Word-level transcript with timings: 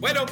Bueno, 0.00 0.26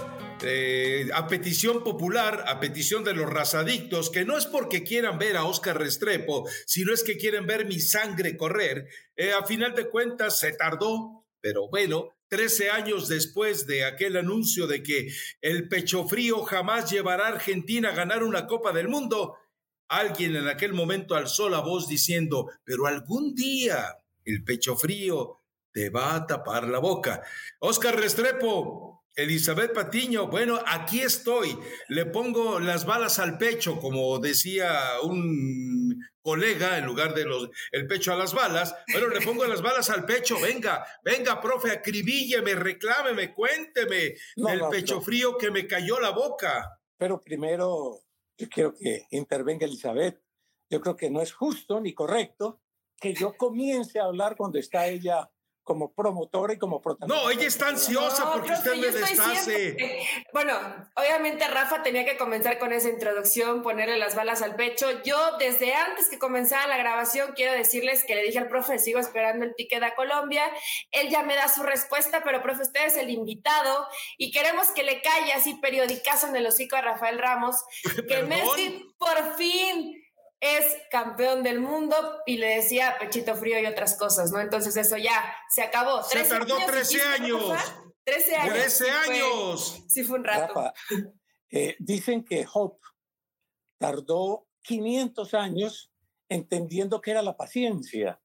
eh, 0.44 1.08
a 1.12 1.26
petición 1.26 1.82
popular, 1.82 2.44
a 2.46 2.60
petición 2.60 3.02
de 3.02 3.14
los 3.14 3.28
razadictos, 3.28 4.10
que 4.10 4.24
no 4.24 4.38
es 4.38 4.46
porque 4.46 4.84
quieran 4.84 5.18
ver 5.18 5.36
a 5.36 5.44
Oscar 5.44 5.76
Restrepo, 5.76 6.48
sino 6.66 6.94
es 6.94 7.02
que 7.02 7.16
quieren 7.16 7.46
ver 7.46 7.66
mi 7.66 7.80
sangre 7.80 8.36
correr, 8.36 8.88
eh, 9.16 9.32
a 9.32 9.44
final 9.44 9.74
de 9.74 9.88
cuentas 9.90 10.38
se 10.38 10.52
tardó, 10.52 11.26
pero 11.40 11.68
bueno, 11.68 12.10
13 12.28 12.70
años 12.70 13.08
después 13.08 13.66
de 13.66 13.84
aquel 13.84 14.16
anuncio 14.16 14.68
de 14.68 14.84
que 14.84 15.08
el 15.40 15.68
pecho 15.68 16.06
frío 16.06 16.42
jamás 16.44 16.88
llevará 16.88 17.26
a 17.26 17.32
Argentina 17.32 17.88
a 17.88 17.94
ganar 17.94 18.22
una 18.22 18.46
Copa 18.46 18.70
del 18.70 18.86
Mundo, 18.86 19.36
alguien 19.88 20.36
en 20.36 20.46
aquel 20.46 20.74
momento 20.74 21.16
alzó 21.16 21.48
la 21.48 21.58
voz 21.58 21.88
diciendo, 21.88 22.52
pero 22.62 22.86
algún 22.86 23.34
día 23.34 23.96
el 24.24 24.44
pecho 24.44 24.76
frío 24.76 25.40
te 25.72 25.90
va 25.90 26.14
a 26.14 26.26
tapar 26.26 26.68
la 26.68 26.78
boca. 26.78 27.22
Oscar 27.58 27.96
Restrepo, 27.96 28.95
Elizabeth 29.16 29.72
Patiño, 29.72 30.26
bueno, 30.28 30.60
aquí 30.66 31.00
estoy. 31.00 31.58
Le 31.88 32.04
pongo 32.04 32.60
las 32.60 32.84
balas 32.84 33.18
al 33.18 33.38
pecho, 33.38 33.80
como 33.80 34.18
decía 34.18 35.00
un 35.02 35.98
colega, 36.20 36.76
en 36.76 36.84
lugar 36.84 37.14
de 37.14 37.24
los, 37.24 37.48
el 37.72 37.86
pecho 37.86 38.12
a 38.12 38.16
las 38.16 38.34
balas. 38.34 38.76
Bueno, 38.92 39.08
le 39.08 39.22
pongo 39.22 39.46
las 39.46 39.62
balas 39.62 39.88
al 39.88 40.04
pecho. 40.04 40.38
Venga, 40.38 40.86
venga, 41.02 41.40
profe, 41.40 41.70
acribílleme, 41.70 42.54
reclámeme, 42.54 43.32
cuénteme 43.32 44.14
el 44.36 44.60
pecho 44.70 45.00
frío 45.00 45.38
que 45.38 45.50
me 45.50 45.66
cayó 45.66 45.98
la 45.98 46.10
boca. 46.10 46.78
Pero 46.98 47.18
primero, 47.20 48.02
yo 48.36 48.48
quiero 48.50 48.74
que 48.74 49.06
intervenga 49.12 49.64
Elizabeth. 49.64 50.20
Yo 50.68 50.80
creo 50.80 50.96
que 50.96 51.10
no 51.10 51.22
es 51.22 51.32
justo 51.32 51.80
ni 51.80 51.94
correcto 51.94 52.60
que 53.00 53.14
yo 53.14 53.34
comience 53.36 53.98
a 53.98 54.04
hablar 54.04 54.36
cuando 54.36 54.58
está 54.58 54.88
ella 54.88 55.30
como 55.66 55.92
promotora 55.92 56.54
y 56.54 56.58
como 56.58 56.80
protagonista. 56.80 57.22
No, 57.22 57.28
ella 57.28 57.48
está 57.48 57.66
ansiosa 57.66 58.32
porque 58.32 58.52
usted 58.52 58.76
me 58.76 58.86
deshace. 58.86 60.06
Bueno, 60.32 60.52
obviamente 60.94 61.46
Rafa 61.48 61.82
tenía 61.82 62.04
que 62.04 62.16
comenzar 62.16 62.60
con 62.60 62.72
esa 62.72 62.88
introducción, 62.88 63.62
ponerle 63.62 63.98
las 63.98 64.14
balas 64.14 64.42
al 64.42 64.54
pecho. 64.54 64.86
Yo 65.02 65.18
desde 65.38 65.74
antes 65.74 66.08
que 66.08 66.20
comenzara 66.20 66.68
la 66.68 66.76
grabación 66.76 67.32
quiero 67.34 67.52
decirles 67.52 68.04
que 68.04 68.14
le 68.14 68.22
dije 68.22 68.38
al 68.38 68.46
profe, 68.46 68.78
sigo 68.78 69.00
esperando 69.00 69.44
el 69.44 69.56
ticket 69.56 69.82
a 69.82 69.96
Colombia. 69.96 70.44
Él 70.92 71.08
ya 71.10 71.24
me 71.24 71.34
da 71.34 71.48
su 71.48 71.64
respuesta, 71.64 72.22
pero 72.22 72.42
profe, 72.42 72.62
usted 72.62 72.86
es 72.86 72.96
el 72.96 73.10
invitado 73.10 73.88
y 74.18 74.30
queremos 74.30 74.68
que 74.68 74.84
le 74.84 75.02
calle 75.02 75.32
así 75.32 75.54
periodicazo 75.54 76.28
en 76.28 76.36
el 76.36 76.46
hocico 76.46 76.76
a 76.76 76.82
Rafael 76.82 77.18
Ramos, 77.18 77.56
que 78.06 78.22
Messi 78.22 78.86
por 78.98 79.34
fin 79.36 80.05
es 80.56 80.76
campeón 80.90 81.42
del 81.42 81.60
mundo 81.60 81.96
y 82.26 82.38
le 82.38 82.56
decía 82.56 82.96
pechito 82.98 83.34
frío 83.34 83.60
y 83.60 83.66
otras 83.66 83.96
cosas, 83.96 84.30
¿no? 84.32 84.40
Entonces 84.40 84.76
eso 84.76 84.96
ya 84.96 85.34
se 85.50 85.62
acabó. 85.62 86.02
Se 86.02 86.24
tardó 86.24 86.56
13 86.66 87.02
años. 87.02 87.42
13 88.04 88.36
años. 88.36 88.54
13 88.54 88.90
años. 88.90 89.84
Sí 89.88 90.04
fue, 90.04 90.18
un 90.18 90.24
rato. 90.24 90.72
Eh, 91.50 91.76
dicen 91.78 92.24
que 92.24 92.44
Hope 92.52 92.84
tardó 93.78 94.48
500 94.62 95.34
años 95.34 95.92
entendiendo 96.28 97.00
que 97.00 97.12
era 97.12 97.22
la 97.22 97.36
paciencia. 97.36 98.20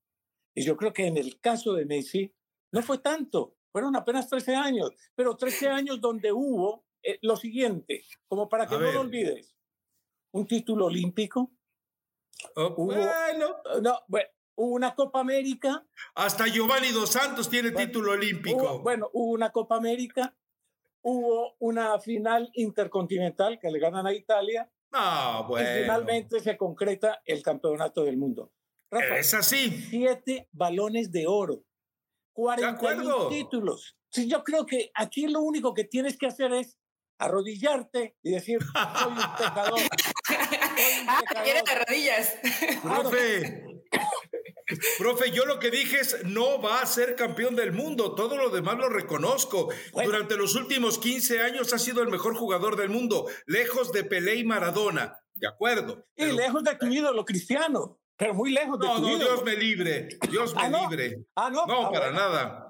Y 0.56 0.64
yo 0.64 0.76
creo 0.76 0.92
que 0.92 1.06
en 1.06 1.18
el 1.18 1.40
caso 1.40 1.74
de 1.74 1.86
Messi 1.86 2.34
no 2.72 2.82
fue 2.82 2.98
tanto, 2.98 3.58
fueron 3.72 3.96
apenas 3.96 4.28
13 4.28 4.56
años, 4.56 4.92
pero 5.16 5.36
13 5.36 5.70
años 5.70 6.02
donde 6.02 6.32
hubo 6.32 6.86
eh, 7.04 7.20
lo 7.22 7.36
siguiente, 7.36 8.04
como 8.28 8.50
para 8.50 8.68
que 8.68 8.78
no 8.78 8.92
lo 8.92 9.02
olvides, 9.02 9.56
un 10.32 10.48
título 10.48 10.86
olímpico, 10.86 11.52
Oh, 12.56 12.74
hubo, 12.78 12.86
bueno. 12.94 13.58
No, 13.82 14.00
bueno, 14.08 14.28
hubo 14.56 14.74
una 14.76 14.96
Copa 14.96 15.20
América. 15.20 15.86
Hasta 16.16 16.48
Giovanni 16.48 16.92
Dos 16.92 17.12
Santos 17.12 17.50
tiene 17.50 17.72
título 17.72 18.12
olímpico. 18.12 18.80
bueno, 18.80 19.10
hubo 19.14 19.32
una 19.34 19.52
Copa 19.52 19.76
América, 19.78 20.36
hubo 21.02 21.56
una 21.60 22.00
final 22.00 22.50
intercontinental 22.54 23.60
que 23.60 23.70
le 23.72 23.80
ganan 23.80 24.08
a 24.08 24.14
Italia. 24.14 24.70
Ah, 24.92 25.46
bueno. 25.48 25.70
Y 25.70 25.82
finalmente 25.82 26.40
se 26.40 26.58
concreta 26.58 27.22
el 27.26 27.42
campeonato 27.42 28.04
del 28.04 28.18
mundo. 28.18 28.52
es 28.92 29.34
así. 29.34 29.70
Siete 29.90 30.50
balones 30.52 31.12
de 31.12 31.28
oro, 31.28 31.64
40 32.34 33.30
títulos. 33.30 33.96
Sí, 34.10 34.28
yo 34.28 34.44
creo 34.44 34.66
que 34.66 34.92
aquí 34.94 35.28
lo 35.28 35.42
único 35.42 35.74
que 35.74 35.86
tienes 35.86 36.18
que 36.18 36.28
hacer 36.28 36.52
es 36.54 36.78
arrodillarte 37.18 38.18
y 38.24 38.32
decir, 38.32 38.60
soy 38.62 39.12
un 39.12 39.16
pecador. 39.38 39.80
ah, 41.36 41.44
quieres 41.44 41.64
de 41.64 41.76
rodillas. 41.76 42.36
Profe, 42.82 43.82
profe, 44.98 45.32
yo 45.32 45.46
lo 45.46 45.60
que 45.60 45.72
dije 45.72 46.00
es, 46.00 46.24
no 46.26 46.62
va 46.62 46.82
a 46.82 46.86
ser 46.86 47.16
campeón 47.16 47.56
del 47.56 47.72
mundo, 47.72 48.16
todo 48.16 48.38
lo 48.38 48.50
demás 48.50 48.78
lo 48.78 48.90
reconozco. 48.90 49.70
Durante 49.94 50.38
los 50.38 50.56
últimos 50.56 50.98
15 50.98 51.42
años 51.42 51.74
ha 51.74 51.80
sido 51.80 52.02
el 52.02 52.10
mejor 52.10 52.36
jugador 52.36 52.76
del 52.76 52.90
mundo, 52.90 53.28
lejos 53.46 53.92
de 53.92 54.04
Pelé 54.04 54.36
y 54.36 54.44
Maradona, 54.44 55.18
¿de 55.34 55.48
acuerdo? 55.48 56.06
Y 56.16 56.26
lejos 56.26 56.64
de 56.64 56.76
tu 56.76 56.88
ídolo 56.88 57.26
cristiano, 57.26 58.00
pero 58.16 58.34
muy 58.34 58.52
lejos 58.52 58.80
de 58.80 58.88
no, 58.88 58.96
tu 58.96 59.02
no, 59.02 59.10
ídolo. 59.10 59.26
Dios 59.26 59.44
me 59.44 59.56
libre, 59.56 60.10
Dios 60.30 60.56
me 60.56 60.62
ah, 60.62 60.70
no. 60.70 60.90
libre. 60.90 61.26
Ah, 61.36 61.50
no, 61.50 61.66
no 61.66 61.88
ah, 61.88 61.92
para 61.92 62.12
bueno. 62.12 62.20
nada. 62.20 62.68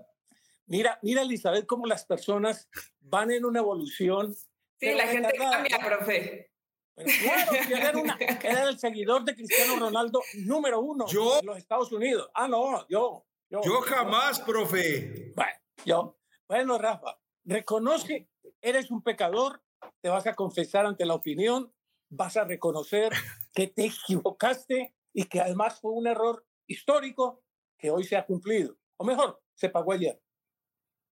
Mira, 0.65 0.97
mira, 1.01 1.21
Elizabeth, 1.23 1.65
cómo 1.65 1.85
las 1.85 2.05
personas 2.05 2.69
van 3.01 3.31
en 3.31 3.43
una 3.43 3.59
evolución. 3.59 4.33
Sí, 4.79 4.93
la 4.93 5.05
gente 5.07 5.33
cambia, 5.37 5.79
profe. 5.79 6.50
Pero 6.95 7.09
claro, 7.21 7.51
era, 7.69 7.97
una, 7.97 8.17
era, 8.19 8.69
el 8.69 8.79
seguidor 8.79 9.23
de 9.23 9.35
Cristiano 9.35 9.77
Ronaldo 9.79 10.21
número 10.45 10.81
uno 10.81 11.07
¿Yo? 11.07 11.39
en 11.39 11.45
los 11.45 11.57
Estados 11.57 11.91
Unidos. 11.91 12.29
Ah, 12.33 12.47
no, 12.47 12.87
yo. 12.87 13.25
Yo, 13.49 13.61
yo 13.63 13.81
jamás, 13.81 14.39
yo. 14.39 14.45
profe. 14.45 15.33
Bueno, 15.35 15.51
yo. 15.85 16.17
Bueno, 16.47 16.77
Rafa, 16.77 17.19
reconoce, 17.43 18.29
eres 18.61 18.91
un 18.91 19.01
pecador, 19.01 19.61
te 20.01 20.09
vas 20.09 20.27
a 20.27 20.35
confesar 20.35 20.85
ante 20.85 21.05
la 21.05 21.15
opinión, 21.15 21.73
vas 22.09 22.37
a 22.37 22.43
reconocer 22.43 23.11
que 23.53 23.67
te 23.67 23.85
equivocaste 23.85 24.93
y 25.13 25.25
que 25.25 25.41
además 25.41 25.79
fue 25.79 25.91
un 25.91 26.07
error 26.07 26.45
histórico 26.67 27.43
que 27.77 27.91
hoy 27.91 28.03
se 28.03 28.15
ha 28.15 28.25
cumplido. 28.25 28.77
O 28.97 29.03
mejor, 29.03 29.41
se 29.53 29.69
pagó 29.69 29.93
ayer. 29.93 30.21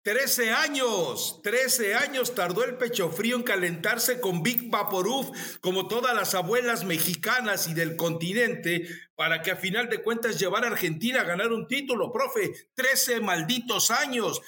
13 0.03 0.51
años, 0.51 1.39
13 1.43 1.95
años 1.95 2.35
tardó 2.35 2.65
el 2.65 2.75
pecho 2.75 3.09
frío 3.09 3.37
en 3.37 3.43
calentarse 3.43 4.19
con 4.19 4.43
Big 4.43 4.69
Vaporuf, 4.69 5.29
como 5.61 5.87
todas 5.87 6.13
las 6.13 6.35
abuelas 6.35 6.83
mexicanas 6.83 7.69
y 7.69 7.73
del 7.73 7.95
continente, 7.95 8.85
para 9.15 9.41
que 9.41 9.51
a 9.51 9.55
final 9.55 9.89
de 9.89 10.03
cuentas 10.03 10.37
llevara 10.37 10.67
a 10.67 10.71
Argentina 10.71 11.21
a 11.21 11.23
ganar 11.23 11.53
un 11.53 11.67
título, 11.67 12.11
profe. 12.11 12.51
13 12.75 13.21
malditos 13.21 13.91
años. 13.91 14.41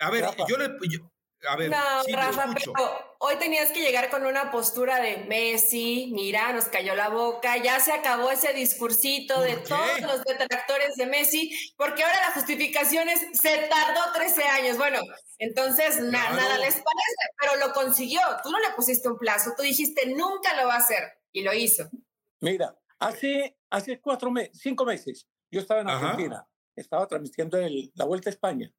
A 0.00 0.10
ver, 0.10 0.22
Rafa. 0.22 0.44
yo 0.48 0.58
le. 0.58 0.68
Yo, 0.90 0.98
a 1.48 1.56
ver, 1.56 1.70
no, 1.70 2.02
sí, 2.04 2.12
Rafa, 2.12 2.46
pero 2.54 2.72
hoy 3.18 3.36
tenías 3.36 3.70
que 3.70 3.80
llegar 3.80 4.10
con 4.10 4.26
una 4.26 4.50
postura 4.50 5.00
de 5.00 5.18
Messi, 5.18 6.10
mira, 6.12 6.52
nos 6.52 6.64
cayó 6.66 6.94
la 6.96 7.08
boca, 7.10 7.56
ya 7.58 7.78
se 7.80 7.92
acabó 7.92 8.30
ese 8.30 8.52
discursito 8.52 9.40
de 9.40 9.56
qué? 9.56 9.68
todos 9.68 10.00
los 10.00 10.24
detractores 10.24 10.96
de 10.96 11.06
Messi, 11.06 11.50
porque 11.76 12.02
ahora 12.02 12.20
la 12.28 12.32
justificación 12.32 13.08
es, 13.08 13.20
se 13.40 13.56
tardó 13.68 14.00
13 14.14 14.42
años. 14.44 14.78
Bueno, 14.78 14.98
entonces 15.38 16.00
na 16.00 16.30
nada 16.30 16.58
les 16.58 16.74
parece, 16.74 17.24
pero 17.40 17.56
lo 17.66 17.72
consiguió. 17.72 18.20
Tú 18.42 18.50
no 18.50 18.58
le 18.58 18.70
pusiste 18.74 19.08
un 19.08 19.18
plazo, 19.18 19.52
tú 19.56 19.62
dijiste 19.62 20.06
nunca 20.06 20.60
lo 20.60 20.66
va 20.66 20.74
a 20.74 20.78
hacer 20.78 21.04
y 21.32 21.42
lo 21.42 21.54
hizo. 21.54 21.88
Mira, 22.40 22.76
hace, 22.98 23.56
hace 23.70 24.00
cuatro 24.00 24.30
meses, 24.30 24.58
cinco 24.60 24.84
meses, 24.84 25.28
yo 25.50 25.60
estaba 25.60 25.80
en 25.82 25.88
Ajá. 25.88 26.10
Argentina, 26.10 26.46
estaba 26.74 27.06
transmitiendo 27.06 27.58
el- 27.58 27.92
la 27.94 28.04
Vuelta 28.04 28.28
a 28.28 28.32
España. 28.32 28.72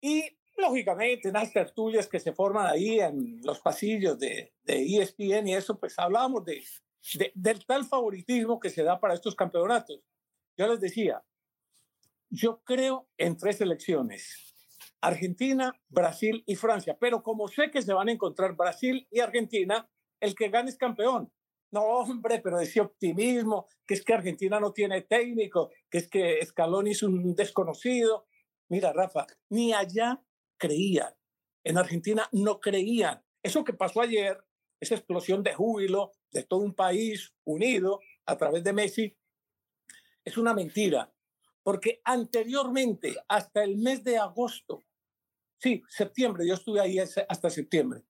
Y 0.00 0.36
lógicamente, 0.56 1.28
en 1.28 1.34
las 1.34 1.52
tertulias 1.52 2.06
que 2.08 2.20
se 2.20 2.32
forman 2.32 2.66
ahí 2.66 3.00
en 3.00 3.40
los 3.42 3.60
pasillos 3.60 4.18
de, 4.18 4.54
de 4.62 4.82
ESPN 4.98 5.48
y 5.48 5.54
eso, 5.54 5.78
pues 5.78 5.98
hablamos 5.98 6.44
de, 6.44 6.62
de- 7.14 7.32
del 7.34 7.64
tal 7.66 7.84
favoritismo 7.84 8.58
que 8.60 8.70
se 8.70 8.82
da 8.82 8.98
para 9.00 9.14
estos 9.14 9.34
campeonatos. 9.34 10.00
Yo 10.56 10.68
les 10.68 10.80
decía, 10.80 11.22
yo 12.30 12.62
creo 12.64 13.08
en 13.18 13.36
tres 13.36 13.60
elecciones. 13.60 14.50
Argentina, 15.00 15.78
Brasil 15.88 16.42
y 16.46 16.54
Francia. 16.56 16.96
Pero 16.98 17.22
como 17.22 17.48
sé 17.48 17.70
que 17.70 17.82
se 17.82 17.92
van 17.92 18.08
a 18.08 18.12
encontrar 18.12 18.54
Brasil 18.56 19.06
y 19.10 19.20
Argentina, 19.20 19.88
el 20.20 20.34
que 20.34 20.48
gane 20.48 20.70
es 20.70 20.78
campeón. 20.78 21.30
No, 21.70 21.82
hombre, 21.82 22.40
pero 22.40 22.60
ese 22.60 22.80
optimismo, 22.80 23.66
que 23.86 23.94
es 23.94 24.04
que 24.04 24.14
Argentina 24.14 24.60
no 24.60 24.72
tiene 24.72 25.02
técnico, 25.02 25.70
que 25.90 25.98
es 25.98 26.08
que 26.08 26.38
Scaloni 26.46 26.92
es 26.92 27.02
un 27.02 27.34
desconocido. 27.34 28.26
Mira, 28.68 28.92
Rafa, 28.92 29.26
ni 29.50 29.72
allá 29.74 30.22
creían. 30.64 31.12
En 31.62 31.76
Argentina 31.76 32.26
no 32.32 32.58
creían. 32.58 33.22
Eso 33.42 33.64
que 33.64 33.74
pasó 33.74 34.00
ayer, 34.00 34.42
esa 34.80 34.94
explosión 34.94 35.42
de 35.42 35.52
júbilo 35.52 36.12
de 36.30 36.42
todo 36.44 36.60
un 36.60 36.74
país 36.74 37.34
unido 37.44 38.00
a 38.24 38.36
través 38.38 38.64
de 38.64 38.72
Messi, 38.72 39.14
es 40.24 40.38
una 40.38 40.54
mentira. 40.54 41.12
Porque 41.62 42.00
anteriormente, 42.04 43.14
hasta 43.28 43.62
el 43.62 43.76
mes 43.76 44.02
de 44.04 44.16
agosto, 44.16 44.82
sí, 45.58 45.82
septiembre, 45.88 46.46
yo 46.46 46.54
estuve 46.54 46.80
ahí 46.80 46.98
hasta 46.98 47.50
septiembre, 47.50 48.02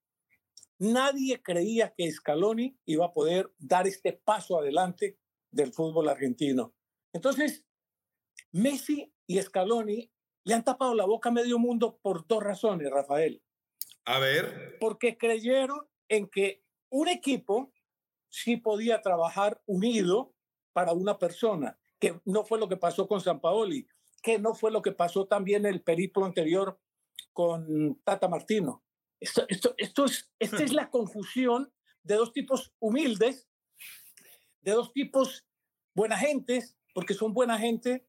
nadie 0.79 1.43
creía 1.43 1.93
que 1.97 2.11
Scaloni 2.11 2.77
iba 2.85 3.06
a 3.06 3.12
poder 3.12 3.53
dar 3.59 3.87
este 3.87 4.12
paso 4.12 4.59
adelante 4.59 5.19
del 5.51 5.73
fútbol 5.73 6.09
argentino. 6.09 6.75
Entonces, 7.12 7.65
Messi 8.53 9.12
y 9.27 9.41
Scaloni 9.41 10.11
le 10.44 10.55
han 10.55 10.64
tapado 10.64 10.94
la 10.94 11.06
boca 11.06 11.31
a 11.31 11.32
medio 11.32 11.58
mundo 11.58 11.99
por 12.02 12.26
dos 12.26 12.43
razones, 12.43 12.91
Rafael. 12.91 13.43
A 14.05 14.19
ver. 14.19 14.76
Porque 14.79 15.17
creyeron 15.17 15.88
en 16.08 16.29
que 16.29 16.62
un 16.91 17.08
equipo 17.08 17.73
sí 18.29 18.56
podía 18.56 19.00
trabajar 19.00 19.61
unido 19.67 20.35
para 20.73 20.93
una 20.93 21.19
persona, 21.19 21.79
que 21.99 22.20
no 22.25 22.44
fue 22.44 22.58
lo 22.58 22.69
que 22.69 22.76
pasó 22.76 23.08
con 23.08 23.20
San 23.20 23.41
Paoli, 23.41 23.87
que 24.23 24.38
no 24.38 24.55
fue 24.55 24.70
lo 24.70 24.82
que 24.82 24.93
pasó 24.93 25.26
también 25.26 25.67
el 25.67 25.82
periplo 25.82 26.25
anterior 26.25 26.79
con 27.32 28.00
Tata 28.05 28.29
Martino. 28.29 28.85
Esto, 29.20 29.44
esto, 29.49 29.75
esto 29.79 30.05
es, 30.05 30.31
esta 30.38 30.62
es 30.62 30.73
la 30.73 30.91
confusión 30.91 31.73
de 32.02 32.17
dos 32.17 32.32
tipos 32.32 32.75
humildes, 32.79 33.49
de 34.61 34.73
dos 34.73 34.93
tipos 34.93 35.46
buena 35.94 36.19
gentes, 36.19 36.76
porque 36.93 37.14
son 37.14 37.32
buena 37.32 37.58
gente, 37.58 38.06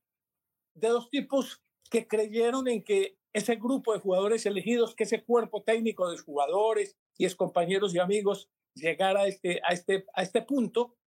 de 0.73 0.87
dos 0.89 1.09
tipos 1.09 1.64
que 1.95 2.09
creyeron 2.09 2.67
en 2.67 2.83
que 2.83 3.17
ese 3.31 3.55
grupo 3.55 3.93
de 3.93 3.99
jugadores 3.99 4.45
elegidos, 4.45 4.95
que 4.95 5.05
ese 5.05 5.23
cuerpo 5.23 5.63
técnico 5.63 6.09
de 6.09 6.17
jugadores 6.17 6.97
y 7.17 7.23
es 7.23 7.37
compañeros 7.37 7.95
y 7.95 7.99
amigos 7.99 8.49
llegara 8.73 9.21
a 9.21 9.27
este, 9.27 9.61
a 9.63 9.71
este, 9.71 10.05
a 10.13 10.21
este 10.21 10.41
punto, 10.41 10.97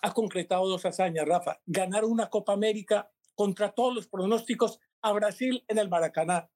ha 0.00 0.14
concretado 0.14 0.68
dos 0.68 0.86
hazañas, 0.86 1.26
Rafa. 1.26 1.60
Ganar 1.66 2.04
una 2.04 2.30
Copa 2.30 2.52
América 2.52 3.10
contra 3.34 3.72
todos 3.72 3.92
los 3.92 4.06
pronósticos 4.06 4.78
a 5.02 5.10
Brasil 5.10 5.64
en 5.66 5.78
el 5.78 5.88
Maracaná. 5.88 6.48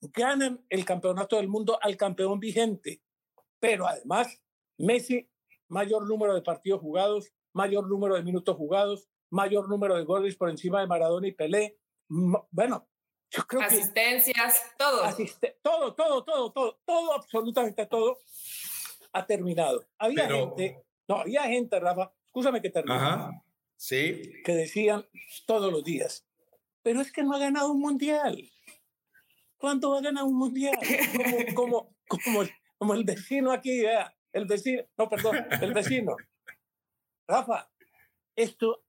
Ganan 0.00 0.64
el 0.68 0.84
campeonato 0.84 1.34
del 1.34 1.48
mundo 1.48 1.80
al 1.82 1.96
campeón 1.96 2.38
vigente, 2.38 3.02
pero 3.58 3.88
además 3.88 4.40
Messi, 4.78 5.28
mayor 5.68 6.06
número 6.06 6.32
de 6.32 6.42
partidos 6.42 6.80
jugados, 6.80 7.32
mayor 7.54 7.88
número 7.88 8.14
de 8.14 8.22
minutos 8.22 8.56
jugados, 8.56 9.08
mayor 9.30 9.68
número 9.68 9.96
de 9.96 10.04
goles 10.04 10.36
por 10.36 10.48
encima 10.48 10.80
de 10.80 10.86
Maradona 10.86 11.26
y 11.26 11.32
Pelé. 11.32 11.76
Bueno, 12.52 12.89
yo 13.30 13.46
creo 13.46 13.62
Asistencias, 13.62 14.62
todo. 14.76 15.02
todo, 15.62 15.94
todo, 15.94 16.24
todo, 16.24 16.52
todo, 16.52 16.80
todo, 16.84 17.12
absolutamente 17.14 17.86
todo 17.86 18.18
ha 19.12 19.26
terminado. 19.26 19.86
Había 19.98 20.28
gente, 20.28 20.84
no, 21.08 21.16
había 21.16 21.44
gente, 21.44 21.78
Rafa, 21.78 22.12
escúchame 22.26 22.60
que 22.60 22.70
termine. 22.70 23.42
Sí. 23.76 24.22
Que 24.44 24.54
decían 24.54 25.06
todos 25.46 25.72
los 25.72 25.84
días, 25.84 26.26
pero 26.82 27.00
es 27.00 27.12
que 27.12 27.22
no 27.22 27.34
ha 27.34 27.38
ganado 27.38 27.70
un 27.72 27.80
mundial. 27.80 28.50
¿Cuánto 29.56 29.90
va 29.90 29.98
a 29.98 30.02
ganar 30.02 30.24
un 30.24 30.36
mundial? 30.36 30.78
Como, 31.54 31.54
como, 31.54 31.96
como, 32.08 32.48
como 32.78 32.94
el 32.94 33.04
vecino 33.04 33.52
aquí, 33.52 33.84
el 34.32 34.46
vecino, 34.46 34.82
no, 34.96 35.08
perdón, 35.08 35.46
el 35.60 35.72
vecino. 35.72 36.16
Rafa, 37.28 37.70
esto 38.34 38.84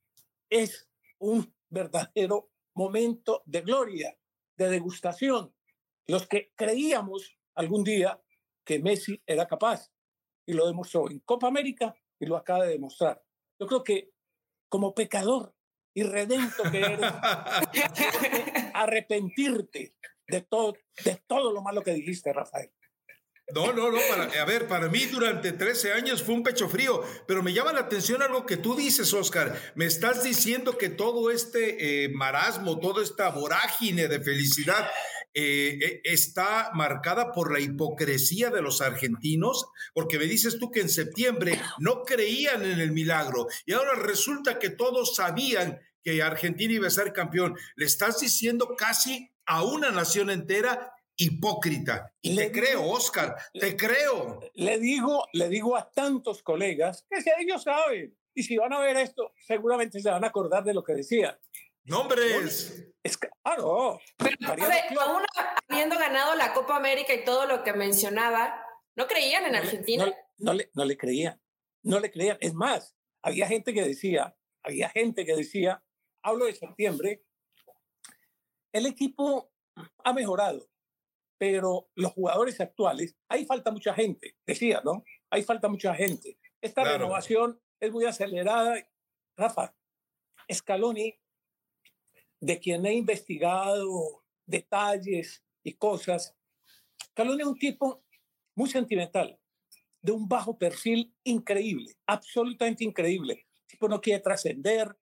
es 0.50 0.90
un 1.20 1.54
verdadero 1.70 2.50
momento 2.74 3.44
de 3.46 3.62
gloria, 3.62 4.18
de 4.66 4.70
degustación. 4.70 5.54
Los 6.08 6.28
que 6.28 6.52
creíamos 6.56 7.38
algún 7.56 7.84
día 7.84 8.22
que 8.64 8.80
Messi 8.80 9.22
era 9.26 9.48
capaz 9.48 9.92
y 10.46 10.54
lo 10.54 10.68
demostró 10.68 11.10
en 11.10 11.20
Copa 11.20 11.48
América 11.48 11.96
y 12.20 12.26
lo 12.26 12.36
acaba 12.36 12.66
de 12.66 12.74
demostrar. 12.74 13.24
Yo 13.60 13.68
creo 13.68 13.84
que 13.84 14.12
como 14.70 14.94
pecador 14.94 15.54
y 15.94 16.04
redento 16.04 16.64
que 16.72 16.80
eres, 16.80 17.00
arrepentirte 18.74 19.96
de 20.28 20.42
todo, 20.42 20.74
de 21.04 21.22
todo 21.28 21.52
lo 21.52 21.62
malo 21.62 21.82
que 21.82 21.94
dijiste, 21.94 22.32
Rafael. 22.32 22.72
No, 23.54 23.74
no, 23.74 23.92
no, 23.92 24.00
a 24.40 24.46
ver, 24.46 24.68
para 24.68 24.88
mí 24.88 25.06
durante 25.06 25.52
13 25.52 25.94
años 25.94 26.24
fue 26.24 26.36
un 26.36 26.44
pecho 26.44 26.70
frío, 26.70 27.04
pero 27.28 27.44
me 27.44 27.54
llama 27.54 27.74
la 27.74 27.82
atención 27.82 28.22
algo 28.22 28.46
que 28.46 28.58
tú 28.58 28.76
dices, 28.76 29.14
Oscar. 29.14 29.74
Me 29.76 29.86
estás 29.86 30.24
diciendo 30.24 30.78
que 30.78 30.90
todo 30.90 31.32
este 31.32 32.06
eh, 32.06 32.10
marasmo, 32.10 32.80
toda 32.80 33.04
esta 33.04 33.30
vorágine 33.30 34.08
de 34.08 34.22
felicidad 34.22 34.90
eh, 35.34 35.80
eh, 35.82 36.02
está 36.04 36.72
marcada 36.74 37.32
por 37.32 37.54
la 37.54 37.60
hipocresía 37.60 38.50
de 38.50 38.62
los 38.62 38.82
argentinos, 38.82 39.66
porque 39.94 40.20
me 40.20 40.26
dices 40.26 40.60
tú 40.60 40.72
que 40.72 40.82
en 40.82 40.90
septiembre 40.90 41.60
no 41.80 42.04
creían 42.04 42.64
en 42.66 42.80
el 42.80 42.92
milagro 42.92 43.48
y 43.66 43.74
ahora 43.74 43.96
resulta 43.96 44.60
que 44.60 44.70
todos 44.70 45.16
sabían 45.16 45.80
que 46.04 46.22
Argentina 46.22 46.74
iba 46.74 46.88
a 46.88 46.92
ser 46.92 47.14
campeón. 47.14 47.56
Le 47.76 47.86
estás 47.86 48.20
diciendo 48.20 48.76
casi 48.78 49.32
a 49.46 49.64
una 49.64 49.92
nación 49.92 50.30
entera 50.30 50.94
hipócrita. 51.22 52.12
Y 52.22 52.34
le 52.34 52.52
creo, 52.52 52.84
Oscar, 52.90 53.36
te 53.54 53.78
creo. 53.78 54.40
Le 54.56 54.80
digo, 54.80 55.28
le 55.34 55.50
digo 55.50 55.78
a 55.78 55.90
tantos 55.92 56.42
colegas 56.42 57.06
que 57.10 57.22
si 57.22 57.30
ellos 57.40 57.64
saben 57.64 58.18
y 58.34 58.44
si 58.44 58.58
van 58.58 58.74
a 58.74 58.80
ver 58.80 58.98
esto, 58.98 59.32
seguramente 59.46 60.00
se 60.00 60.10
van 60.10 60.24
a 60.24 60.28
acordar 60.28 60.64
de 60.64 60.74
lo 60.74 60.84
que 60.84 60.94
decía. 60.94 61.40
Nombres. 61.84 62.88
Es 63.04 63.18
claro. 63.18 64.00
Pero, 64.18 65.02
aún 65.02 65.24
habiendo 65.68 65.98
ganado 65.98 66.36
la 66.36 66.54
Copa 66.54 66.76
América 66.76 67.14
y 67.14 67.24
todo 67.24 67.46
lo 67.46 67.64
que 67.64 67.74
mencionaba, 67.74 68.66
¿no 68.96 69.08
creían 69.08 69.46
en 69.46 69.56
Argentina? 69.56 70.12
No, 70.38 70.54
le, 70.54 70.72
no 70.74 70.86
le 70.86 70.98
creían. 70.98 71.40
No 71.84 72.00
le 72.00 72.12
creían. 72.12 72.38
Es 72.42 72.56
más, 72.56 72.96
había 73.22 73.48
gente 73.48 73.74
que 73.74 73.84
decía, 73.84 74.36
había 74.64 74.90
gente 74.90 75.26
que 75.26 75.36
decía, 75.36 75.84
hablo 76.24 76.46
de 76.46 76.56
septiembre, 76.56 77.24
el 78.72 78.88
equipo 78.88 79.52
ha 80.04 80.14
mejorado 80.14 80.71
pero 81.42 81.90
los 81.96 82.12
jugadores 82.12 82.62
actuales, 82.62 83.18
ahí 83.28 83.46
falta 83.48 83.72
mucha 83.72 83.96
gente, 83.96 84.38
decía, 84.46 84.80
¿no? 84.86 85.04
Ahí 85.32 85.42
falta 85.42 85.68
mucha 85.68 85.96
gente. 85.96 86.38
Esta 86.62 86.84
renovación 86.84 87.60
es 87.80 87.92
muy 87.92 88.06
acelerada. 88.06 88.88
Rafa, 89.36 89.76
Scaloni, 90.54 91.20
de 92.40 92.60
quien 92.60 92.86
he 92.86 92.94
investigado 92.94 94.24
detalles 94.46 95.44
y 95.64 95.74
cosas, 95.74 96.38
Scaloni 97.06 97.42
es 97.42 97.48
un 97.48 97.58
tipo 97.58 98.06
muy 98.54 98.70
sentimental, 98.70 99.40
de 100.00 100.12
un 100.12 100.28
bajo 100.28 100.60
perfil 100.60 101.12
increíble, 101.24 101.98
absolutamente 102.06 102.84
increíble. 102.84 103.48
El 103.64 103.68
tipo 103.68 103.90
no 103.90 104.00
quiere 104.00 104.20
trascender. 104.20 104.96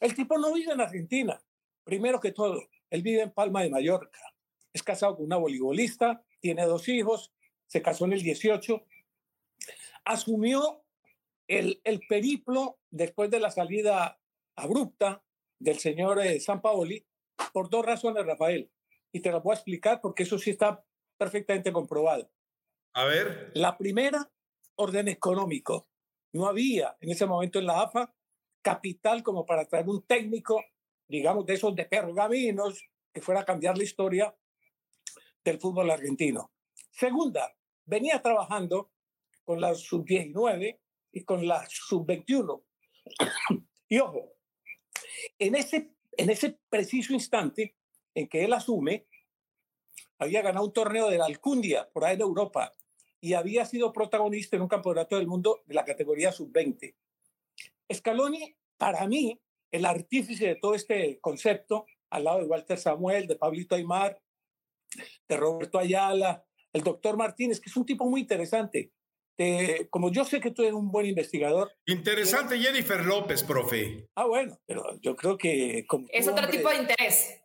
El 0.00 0.16
tipo 0.16 0.36
no 0.36 0.52
vive 0.52 0.72
en 0.72 0.80
Argentina, 0.80 1.40
primero 1.84 2.18
que 2.18 2.32
todo. 2.32 2.60
Él 2.90 3.02
vive 3.02 3.22
en 3.22 3.30
Palma 3.30 3.62
de 3.62 3.70
Mallorca 3.70 4.33
es 4.74 4.82
casado 4.82 5.16
con 5.16 5.24
una 5.24 5.36
voleibolista, 5.36 6.22
tiene 6.40 6.66
dos 6.66 6.88
hijos, 6.88 7.32
se 7.66 7.80
casó 7.80 8.04
en 8.04 8.12
el 8.12 8.22
18, 8.22 8.84
asumió 10.04 10.84
el, 11.48 11.80
el 11.84 12.00
periplo 12.06 12.80
después 12.90 13.30
de 13.30 13.40
la 13.40 13.50
salida 13.50 14.20
abrupta 14.56 15.24
del 15.58 15.78
señor 15.78 16.20
eh, 16.20 16.40
San 16.40 16.60
Paoli 16.60 17.06
por 17.52 17.70
dos 17.70 17.86
razones, 17.86 18.26
Rafael. 18.26 18.70
Y 19.12 19.20
te 19.20 19.30
las 19.30 19.42
voy 19.42 19.52
a 19.52 19.54
explicar 19.54 20.00
porque 20.00 20.24
eso 20.24 20.38
sí 20.38 20.50
está 20.50 20.84
perfectamente 21.16 21.72
comprobado. 21.72 22.30
A 22.94 23.04
ver. 23.04 23.52
La 23.54 23.78
primera, 23.78 24.30
orden 24.76 25.08
económico. 25.08 25.88
No 26.32 26.46
había 26.46 26.96
en 27.00 27.10
ese 27.10 27.26
momento 27.26 27.60
en 27.60 27.66
la 27.66 27.82
AFA 27.82 28.12
capital 28.60 29.22
como 29.22 29.46
para 29.46 29.66
traer 29.66 29.88
un 29.88 30.02
técnico, 30.02 30.64
digamos, 31.08 31.46
de 31.46 31.54
esos 31.54 31.76
de 31.76 31.84
pergaminos, 31.84 32.82
que 33.12 33.20
fuera 33.20 33.42
a 33.42 33.44
cambiar 33.44 33.78
la 33.78 33.84
historia 33.84 34.34
del 35.44 35.60
fútbol 35.60 35.90
argentino. 35.90 36.50
Segunda, 36.90 37.54
venía 37.84 38.22
trabajando 38.22 38.90
con 39.44 39.60
la 39.60 39.74
sub-19 39.74 40.78
y 41.12 41.24
con 41.24 41.46
la 41.46 41.66
sub-21. 41.68 42.62
y 43.88 43.98
ojo, 43.98 44.32
en 45.38 45.54
ese, 45.54 45.90
en 46.16 46.30
ese 46.30 46.58
preciso 46.68 47.12
instante 47.12 47.76
en 48.14 48.28
que 48.28 48.44
él 48.44 48.52
asume, 48.52 49.06
había 50.18 50.42
ganado 50.42 50.64
un 50.64 50.72
torneo 50.72 51.10
de 51.10 51.18
la 51.18 51.26
Alcundia 51.26 51.90
por 51.92 52.04
ahí 52.04 52.14
en 52.14 52.22
Europa 52.22 52.72
y 53.20 53.34
había 53.34 53.66
sido 53.66 53.92
protagonista 53.92 54.56
en 54.56 54.62
un 54.62 54.68
campeonato 54.68 55.16
del 55.16 55.26
mundo 55.26 55.62
de 55.66 55.74
la 55.74 55.84
categoría 55.84 56.32
sub-20. 56.32 56.94
Scaloni, 57.92 58.56
para 58.76 59.06
mí, 59.06 59.40
el 59.70 59.84
artífice 59.84 60.46
de 60.46 60.56
todo 60.56 60.74
este 60.74 61.18
concepto, 61.20 61.86
al 62.10 62.24
lado 62.24 62.38
de 62.38 62.44
Walter 62.44 62.78
Samuel, 62.78 63.26
de 63.26 63.36
Pablito 63.36 63.74
Aymar, 63.74 64.20
de 65.28 65.36
Roberto 65.36 65.78
Ayala, 65.78 66.44
el 66.72 66.82
doctor 66.82 67.16
Martínez, 67.16 67.60
que 67.60 67.70
es 67.70 67.76
un 67.76 67.86
tipo 67.86 68.04
muy 68.04 68.22
interesante. 68.22 68.92
como 69.90 70.10
yo 70.12 70.24
sé 70.24 70.40
que 70.40 70.50
tú 70.50 70.62
eres 70.62 70.74
un 70.74 70.90
buen 70.90 71.06
investigador. 71.06 71.72
Interesante 71.86 72.58
Jennifer 72.58 73.04
López, 73.04 73.42
profe. 73.42 74.08
Ah, 74.14 74.26
bueno, 74.26 74.58
pero 74.66 74.98
yo 75.00 75.16
creo 75.16 75.36
que... 75.36 75.84
Como 75.88 76.06
es 76.10 76.28
otro 76.28 76.48
tipo 76.48 76.68
de 76.68 76.76
interés. 76.76 77.40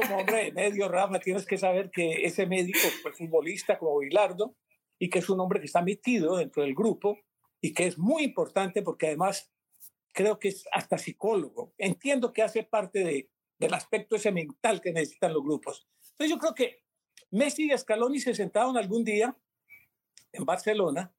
como 0.00 0.18
hombre 0.18 0.44
de 0.44 0.52
medio, 0.52 0.88
Rafa, 0.88 1.18
tienes 1.18 1.44
que 1.44 1.58
saber 1.58 1.90
que 1.90 2.24
ese 2.24 2.46
médico 2.46 2.78
fue 3.02 3.12
futbolista 3.12 3.78
como 3.78 3.98
Bilardo 3.98 4.56
y 4.98 5.10
que 5.10 5.18
es 5.18 5.28
un 5.28 5.40
hombre 5.40 5.58
que 5.58 5.66
está 5.66 5.82
metido 5.82 6.36
dentro 6.36 6.62
del 6.62 6.74
grupo 6.74 7.18
y 7.60 7.72
que 7.72 7.86
es 7.86 7.98
muy 7.98 8.22
importante 8.22 8.82
porque 8.82 9.08
además 9.08 9.52
creo 10.12 10.38
que 10.38 10.48
es 10.48 10.64
hasta 10.72 10.98
psicólogo. 10.98 11.74
Entiendo 11.78 12.32
que 12.32 12.42
hace 12.42 12.62
parte 12.62 13.00
de, 13.00 13.30
del 13.58 13.74
aspecto 13.74 14.16
ese 14.16 14.30
mental 14.30 14.80
que 14.80 14.92
necesitan 14.92 15.32
los 15.32 15.42
grupos. 15.42 15.88
Entonces 16.12 16.30
yo 16.30 16.38
creo 16.38 16.54
que 16.54 16.82
Messi 17.30 17.72
y 17.72 17.76
Scaloni 17.76 18.20
se 18.20 18.34
sentaron 18.34 18.76
algún 18.76 19.04
día 19.04 19.36
en 20.32 20.44
Barcelona 20.44 21.12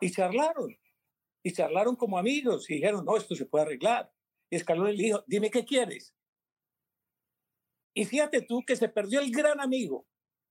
y 0.00 0.10
charlaron. 0.10 0.76
Y 1.42 1.52
charlaron 1.52 1.96
como 1.96 2.18
amigos 2.18 2.68
y 2.70 2.74
dijeron, 2.74 3.04
no, 3.04 3.16
esto 3.16 3.34
se 3.34 3.46
puede 3.46 3.64
arreglar. 3.66 4.12
Y 4.50 4.58
Scaloni 4.58 4.96
le 4.96 5.02
dijo, 5.02 5.24
dime 5.26 5.50
qué 5.50 5.64
quieres. 5.64 6.14
Y 7.94 8.04
fíjate 8.04 8.42
tú 8.42 8.64
que 8.66 8.76
se 8.76 8.88
perdió 8.88 9.20
el 9.20 9.30
gran 9.30 9.60
amigo 9.60 10.06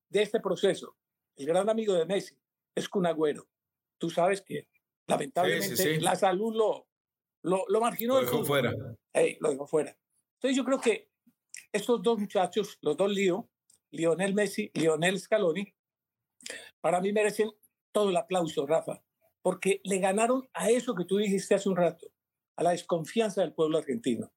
de 0.09 0.21
este 0.21 0.39
proceso, 0.39 0.95
el 1.35 1.45
gran 1.45 1.69
amigo 1.69 1.93
de 1.93 2.05
Messi, 2.05 2.37
es 2.73 2.87
Kun 2.87 3.05
Agüero. 3.05 3.47
Tú 3.97 4.09
sabes 4.09 4.41
que 4.41 4.69
lamentablemente 5.07 5.99
la 5.99 6.15
salud 6.15 6.55
lo, 6.55 6.87
lo, 7.41 7.65
lo 7.67 7.81
marginó. 7.81 8.15
Lo 8.15 8.21
dejó 8.21 8.45
fuera. 8.45 8.71
lo 8.71 9.49
dejó 9.49 9.67
fuera. 9.67 9.97
Entonces 10.35 10.55
yo 10.55 10.63
creo 10.63 10.79
que 10.79 11.09
estos 11.71 12.01
dos 12.01 12.19
muchachos, 12.19 12.77
los 12.81 12.95
dos 12.95 13.11
Lío, 13.11 13.49
Lionel 13.93 14.33
Messi, 14.33 14.71
Lionel 14.73 15.19
Scaloni, 15.19 15.73
para 16.81 16.99
mí 16.99 17.13
merecen 17.13 17.51
todo 17.91 18.09
el 18.09 18.17
aplauso, 18.17 18.65
Rafa, 18.65 19.03
porque 19.41 19.81
le 19.83 19.99
ganaron 19.99 20.49
a 20.53 20.69
eso 20.69 20.95
que 20.95 21.05
tú 21.05 21.17
dijiste 21.17 21.55
hace 21.55 21.69
un 21.69 21.77
rato, 21.77 22.07
a 22.57 22.63
la 22.63 22.71
desconfianza 22.71 23.41
del 23.41 23.53
pueblo 23.53 23.77
argentino. 23.77 24.33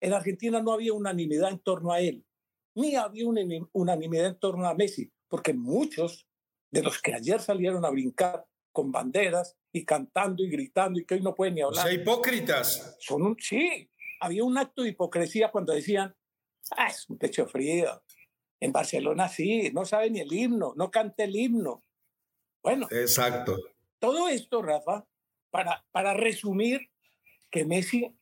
En 0.00 0.12
Argentina 0.12 0.60
no 0.60 0.72
había 0.72 0.92
unanimidad 0.92 1.50
en 1.50 1.60
torno 1.60 1.92
a 1.92 2.00
él, 2.00 2.26
ni 2.74 2.96
había 2.96 3.26
una 3.26 3.42
unanimidad 3.72 4.26
en 4.26 4.38
torno 4.38 4.66
a 4.66 4.74
Messi, 4.74 5.10
porque 5.28 5.54
muchos 5.54 6.26
de 6.72 6.82
los 6.82 7.00
que 7.00 7.14
ayer 7.14 7.40
salieron 7.40 7.84
a 7.84 7.90
brincar 7.90 8.46
con 8.72 8.90
banderas 8.90 9.56
y 9.72 9.84
cantando 9.84 10.42
y 10.42 10.50
gritando 10.50 10.98
y 10.98 11.04
que 11.04 11.14
hoy 11.14 11.20
no 11.20 11.34
pueden 11.34 11.54
ni 11.54 11.60
hablar. 11.60 11.86
O 11.86 11.88
sea, 11.88 11.92
hipócritas. 11.92 12.96
Son 12.98 13.22
un, 13.22 13.36
sí, 13.38 13.88
había 14.20 14.42
un 14.42 14.58
acto 14.58 14.82
de 14.82 14.90
hipocresía 14.90 15.50
cuando 15.50 15.72
decían, 15.72 16.14
ah, 16.76 16.88
es 16.88 17.08
un 17.08 17.18
pecho 17.18 17.46
frío. 17.46 18.02
En 18.62 18.70
Barcelona 18.70 19.28
sí, 19.28 19.72
no 19.72 19.84
sabe 19.84 20.08
ni 20.08 20.20
el 20.20 20.32
himno, 20.32 20.72
no 20.76 20.88
canta 20.88 21.24
el 21.24 21.34
himno. 21.34 21.82
Bueno. 22.62 22.86
Exacto. 22.92 23.56
Todo 23.98 24.28
esto, 24.28 24.62
Rafa, 24.62 25.04
para, 25.50 25.84
para 25.90 26.14
resumir, 26.14 26.88
que 27.50 27.64
Messi, 27.64 28.16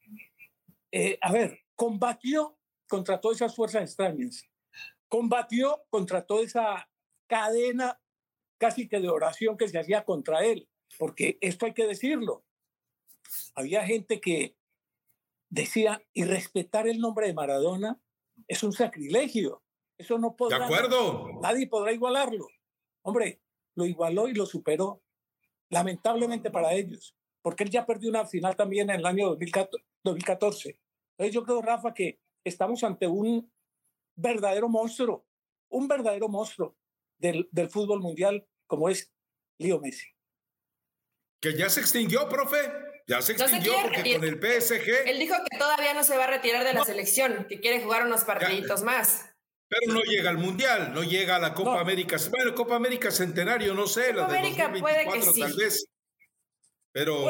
eh, 0.92 1.18
a 1.20 1.30
ver, 1.30 1.60
combatió 1.76 2.58
contra 2.88 3.20
todas 3.20 3.36
esas 3.36 3.54
fuerzas 3.54 3.82
extrañas, 3.82 4.48
combatió 5.08 5.84
contra 5.90 6.24
toda 6.24 6.42
esa 6.42 6.90
cadena 7.26 8.00
casi 8.56 8.88
que 8.88 8.98
de 8.98 9.10
oración 9.10 9.58
que 9.58 9.68
se 9.68 9.78
hacía 9.78 10.06
contra 10.06 10.42
él, 10.42 10.70
porque 10.98 11.36
esto 11.42 11.66
hay 11.66 11.74
que 11.74 11.86
decirlo. 11.86 12.46
Había 13.54 13.84
gente 13.84 14.22
que 14.22 14.56
decía, 15.50 16.02
y 16.14 16.24
respetar 16.24 16.88
el 16.88 16.98
nombre 16.98 17.26
de 17.26 17.34
Maradona 17.34 18.00
es 18.48 18.62
un 18.62 18.72
sacrilegio. 18.72 19.62
Eso 20.00 20.18
no 20.18 20.34
podrá. 20.34 20.58
De 20.58 20.64
acuerdo. 20.64 21.28
Nadie 21.42 21.66
podrá 21.66 21.92
igualarlo. 21.92 22.48
Hombre, 23.02 23.42
lo 23.74 23.84
igualó 23.84 24.28
y 24.28 24.34
lo 24.34 24.46
superó. 24.46 25.02
Lamentablemente 25.68 26.50
para 26.50 26.72
ellos, 26.72 27.14
porque 27.42 27.64
él 27.64 27.70
ya 27.70 27.84
perdió 27.84 28.08
una 28.08 28.26
final 28.26 28.56
también 28.56 28.88
en 28.88 29.00
el 29.00 29.06
año 29.06 29.28
2014. 29.28 30.80
Entonces 31.12 31.34
yo 31.34 31.44
creo, 31.44 31.60
Rafa, 31.60 31.92
que 31.92 32.18
estamos 32.42 32.82
ante 32.82 33.06
un 33.06 33.52
verdadero 34.16 34.68
monstruo, 34.70 35.26
un 35.68 35.86
verdadero 35.86 36.28
monstruo 36.28 36.76
del, 37.18 37.46
del 37.52 37.68
fútbol 37.68 38.00
mundial 38.00 38.48
como 38.66 38.88
es 38.88 39.12
Leo 39.58 39.80
Messi. 39.80 40.08
Que 41.40 41.54
ya 41.54 41.68
se 41.68 41.80
extinguió, 41.80 42.26
profe. 42.26 42.56
Ya 43.06 43.20
se 43.20 43.32
extinguió 43.32 43.74
porque 43.82 44.14
con 44.14 44.24
el 44.24 44.40
PSG. 44.40 45.08
Él 45.08 45.18
dijo 45.18 45.34
que 45.50 45.58
todavía 45.58 45.92
no 45.92 46.04
se 46.04 46.16
va 46.16 46.24
a 46.24 46.28
retirar 46.28 46.64
de 46.64 46.72
la 46.72 46.84
selección, 46.84 47.46
que 47.48 47.60
quiere 47.60 47.82
jugar 47.82 48.06
unos 48.06 48.24
partiditos 48.24 48.82
más. 48.82 49.29
Pero 49.70 49.94
no 49.94 50.00
llega 50.00 50.30
al 50.30 50.38
Mundial, 50.38 50.92
no 50.92 51.04
llega 51.04 51.36
a 51.36 51.38
la 51.38 51.54
Copa 51.54 51.80
América. 51.80 52.16
Bueno, 52.28 52.52
Copa 52.56 52.74
América 52.74 53.12
Centenario, 53.12 53.72
no 53.72 53.86
sé, 53.86 54.12
la 54.12 54.26
de 54.26 54.38
América 54.38 54.64
2024 54.64 55.04
puede 55.04 55.32
que 55.32 55.40
tal 55.40 55.52
vez. 55.56 55.86
Pero, 56.92 57.26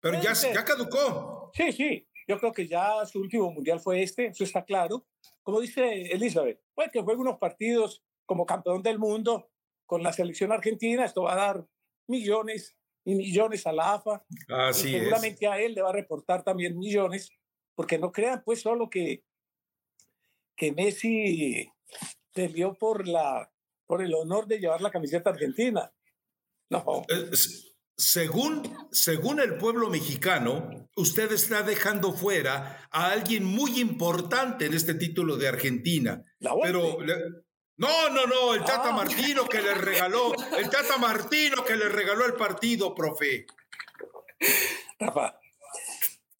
pero, 0.00 0.22
ya, 0.22 0.32
ya 0.32 0.64
caducó. 0.64 1.50
Sí, 1.52 1.70
sí. 1.72 2.08
Yo 2.26 2.38
creo 2.38 2.52
que 2.52 2.66
ya 2.66 3.04
su 3.04 3.20
último 3.20 3.52
Mundial 3.52 3.78
fue 3.78 4.02
este, 4.02 4.28
eso 4.28 4.42
está 4.42 4.64
claro. 4.64 5.06
Como 5.42 5.60
dice 5.60 6.12
Elizabeth, 6.12 6.60
puede 6.74 6.90
que 6.90 7.02
juegue 7.02 7.20
unos 7.20 7.38
partidos 7.38 8.02
como 8.24 8.46
campeón 8.46 8.82
del 8.82 8.98
mundo 8.98 9.50
con 9.84 10.02
la 10.02 10.14
selección 10.14 10.52
argentina, 10.52 11.04
esto 11.04 11.22
va 11.22 11.34
a 11.34 11.36
dar 11.36 11.66
millones 12.06 12.74
y 13.04 13.14
millones 13.14 13.66
a 13.66 13.72
la 13.72 13.94
AFA. 13.94 14.24
Así 14.48 14.88
y 14.88 14.98
seguramente 14.98 15.46
a 15.46 15.58
él 15.60 15.74
le 15.74 15.82
va 15.82 15.90
a 15.90 15.94
reportar 15.94 16.42
también 16.42 16.78
millones, 16.78 17.30
porque 17.74 17.98
no 17.98 18.12
crean 18.12 18.42
pues 18.44 18.62
solo 18.62 18.88
que, 18.88 19.24
que 20.58 20.72
Messi 20.72 21.70
peleó 22.34 22.74
por, 22.74 23.06
la, 23.06 23.50
por 23.86 24.02
el 24.02 24.12
honor 24.12 24.46
de 24.46 24.58
llevar 24.58 24.82
la 24.82 24.90
camiseta 24.90 25.30
argentina. 25.30 25.90
No. 26.68 27.06
Según, 27.96 28.88
según 28.92 29.40
el 29.40 29.56
pueblo 29.56 29.88
mexicano, 29.88 30.88
usted 30.96 31.32
está 31.32 31.62
dejando 31.62 32.12
fuera 32.12 32.88
a 32.90 33.10
alguien 33.12 33.44
muy 33.44 33.80
importante 33.80 34.66
en 34.66 34.74
este 34.74 34.94
título 34.94 35.36
de 35.36 35.48
Argentina. 35.48 36.24
pero 36.62 36.98
no, 37.76 38.10
no, 38.10 38.26
no, 38.26 38.54
el 38.54 38.60
Tata 38.60 38.88
ah. 38.88 38.92
Martino 38.92 39.48
que 39.48 39.62
le 39.62 39.74
regaló, 39.74 40.32
el 40.58 40.68
Tata 40.68 40.98
Martino 40.98 41.64
que 41.64 41.76
le 41.76 41.88
regaló 41.88 42.26
el 42.26 42.34
partido, 42.34 42.94
profe. 42.94 43.46
Rafa, 44.98 45.38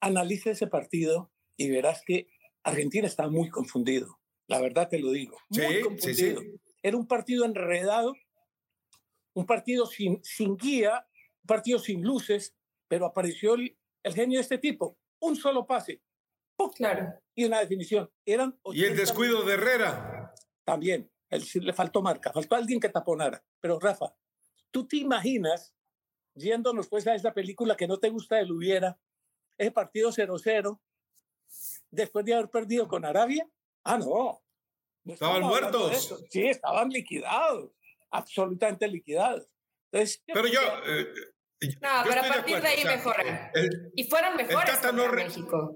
analice 0.00 0.50
ese 0.50 0.66
partido 0.66 1.32
y 1.56 1.70
verás 1.70 2.02
que 2.04 2.28
Argentina 2.68 3.06
está 3.06 3.28
muy 3.28 3.50
confundido. 3.50 4.18
La 4.46 4.60
verdad 4.60 4.88
te 4.88 4.98
lo 4.98 5.12
digo. 5.12 5.38
Muy 5.50 5.82
confundido. 5.82 6.42
Era 6.82 6.96
un 6.96 7.06
partido 7.06 7.44
enredado, 7.44 8.14
un 9.34 9.46
partido 9.46 9.87
sin, 9.87 10.22
sin 10.25 10.56
guía, 10.56 11.06
un 11.42 11.46
partido 11.46 11.78
sin 11.78 12.02
luces, 12.02 12.54
pero 12.88 13.06
apareció 13.06 13.54
el, 13.54 13.76
genio 14.14 14.38
de 14.38 14.42
este 14.42 14.58
tipo. 14.58 14.98
Un 15.20 15.37
solo 15.37 15.66
pase. 15.66 16.02
Claro. 16.75 17.14
Y 17.34 17.44
una 17.44 17.60
definición. 17.60 18.10
Eran 18.25 18.58
y 18.72 18.84
el 18.84 18.96
descuido 18.96 19.42
de 19.42 19.54
Herrera. 19.54 20.34
También 20.64 21.10
le 21.30 21.72
faltó 21.72 22.02
marca, 22.02 22.32
faltó 22.32 22.56
alguien 22.56 22.80
que 22.80 22.88
taponara. 22.88 23.44
Pero 23.60 23.78
Rafa, 23.78 24.14
¿tú 24.70 24.87
te 24.87 24.96
imaginas, 24.96 25.75
yéndonos 26.34 26.88
pues 26.88 27.06
a 27.06 27.14
esa 27.14 27.32
película 27.32 27.76
que 27.76 27.87
no 27.87 27.98
te 27.98 28.08
gusta 28.08 28.40
el 28.40 28.52
hubiera, 28.52 28.98
ese 29.56 29.70
partido 29.70 30.10
0-0, 30.10 30.80
después 31.90 32.25
de 32.25 32.35
haber 32.35 32.49
perdido 32.50 32.88
con 32.88 33.04
Arabia? 33.04 33.47
Ah, 33.85 33.99
no. 33.99 34.42
estaban 35.04 35.42
muertos. 35.42 36.25
Sí, 36.30 36.47
estaban 36.49 36.88
liquidados, 36.90 37.71
absolutamente 38.11 38.87
liquidados. 38.88 39.47
Entonces, 39.90 40.23
pero 40.26 40.47
yo... 40.47 40.61
Eh, 40.87 41.07
no, 41.80 41.88
pero 42.04 42.21
a 42.21 42.28
partir 42.28 42.61
de, 42.61 42.68
ahí 42.68 42.85
mejoran. 42.85 43.50
y 43.97 44.04
fueron 44.04 44.37
mejores 44.37 44.78
contra 44.78 45.11
México. 45.11 45.75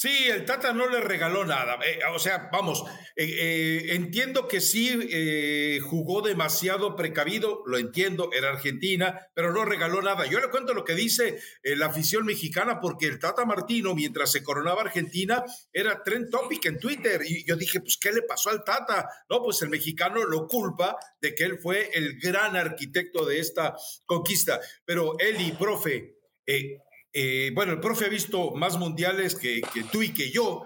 Sí, 0.00 0.28
el 0.28 0.44
Tata 0.44 0.72
no 0.72 0.88
le 0.88 1.00
regaló 1.00 1.44
nada. 1.44 1.76
Eh, 1.84 1.98
o 2.14 2.20
sea, 2.20 2.50
vamos, 2.52 2.84
eh, 3.16 3.24
eh, 3.26 3.94
entiendo 3.96 4.46
que 4.46 4.60
sí 4.60 5.80
jugó 5.80 6.22
demasiado 6.22 6.94
precavido, 6.94 7.64
lo 7.66 7.78
entiendo, 7.78 8.30
era 8.32 8.50
Argentina, 8.50 9.28
pero 9.34 9.52
no 9.52 9.64
regaló 9.64 10.00
nada. 10.00 10.24
Yo 10.26 10.38
le 10.38 10.50
cuento 10.50 10.72
lo 10.72 10.84
que 10.84 10.94
dice 10.94 11.40
la 11.64 11.86
afición 11.86 12.26
mexicana, 12.26 12.78
porque 12.80 13.06
el 13.06 13.18
Tata 13.18 13.44
Martino, 13.44 13.92
mientras 13.96 14.30
se 14.30 14.44
coronaba 14.44 14.82
Argentina, 14.82 15.42
era 15.72 16.00
trend 16.04 16.30
topic 16.30 16.66
en 16.66 16.78
Twitter. 16.78 17.20
Y 17.26 17.44
yo 17.44 17.56
dije, 17.56 17.80
pues, 17.80 17.98
¿qué 18.00 18.12
le 18.12 18.22
pasó 18.22 18.50
al 18.50 18.62
Tata? 18.62 19.08
No, 19.28 19.42
pues 19.42 19.62
el 19.62 19.68
mexicano 19.68 20.22
lo 20.22 20.46
culpa 20.46 20.96
de 21.20 21.34
que 21.34 21.42
él 21.42 21.58
fue 21.58 21.90
el 21.92 22.20
gran 22.20 22.54
arquitecto 22.54 23.26
de 23.26 23.40
esta 23.40 23.74
conquista. 24.06 24.60
Pero 24.84 25.18
Eli, 25.18 25.50
profe, 25.58 26.18
eh, 26.46 26.78
bueno, 27.54 27.72
el 27.72 27.80
profe 27.80 28.06
ha 28.06 28.08
visto 28.08 28.52
más 28.52 28.78
mundiales 28.78 29.34
que, 29.34 29.62
tú 29.90 30.02
y 30.02 30.12
que 30.12 30.30
yo, 30.30 30.64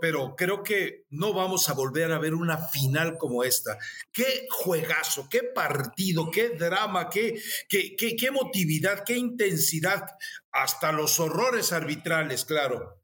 pero 0.00 0.34
creo 0.36 0.62
que 0.62 1.04
no 1.10 1.32
vamos 1.32 1.68
a 1.68 1.74
volver 1.74 2.12
a 2.12 2.18
ver 2.18 2.34
una 2.34 2.56
final 2.56 3.18
como 3.18 3.44
esta. 3.44 3.78
Qué 4.12 4.46
juegazo, 4.50 5.28
qué 5.30 5.42
partido, 5.42 6.30
qué 6.30 6.50
drama, 6.50 7.08
qué, 7.08 7.40
qué, 7.68 7.94
qué, 7.96 8.16
qué 8.16 8.30
motividad, 8.30 9.04
qué 9.04 9.16
intensidad, 9.16 10.06
hasta 10.52 10.92
los 10.92 11.20
horrores 11.20 11.72
arbitrales, 11.72 12.44
claro. 12.44 13.00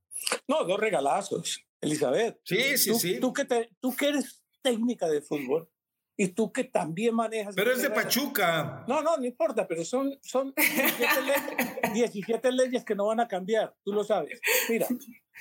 No, 0.49 0.65
dos 0.65 0.81
regalazos, 0.81 1.65
Elizabeth. 1.81 2.41
Sí, 2.45 2.79
sí, 2.79 2.95
sí. 2.95 3.21
Tú 3.21 3.33
que, 3.33 3.47
tú 3.81 3.95
que 3.95 4.09
eres 4.09 4.43
técnica 4.63 5.09
de 5.09 5.23
fútbol, 5.23 5.69
y 6.17 6.29
tú 6.29 6.51
que 6.51 6.65
también 6.65 7.15
manejas. 7.15 7.55
Pero 7.55 7.73
es 7.73 7.83
de 7.83 7.91
Pachuca. 7.91 8.85
No, 8.89 9.03
no, 9.03 9.19
no 9.19 9.25
importa, 9.25 9.67
pero 9.69 9.85
son, 9.85 10.19
son 10.23 10.55
17, 11.93 12.53
leyes, 12.53 12.85
que 12.85 12.95
no 12.95 13.07
van 13.07 13.21
a 13.21 13.29
cambiar, 13.29 13.75
tú 13.85 13.93
lo 13.93 14.03
sabes. 14.03 14.41
Mira, 14.69 14.87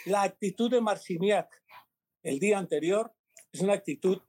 la 0.06 0.24
actitud 0.24 0.70
de 0.70 0.82
Marciniak 0.82 1.50
el 2.24 2.40
día 2.40 2.58
anterior 2.58 3.14
es 3.54 3.62
una 3.62 3.74
actitud 3.74 4.20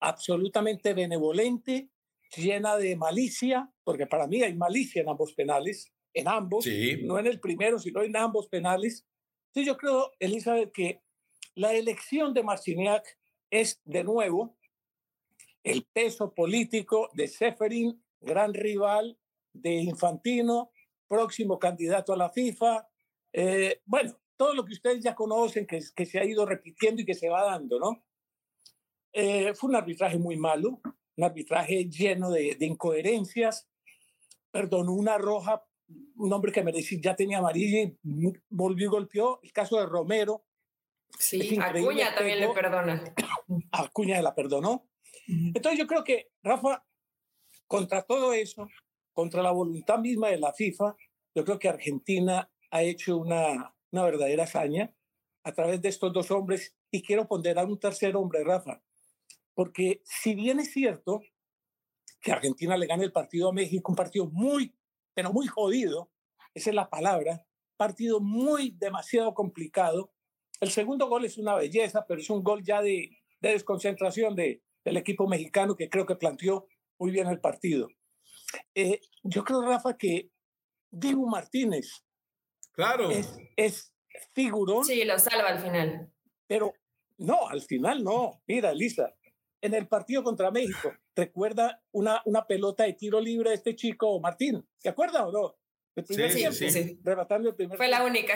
absolutamente 0.00 0.94
benevolente, 0.94 1.90
llena 2.36 2.76
de 2.76 2.96
malicia, 2.96 3.70
porque 3.84 4.06
para 4.06 4.26
mí 4.26 4.42
hay 4.42 4.54
malicia 4.54 5.02
en 5.02 5.08
ambos 5.08 5.32
penales, 5.32 5.92
en 6.12 6.26
ambos, 6.26 6.66
no 7.04 7.18
en 7.18 7.26
el 7.26 7.38
primero, 7.38 7.78
sino 7.78 8.02
en 8.02 8.16
ambos 8.16 8.48
penales. 8.48 9.06
Entonces 9.48 9.66
yo 9.66 9.76
creo, 9.76 10.12
Elizabeth, 10.18 10.72
que 10.72 11.02
la 11.54 11.72
elección 11.72 12.34
de 12.34 12.42
Marciniak 12.42 13.06
es 13.50 13.80
de 13.84 14.02
nuevo 14.02 14.55
el 15.66 15.84
peso 15.92 16.32
político 16.32 17.10
de 17.12 17.26
Seferin, 17.26 18.00
gran 18.20 18.54
rival 18.54 19.18
de 19.52 19.72
Infantino, 19.72 20.70
próximo 21.08 21.58
candidato 21.58 22.12
a 22.12 22.16
la 22.16 22.30
FIFA. 22.30 22.88
Eh, 23.32 23.80
bueno, 23.84 24.16
todo 24.36 24.54
lo 24.54 24.64
que 24.64 24.74
ustedes 24.74 25.02
ya 25.02 25.16
conocen, 25.16 25.66
que, 25.66 25.80
que, 25.94 26.06
se 26.06 26.20
ha 26.20 26.24
ido 26.24 26.46
repitiendo 26.46 27.02
y 27.02 27.04
que 27.04 27.14
se 27.14 27.28
va 27.28 27.42
dando, 27.42 27.80
¿no? 27.80 28.04
Eh, 29.12 29.54
fue 29.54 29.70
un 29.70 29.76
arbitraje 29.76 30.18
muy 30.18 30.36
malo, 30.36 30.80
un 31.16 31.24
arbitraje 31.24 31.88
lleno 31.90 32.30
de, 32.30 32.56
incoherencias, 32.60 33.68
perdonó 34.52 34.92
una 34.92 35.18
roja, 35.18 35.66
un 36.14 36.32
hombre 36.32 36.52
que 36.52 36.62
merecía, 36.62 37.00
ya 37.02 37.16
tenía 37.16 37.38
amarilla 37.38 37.80
y 37.80 37.98
volvió 38.50 38.86
y 38.86 38.90
golpeó, 38.90 39.40
el 39.42 39.52
caso 39.52 39.80
de 39.80 39.86
Romero. 39.86 40.44
Sí, 41.18 41.58
Acuña 41.60 42.14
también 42.14 42.38
le 42.38 42.50
perdona. 42.50 43.02
Acuña 43.72 44.22
la 44.22 44.32
perdonó. 44.32 44.86
Entonces 45.26 45.78
yo 45.78 45.86
creo 45.86 46.04
que, 46.04 46.30
Rafa, 46.42 46.84
contra 47.66 48.02
todo 48.02 48.32
eso, 48.32 48.68
contra 49.12 49.42
la 49.42 49.50
voluntad 49.50 49.98
misma 49.98 50.28
de 50.28 50.38
la 50.38 50.52
FIFA, 50.52 50.94
yo 51.34 51.44
creo 51.44 51.58
que 51.58 51.68
Argentina 51.68 52.50
ha 52.70 52.82
hecho 52.82 53.16
una, 53.16 53.74
una 53.90 54.04
verdadera 54.04 54.44
hazaña 54.44 54.94
a 55.42 55.52
través 55.52 55.80
de 55.82 55.88
estos 55.88 56.12
dos 56.12 56.30
hombres 56.30 56.76
y 56.90 57.02
quiero 57.02 57.26
ponderar 57.26 57.66
un 57.66 57.78
tercer 57.78 58.16
hombre, 58.16 58.44
Rafa, 58.44 58.82
porque 59.54 60.02
si 60.04 60.34
bien 60.34 60.60
es 60.60 60.72
cierto 60.72 61.22
que 62.20 62.32
Argentina 62.32 62.76
le 62.76 62.86
gane 62.86 63.04
el 63.04 63.12
partido 63.12 63.48
a 63.48 63.52
México, 63.52 63.92
un 63.92 63.96
partido 63.96 64.26
muy, 64.26 64.74
pero 65.14 65.32
muy 65.32 65.46
jodido, 65.46 66.10
esa 66.54 66.70
es 66.70 66.76
la 66.76 66.88
palabra, 66.88 67.46
partido 67.76 68.20
muy 68.20 68.70
demasiado 68.70 69.34
complicado. 69.34 70.12
El 70.60 70.70
segundo 70.70 71.08
gol 71.08 71.24
es 71.24 71.38
una 71.38 71.54
belleza, 71.54 72.04
pero 72.06 72.20
es 72.20 72.30
un 72.30 72.42
gol 72.42 72.62
ya 72.62 72.80
de, 72.80 73.10
de 73.40 73.50
desconcentración 73.50 74.34
de, 74.34 74.62
del 74.86 74.96
equipo 74.98 75.26
mexicano 75.26 75.74
que 75.74 75.90
creo 75.90 76.06
que 76.06 76.14
planteó 76.14 76.68
muy 76.98 77.10
bien 77.10 77.26
el 77.26 77.40
partido. 77.40 77.88
Eh, 78.72 79.00
yo 79.24 79.42
creo, 79.42 79.60
Rafa, 79.62 79.96
que 79.96 80.30
Diego 80.92 81.26
Martínez 81.26 82.04
claro. 82.70 83.10
es, 83.10 83.36
es 83.56 83.92
figurón. 84.32 84.84
Sí, 84.84 85.04
lo 85.04 85.18
salva 85.18 85.48
al 85.48 85.58
final. 85.58 86.12
Pero 86.46 86.72
no, 87.18 87.48
al 87.48 87.62
final 87.62 88.04
no. 88.04 88.40
Mira, 88.46 88.72
Lisa, 88.72 89.12
en 89.60 89.74
el 89.74 89.88
partido 89.88 90.22
contra 90.22 90.52
México, 90.52 90.92
recuerda 91.16 91.82
una, 91.90 92.22
una 92.24 92.46
pelota 92.46 92.84
de 92.84 92.92
tiro 92.92 93.20
libre 93.20 93.50
de 93.50 93.56
este 93.56 93.74
chico 93.74 94.20
Martín. 94.20 94.64
¿Se 94.78 94.88
acuerda 94.88 95.26
o 95.26 95.32
no? 95.32 95.56
El 95.96 96.04
primer 96.04 96.30
sí, 96.30 96.36
tiempo, 96.36 96.56
sí, 96.56 97.00
rematando 97.02 97.48
el 97.48 97.54
primer 97.54 97.78
Fue 97.78 97.88
la 97.88 98.04
única. 98.04 98.34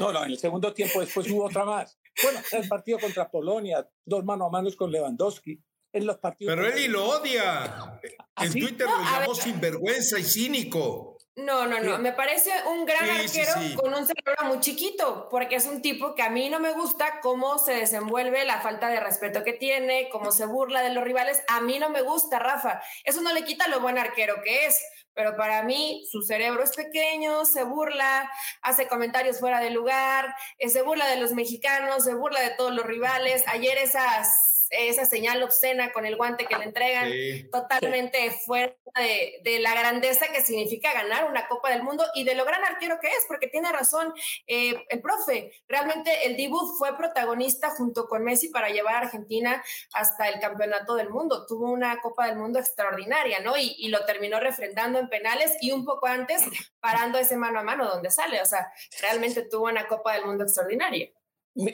No, 0.00 0.10
no, 0.10 0.24
en 0.24 0.30
el 0.30 0.38
segundo 0.38 0.72
tiempo 0.72 1.00
después 1.00 1.30
hubo 1.30 1.44
otra 1.44 1.66
más. 1.66 1.98
Bueno, 2.22 2.40
el 2.52 2.66
partido 2.66 2.98
contra 2.98 3.30
Polonia, 3.30 3.86
dos 4.06 4.24
mano 4.24 4.46
a 4.46 4.50
manos 4.50 4.74
con 4.74 4.90
Lewandowski. 4.90 5.60
En 5.92 6.06
los 6.06 6.18
partidos 6.18 6.54
Pero 6.54 6.66
él 6.66 6.84
y 6.84 6.88
lo 6.88 7.06
odia. 7.06 7.64
¿Ah, 7.64 8.00
en 8.44 8.52
Twitter 8.52 8.86
lo 8.86 9.02
llamó 9.02 9.34
sinvergüenza 9.34 10.18
y 10.18 10.22
cínico. 10.22 11.18
No, 11.36 11.66
no, 11.66 11.80
no. 11.80 11.98
Me 11.98 12.12
parece 12.12 12.50
un 12.68 12.84
gran 12.84 13.08
arquero 13.08 13.52
con 13.76 13.94
un 13.94 14.06
cerebro 14.06 14.44
muy 14.44 14.60
chiquito, 14.60 15.28
porque 15.30 15.56
es 15.56 15.66
un 15.66 15.80
tipo 15.80 16.14
que 16.14 16.22
a 16.22 16.30
mí 16.30 16.48
no 16.48 16.60
me 16.60 16.72
gusta 16.72 17.20
cómo 17.22 17.58
se 17.58 17.72
desenvuelve, 17.72 18.44
la 18.44 18.60
falta 18.60 18.88
de 18.88 19.00
respeto 19.00 19.42
que 19.44 19.52
tiene, 19.52 20.08
cómo 20.10 20.32
se 20.32 20.46
burla 20.46 20.82
de 20.82 20.92
los 20.92 21.04
rivales. 21.04 21.42
A 21.48 21.60
mí 21.60 21.78
no 21.78 21.88
me 21.90 22.02
gusta, 22.02 22.38
Rafa. 22.38 22.82
Eso 23.04 23.20
no 23.20 23.32
le 23.32 23.44
quita 23.44 23.68
lo 23.68 23.80
buen 23.80 23.98
arquero 23.98 24.42
que 24.42 24.66
es. 24.66 24.82
Pero 25.14 25.36
para 25.36 25.62
mí, 25.64 26.06
su 26.10 26.22
cerebro 26.22 26.62
es 26.62 26.74
pequeño, 26.74 27.44
se 27.44 27.64
burla, 27.64 28.30
hace 28.62 28.88
comentarios 28.88 29.40
fuera 29.40 29.60
de 29.60 29.70
lugar, 29.70 30.34
eh, 30.58 30.68
se 30.68 30.82
burla 30.82 31.06
de 31.06 31.16
los 31.16 31.32
mexicanos, 31.32 32.04
se 32.04 32.14
burla 32.14 32.40
de 32.40 32.50
todos 32.50 32.74
los 32.74 32.86
rivales. 32.86 33.44
Ayer 33.48 33.78
esas 33.78 34.49
esa 34.70 35.04
señal 35.04 35.42
obscena 35.42 35.92
con 35.92 36.06
el 36.06 36.16
guante 36.16 36.46
que 36.46 36.56
le 36.56 36.64
entregan, 36.64 37.10
totalmente 37.50 38.30
fuera 38.30 38.74
de, 38.94 39.58
la 39.60 39.74
grandeza 39.74 40.26
que 40.32 40.42
significa 40.42 40.92
ganar 40.92 41.24
una 41.24 41.48
Copa 41.48 41.70
del 41.70 41.82
Mundo 41.82 42.04
y 42.14 42.24
de 42.24 42.34
lo 42.34 42.44
gran 42.44 42.64
arquero 42.64 42.98
que 43.00 43.08
es, 43.08 43.24
porque 43.28 43.48
tiene 43.48 43.70
razón 43.72 44.12
eh, 44.46 44.74
el 44.88 45.00
profe. 45.00 45.52
Realmente 45.68 46.26
el 46.26 46.36
Dibu 46.36 46.76
fue 46.78 46.96
protagonista 46.96 47.70
junto 47.70 48.06
con 48.06 48.22
Messi 48.22 48.48
para 48.48 48.68
llevar 48.68 48.94
a 48.94 48.98
Argentina 48.98 49.62
hasta 49.92 50.28
el 50.28 50.40
campeonato 50.40 50.94
del 50.94 51.10
mundo. 51.10 51.46
Tuvo 51.46 51.70
una 51.70 52.00
Copa 52.00 52.26
del 52.26 52.36
Mundo 52.36 52.58
extraordinaria, 52.58 53.40
¿no? 53.40 53.56
Y, 53.56 53.74
y 53.78 53.88
lo 53.88 54.04
terminó 54.04 54.40
refrendando 54.40 54.98
en 54.98 55.08
penales 55.08 55.56
y 55.60 55.72
un 55.72 55.84
poco 55.84 56.06
antes 56.06 56.42
parando 56.80 57.18
ese 57.18 57.36
mano 57.36 57.58
a 57.58 57.62
mano 57.62 57.88
donde 57.88 58.10
sale. 58.10 58.40
O 58.40 58.46
sea, 58.46 58.72
realmente 59.00 59.42
tuvo 59.42 59.66
una 59.66 59.86
Copa 59.88 60.14
del 60.14 60.24
Mundo 60.24 60.44
extraordinaria. 60.44 61.10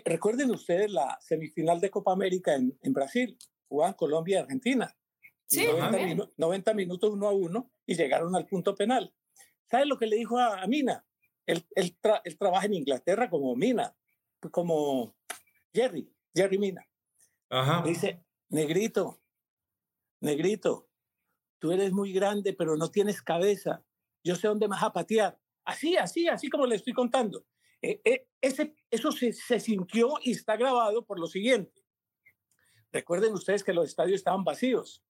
Recuerden 0.04 0.50
ustedes 0.50 0.90
la 0.90 1.18
semifinal 1.20 1.80
de 1.80 1.90
Copa 1.90 2.12
América 2.12 2.54
en, 2.54 2.76
en 2.82 2.92
Brasil, 2.92 3.38
jugaban 3.68 3.94
Colombia 3.94 4.38
y 4.38 4.42
Argentina. 4.42 4.96
Sí, 5.46 5.66
90, 6.36 6.74
minutos 6.74 7.10
uno 7.10 7.28
a 7.28 7.32
uno 7.32 7.70
y 7.86 7.94
llegaron 7.94 8.34
al 8.34 8.46
punto 8.46 8.74
penal. 8.74 9.14
¿Sabes 9.70 9.86
lo 9.86 9.96
que 9.96 10.06
le 10.06 10.16
dijo 10.16 10.38
a, 10.38 10.66
Mina? 10.66 11.04
Él, 11.46 11.64
él, 11.76 11.96
trabaja 12.36 12.66
en 12.66 12.74
Inglaterra 12.74 13.30
como 13.30 13.54
Mina, 13.54 13.96
como 14.50 15.16
Jerry, 15.72 16.12
Jerry 16.34 16.58
Mina. 16.58 16.88
Dice, 17.84 18.24
negrito, 18.48 19.20
negrito, 20.20 20.88
tú 21.60 21.70
eres 21.70 21.92
muy 21.92 22.12
grande, 22.12 22.52
pero 22.52 22.76
no 22.76 22.90
tienes 22.90 23.22
cabeza. 23.22 23.84
Yo 24.24 24.34
sé 24.34 24.48
dónde 24.48 24.66
vas 24.66 24.82
a 24.82 24.92
patear. 24.92 25.38
Así, 25.64 25.96
así, 25.96 26.26
así 26.26 26.48
como 26.48 26.66
le 26.66 26.76
estoy 26.76 26.92
contando. 26.92 27.46
Eh, 27.82 28.00
eh, 28.04 28.28
ese, 28.40 28.74
eso 28.90 29.12
se, 29.12 29.32
se, 29.32 29.60
sintió 29.60 30.14
y 30.22 30.32
está 30.32 30.56
grabado 30.56 31.04
por 31.04 31.18
lo 31.18 31.26
siguiente. 31.26 31.84
Recuerden 32.92 33.34
ustedes 33.34 33.62
que 33.62 33.72
los 33.72 33.86
estadios 33.86 34.16
estaban 34.16 34.44
vacíos. 34.44 35.04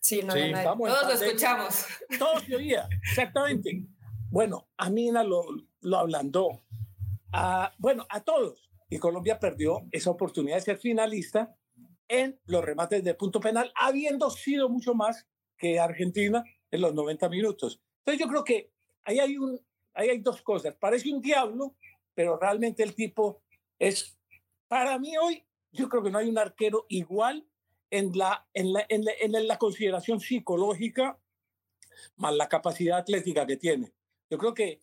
Sí, 0.00 0.22
no, 0.22 0.34
todos 0.34 1.06
lo 1.06 1.12
escuchamos. 1.12 1.86
Todos 2.18 2.42
se 2.46 2.56
oía, 2.56 2.88
exactamente. 3.02 3.84
Bueno, 4.30 4.68
a 4.76 4.90
Mina 4.90 5.22
lo, 5.24 5.44
lo 5.80 5.96
ablandó. 5.98 6.64
A, 7.32 7.72
bueno, 7.78 8.06
a 8.08 8.22
todos. 8.22 8.70
Y 8.88 8.98
Colombia 8.98 9.38
perdió 9.38 9.86
esa 9.90 10.10
oportunidad 10.10 10.56
de 10.56 10.62
ser 10.62 10.78
finalista 10.78 11.54
en 12.08 12.40
los 12.46 12.64
remates 12.64 13.04
de 13.04 13.14
punto 13.14 13.38
penal, 13.40 13.70
habiendo 13.74 14.30
sido 14.30 14.68
mucho 14.68 14.94
más 14.94 15.26
que 15.58 15.78
Argentina 15.78 16.42
en 16.70 16.80
los 16.80 16.94
90 16.94 17.28
minutos. 17.28 17.80
Entonces 17.98 18.20
yo 18.20 18.28
creo 18.28 18.44
que 18.44 18.72
ahí 19.04 19.18
hay, 19.18 19.36
un, 19.36 19.60
ahí 19.94 20.08
hay 20.08 20.18
dos 20.18 20.40
cosas. 20.42 20.74
Parece 20.80 21.12
un 21.12 21.20
diablo, 21.20 21.76
pero 22.18 22.36
realmente 22.36 22.82
el 22.82 22.96
tipo 22.96 23.44
es, 23.78 24.18
para 24.66 24.98
mí 24.98 25.16
hoy, 25.16 25.46
yo 25.70 25.88
creo 25.88 26.02
que 26.02 26.10
no 26.10 26.18
hay 26.18 26.28
un 26.28 26.36
arquero 26.36 26.84
igual 26.88 27.46
en 27.92 28.10
la, 28.18 28.44
en 28.54 28.72
la, 28.72 28.84
en 28.90 29.46
la, 29.46 29.56
consideración 29.56 30.18
psicológica 30.18 31.16
más 32.16 32.34
la 32.34 32.48
capacidad 32.48 32.98
atlética 32.98 33.46
que 33.46 33.56
tiene. 33.56 33.92
Yo 34.28 34.36
creo 34.36 34.52
que 34.52 34.80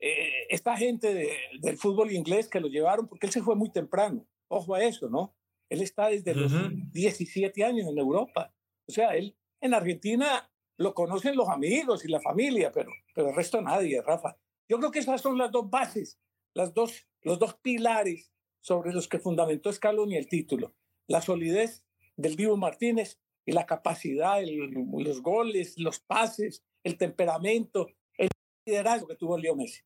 eh, 0.00 0.46
esta 0.50 0.76
gente 0.76 1.14
del 1.62 1.78
fútbol 1.78 2.12
inglés 2.12 2.46
que 2.46 2.60
lo 2.60 2.68
llevaron, 2.68 3.08
porque 3.08 3.24
él 3.24 3.32
se 3.32 3.40
fue 3.40 3.56
muy 3.56 3.70
temprano, 3.70 4.26
ojo 4.48 4.74
a 4.74 4.84
eso, 4.84 5.08
¿no? 5.08 5.34
Él 5.70 5.80
está 5.80 6.08
desde 6.08 6.34
los 6.34 6.52
17 6.92 7.64
años 7.64 7.88
en 7.88 7.96
Europa. 7.96 8.52
O 8.86 8.92
sea, 8.92 9.16
él 9.16 9.34
en 9.62 9.72
Argentina 9.72 10.46
lo 10.76 10.92
conocen 10.92 11.36
los 11.36 11.48
amigos 11.48 12.04
y 12.04 12.08
la 12.08 12.20
familia, 12.20 12.70
pero, 12.70 12.90
pero 13.14 13.30
el 13.30 13.34
resto 13.34 13.62
nadie, 13.62 14.02
Rafa. 14.02 14.36
Yo 14.68 14.78
creo 14.78 14.90
que 14.90 14.98
esas 14.98 15.22
son 15.22 15.38
las 15.38 15.50
dos 15.50 15.70
bases 15.70 16.20
las 16.56 16.72
dos, 16.72 17.06
los 17.20 17.38
dos 17.38 17.54
pilares 17.56 18.32
sobre 18.62 18.94
los 18.94 19.08
que 19.08 19.18
fundamentó 19.18 19.70
Scaloni 19.70 20.16
el 20.16 20.26
título. 20.26 20.74
La 21.06 21.20
solidez 21.20 21.84
del 22.16 22.34
Divo 22.34 22.56
Martínez 22.56 23.20
y 23.44 23.52
la 23.52 23.66
capacidad, 23.66 24.40
los 24.42 25.20
goles, 25.20 25.78
los 25.78 26.00
pases, 26.00 26.64
el 26.82 26.96
temperamento, 26.96 27.88
el 28.16 28.30
liderazgo 28.64 29.06
que 29.06 29.16
tuvo 29.16 29.36
Leo 29.36 29.54
Messi. 29.54 29.82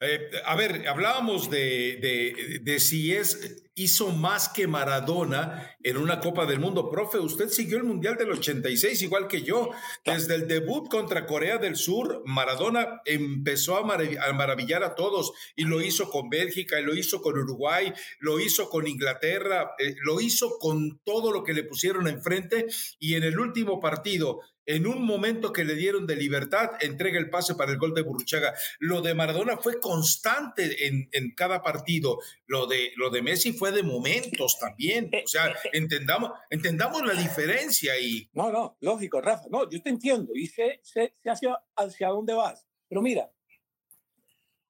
Eh, 0.00 0.30
a 0.44 0.54
ver, 0.54 0.86
hablábamos 0.88 1.48
de, 1.48 2.60
de, 2.62 2.78
si 2.78 3.14
es, 3.14 3.64
hizo 3.74 4.10
más 4.10 4.48
que 4.50 4.66
Maradona 4.66 5.70
en 5.82 5.96
una 5.96 6.20
Copa 6.20 6.44
del 6.46 6.58
Mundo. 6.58 6.90
Profe, 6.90 7.18
usted 7.18 7.48
siguió 7.48 7.78
el 7.78 7.84
Mundial 7.84 8.16
del 8.16 8.32
86 8.32 9.00
igual 9.02 9.28
que 9.28 9.42
yo. 9.42 9.70
Desde 10.04 10.34
el 10.34 10.46
debut 10.46 10.88
contra 10.90 11.26
Corea 11.26 11.58
del 11.58 11.76
Sur, 11.76 12.22
Maradona 12.26 13.00
empezó 13.06 13.76
a, 13.76 13.84
maravillar 14.32 14.82
a 14.82 14.94
todos 14.94 15.32
y 15.56 15.64
lo 15.64 15.80
hizo 15.80 16.10
con 16.10 16.28
Bélgica, 16.28 16.78
y 16.80 16.84
lo 16.84 16.94
hizo 16.94 17.22
con 17.22 17.38
Uruguay, 17.38 17.92
lo 18.18 18.40
hizo 18.40 18.68
con 18.68 18.86
Inglaterra, 18.86 19.74
eh, 19.78 19.94
lo 20.02 20.20
hizo 20.20 20.58
con 20.58 21.00
todo 21.04 21.32
lo 21.32 21.44
que 21.44 21.54
le 21.54 21.64
pusieron 21.64 22.08
enfrente 22.08 22.66
y 22.98 23.14
en 23.14 23.22
el 23.22 23.38
último 23.38 23.80
partido 23.80 24.40
en 24.66 24.86
un 24.86 25.04
momento 25.04 25.52
que 25.52 25.64
le 25.64 25.74
dieron 25.74 26.06
de 26.06 26.16
libertad, 26.16 26.70
entrega 26.80 27.18
el 27.18 27.30
pase 27.30 27.54
para 27.54 27.72
el 27.72 27.78
gol 27.78 27.94
de 27.94 28.02
Burruchaga. 28.02 28.54
Lo 28.78 29.02
de 29.02 29.14
Maradona 29.14 29.56
fue 29.56 29.80
constante 29.80 30.86
en, 30.86 31.08
en, 31.12 31.34
cada 31.34 31.62
partido. 31.62 32.18
Lo 32.46 32.66
de, 32.66 32.92
lo 32.96 33.10
de 33.10 33.22
Messi 33.22 33.52
fue 33.52 33.72
de 33.72 33.82
momentos 33.82 34.58
también. 34.58 35.10
O 35.24 35.28
sea, 35.28 35.54
entendamos, 35.72 36.32
entendamos 36.50 37.04
la 37.06 37.14
diferencia 37.14 37.92
ahí. 37.92 38.28
No, 38.32 38.50
no, 38.50 38.76
lógico, 38.80 39.20
Rafa. 39.20 39.44
No, 39.50 39.68
yo 39.68 39.82
te 39.82 39.90
entiendo 39.90 40.32
y 40.34 40.46
sé, 40.46 40.80
sé, 40.82 41.14
hacia, 41.24 41.58
hacia 41.76 42.08
dónde 42.08 42.32
vas. 42.32 42.66
Pero 42.88 43.02
mira, 43.02 43.30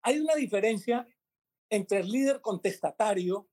hay 0.02 0.18
una 0.18 0.34
diferencia 0.34 1.06
entre 1.70 2.00
el 2.00 2.10
líder 2.10 2.40
contestatario, 2.40 3.48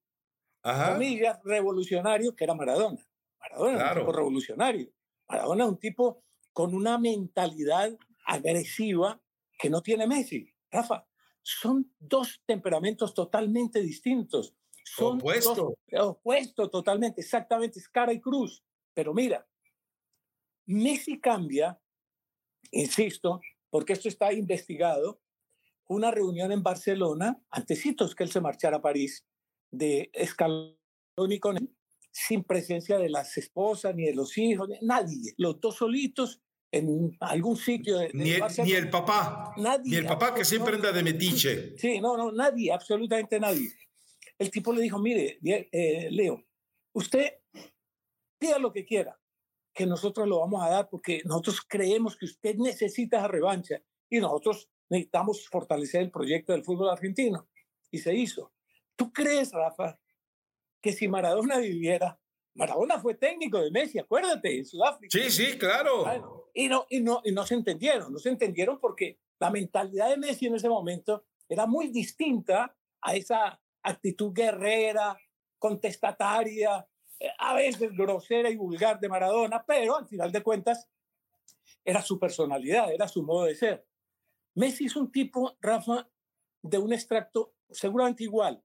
comillas, 0.61 1.39
revolucionario, 1.43 2.35
que 2.35 2.43
era 2.43 2.53
Maradona. 2.53 3.05
Maradona 3.39 3.77
era 3.77 3.91
un 3.91 3.99
tipo 3.99 4.11
revolucionario. 4.11 4.91
Maradona 5.27 5.63
es 5.63 5.69
un 5.69 5.79
tipo 5.79 6.23
con 6.53 6.73
una 6.75 6.97
mentalidad 6.97 7.97
agresiva 8.25 9.21
que 9.57 9.69
no 9.69 9.81
tiene 9.81 10.07
Messi. 10.07 10.53
Rafa, 10.71 11.07
son 11.41 11.93
dos 11.99 12.41
temperamentos 12.45 13.13
totalmente 13.13 13.81
distintos. 13.81 14.55
Son 14.83 15.17
opuesto. 15.17 15.75
opuesto 15.99 16.69
totalmente, 16.69 17.21
exactamente, 17.21 17.79
es 17.79 17.87
cara 17.87 18.13
y 18.13 18.19
cruz. 18.19 18.63
Pero 18.93 19.13
mira, 19.13 19.47
Messi 20.65 21.19
cambia, 21.19 21.79
insisto, 22.71 23.41
porque 23.69 23.93
esto 23.93 24.07
está 24.07 24.33
investigado, 24.33 25.21
una 25.87 26.11
reunión 26.11 26.51
en 26.51 26.63
Barcelona, 26.63 27.41
antecitos 27.49 28.15
que 28.15 28.23
él 28.23 28.31
se 28.31 28.41
marchara 28.41 28.77
a 28.77 28.81
París, 28.81 29.25
de 29.69 30.11
Scaloni 30.25 31.39
con 31.39 31.57
él, 31.57 31.75
sin 32.11 32.43
presencia 32.43 32.97
de 32.97 33.09
las 33.09 33.37
esposas, 33.37 33.95
ni 33.95 34.05
de 34.05 34.13
los 34.13 34.37
hijos, 34.37 34.69
nadie, 34.81 35.33
los 35.37 35.59
dos 35.59 35.75
solitos 35.77 36.41
en 36.71 37.17
algún 37.19 37.57
sitio. 37.57 37.97
De, 37.97 38.11
ni, 38.13 38.31
el, 38.31 38.43
ni, 38.63 38.71
el, 38.73 38.89
papá. 38.89 39.53
Nadie. 39.57 39.91
Ni 39.91 39.95
el 39.97 40.05
papá 40.05 40.33
que 40.33 40.45
siempre 40.45 40.75
anda 40.75 40.91
de 40.91 41.03
metiche. 41.03 41.75
Sí, 41.77 41.99
no, 41.99 42.17
no, 42.17 42.31
nadie, 42.31 42.71
absolutamente 42.71 43.39
nadie. 43.39 43.71
El 44.37 44.49
tipo 44.49 44.73
le 44.73 44.81
dijo, 44.81 44.99
mire, 44.99 45.39
eh, 45.43 46.09
Leo, 46.11 46.43
usted 46.93 47.33
pida 48.39 48.57
lo 48.57 48.71
que 48.71 48.85
quiera, 48.85 49.19
que 49.73 49.85
nosotros 49.85 50.27
lo 50.27 50.39
vamos 50.39 50.63
a 50.63 50.69
dar 50.69 50.89
porque 50.89 51.21
nosotros 51.25 51.61
creemos 51.67 52.17
que 52.17 52.25
usted 52.25 52.55
necesita 52.55 53.17
esa 53.17 53.27
revancha 53.27 53.81
y 54.09 54.19
nosotros 54.19 54.69
necesitamos 54.89 55.47
fortalecer 55.47 56.01
el 56.01 56.11
proyecto 56.11 56.53
del 56.53 56.63
fútbol 56.63 56.89
argentino. 56.89 57.47
Y 57.91 57.99
se 57.99 58.15
hizo. 58.15 58.53
¿Tú 58.95 59.11
crees, 59.11 59.51
Rafa, 59.51 59.99
que 60.81 60.93
si 60.93 61.07
Maradona 61.07 61.57
viviera, 61.57 62.19
Maradona 62.55 62.99
fue 62.99 63.15
técnico 63.15 63.59
de 63.59 63.71
Messi, 63.71 63.99
acuérdate, 63.99 64.57
en 64.57 64.65
Sudáfrica. 64.65 65.17
Sí, 65.17 65.29
sí, 65.29 65.57
claro. 65.57 66.49
y, 66.53 66.67
no, 66.67 66.85
y, 66.89 66.99
no, 66.99 67.21
y 67.23 67.31
no 67.31 67.45
se 67.45 67.55
entendieron, 67.55 68.11
no 68.11 68.19
se 68.19 68.29
entendieron 68.29 68.79
porque 68.79 69.19
la 69.39 69.49
mentalidad 69.49 70.09
de 70.09 70.17
Messi 70.17 70.47
en 70.47 70.55
ese 70.55 70.67
momento 70.67 71.25
era 71.47 71.65
muy 71.65 71.87
distinta 71.87 72.75
a 73.01 73.15
esa 73.15 73.61
actitud 73.83 74.33
guerrera, 74.33 75.17
contestataria, 75.57 76.85
eh, 77.19 77.29
a 77.37 77.53
veces 77.53 77.95
grosera 77.95 78.49
y 78.49 78.55
vulgar 78.55 78.99
de 78.99 79.09
Maradona, 79.09 79.63
pero 79.65 79.97
al 79.97 80.07
final 80.07 80.31
de 80.31 80.43
cuentas 80.43 80.89
era 81.85 82.01
su 82.01 82.19
personalidad, 82.19 82.91
era 82.91 83.07
su 83.07 83.23
modo 83.23 83.45
de 83.45 83.55
ser. 83.55 83.85
Messi 84.55 84.85
es 84.85 84.95
un 84.95 85.11
tipo, 85.11 85.55
Rafa, 85.61 86.07
de 86.61 86.77
un 86.77 86.93
extracto 86.93 87.53
seguramente 87.69 88.23
igual, 88.23 88.63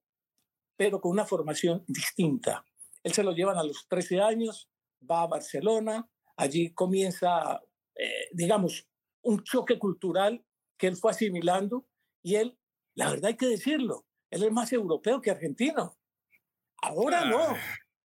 pero 0.77 1.01
con 1.01 1.13
una 1.13 1.25
formación 1.25 1.85
distinta. 1.89 2.65
Él 3.03 3.13
se 3.13 3.23
lo 3.23 3.33
llevan 3.33 3.59
a 3.59 3.65
los 3.65 3.87
13 3.89 4.21
años, 4.21 4.69
va 5.09 5.23
a 5.23 5.27
Barcelona, 5.27 6.09
allí 6.37 6.73
comienza, 6.75 7.61
eh, 7.95 8.29
digamos, 8.33 8.87
un 9.23 9.43
choque 9.43 9.79
cultural 9.79 10.45
que 10.79 10.87
él 10.87 10.97
fue 10.97 11.13
asimilando 11.13 11.87
y 12.23 12.37
él, 12.37 12.59
la 12.95 13.11
verdad 13.11 13.27
hay 13.27 13.37
que 13.37 13.47
decirlo, 13.47 14.07
él 14.31 14.43
es 14.43 14.53
más 14.53 14.73
europeo 14.73 15.21
que 15.21 15.31
argentino. 15.31 15.97
Ahora 16.83 17.25
no, 17.25 17.41
ah. 17.41 17.57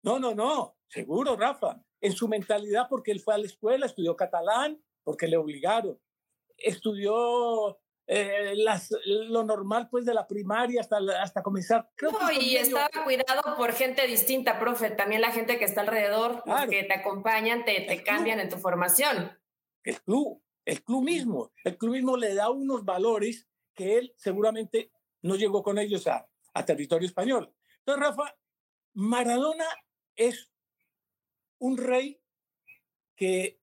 no, 0.02 0.18
no, 0.18 0.34
no, 0.34 0.76
seguro, 0.88 1.36
Rafa, 1.36 1.82
en 2.00 2.12
su 2.12 2.28
mentalidad 2.28 2.86
porque 2.88 3.12
él 3.12 3.20
fue 3.20 3.34
a 3.34 3.38
la 3.38 3.46
escuela, 3.46 3.86
estudió 3.86 4.16
catalán, 4.16 4.82
porque 5.02 5.26
le 5.26 5.36
obligaron, 5.36 6.00
estudió 6.56 7.78
eh, 8.06 8.52
las, 8.56 8.94
lo 9.06 9.44
normal 9.44 9.88
pues 9.90 10.04
de 10.04 10.12
la 10.12 10.26
primaria 10.26 10.80
hasta, 10.80 10.98
hasta 11.22 11.42
comenzar. 11.42 11.88
no, 12.02 12.32
y 12.32 12.56
estaba 12.56 12.90
cuidado 13.02 13.56
por 13.56 13.72
gente 13.72 14.06
distinta, 14.06 14.58
profe, 14.58 14.90
también 14.90 15.20
la 15.20 15.32
gente 15.32 15.58
que 15.58 15.64
está 15.64 15.80
alrededor, 15.80 16.42
que 16.68 16.84
te 16.84 16.94
acompañan, 16.94 17.64
te, 17.64 17.80
te 17.80 18.02
cambian 18.02 18.40
en 18.40 18.48
tu 18.48 18.56
formación. 18.56 19.38
El 19.82 20.00
club, 20.02 20.42
el 20.64 20.82
club 20.82 21.04
mismo, 21.04 21.52
el 21.64 21.78
club 21.78 21.92
mismo 21.92 22.16
le 22.16 22.34
da 22.34 22.50
unos 22.50 22.84
valores 22.84 23.48
que 23.74 23.98
él 23.98 24.14
seguramente 24.16 24.92
no 25.22 25.36
llegó 25.36 25.62
con 25.62 25.78
ellos 25.78 26.06
a, 26.06 26.28
a 26.52 26.64
territorio 26.64 27.06
español. 27.06 27.52
Entonces, 27.78 28.04
Rafa, 28.08 28.36
Maradona 28.94 29.66
es 30.14 30.50
un 31.58 31.76
rey 31.76 32.20
que 33.16 33.60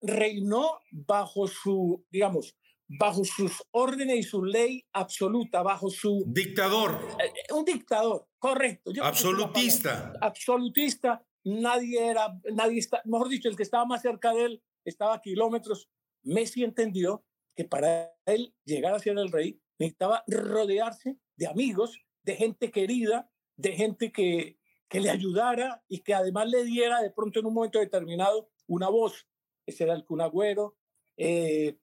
reinó 0.00 0.80
bajo 0.90 1.46
su, 1.46 2.04
digamos, 2.10 2.56
bajo 2.98 3.24
sus 3.24 3.62
órdenes 3.70 4.18
y 4.18 4.22
su 4.22 4.44
ley 4.44 4.84
absoluta, 4.92 5.62
bajo 5.62 5.90
su... 5.90 6.24
Dictador. 6.26 6.98
Eh, 7.18 7.26
eh, 7.26 7.52
un 7.54 7.64
dictador, 7.64 8.28
correcto. 8.38 8.92
absolutista. 9.02 10.12
Absolutista. 10.20 11.24
Nadie 11.44 12.06
era, 12.06 12.38
nadie 12.52 12.78
está, 12.78 13.02
mejor 13.04 13.28
dicho, 13.28 13.48
el 13.48 13.56
que 13.56 13.62
estaba 13.62 13.84
más 13.84 14.02
cerca 14.02 14.32
de 14.32 14.44
él 14.44 14.62
estaba 14.84 15.14
a 15.14 15.20
kilómetros. 15.20 15.88
Messi 16.22 16.62
entendió 16.62 17.24
que 17.56 17.64
para 17.64 18.12
él 18.26 18.54
llegar 18.64 18.94
a 18.94 18.98
ser 18.98 19.18
el 19.18 19.32
rey 19.32 19.60
necesitaba 19.78 20.22
rodearse 20.26 21.18
de 21.36 21.46
amigos, 21.46 21.98
de 22.22 22.36
gente 22.36 22.70
querida, 22.70 23.30
de 23.56 23.72
gente 23.72 24.12
que, 24.12 24.58
que 24.88 25.00
le 25.00 25.10
ayudara 25.10 25.82
y 25.88 26.02
que 26.02 26.14
además 26.14 26.48
le 26.48 26.64
diera 26.64 27.00
de 27.00 27.10
pronto 27.10 27.40
en 27.40 27.46
un 27.46 27.54
momento 27.54 27.78
determinado 27.78 28.50
una 28.66 28.88
voz. 28.88 29.26
Ese 29.66 29.84
era 29.84 29.94
el 29.94 30.04
Cunagüero. 30.04 30.76
Eh, 31.16 31.78